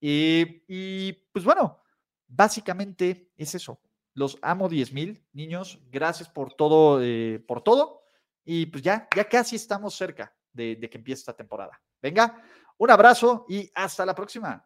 y 0.00 1.12
pues 1.32 1.44
bueno, 1.44 1.82
básicamente 2.26 3.30
es 3.36 3.54
eso. 3.54 3.80
Los 4.14 4.38
amo 4.40 4.68
10 4.68 4.92
mil, 4.92 5.22
niños. 5.32 5.78
Gracias 5.90 6.28
por 6.28 6.54
todo, 6.54 7.00
por 7.46 7.62
todo. 7.62 8.02
Y 8.44 8.66
pues 8.66 8.82
ya, 8.82 9.08
ya 9.14 9.28
casi 9.28 9.56
estamos 9.56 9.94
cerca 9.94 10.34
de, 10.52 10.76
de 10.76 10.88
que 10.88 10.98
empiece 10.98 11.20
esta 11.20 11.36
temporada. 11.36 11.80
Venga, 12.00 12.42
un 12.78 12.90
abrazo 12.90 13.44
y 13.48 13.70
hasta 13.74 14.06
la 14.06 14.14
próxima. 14.14 14.65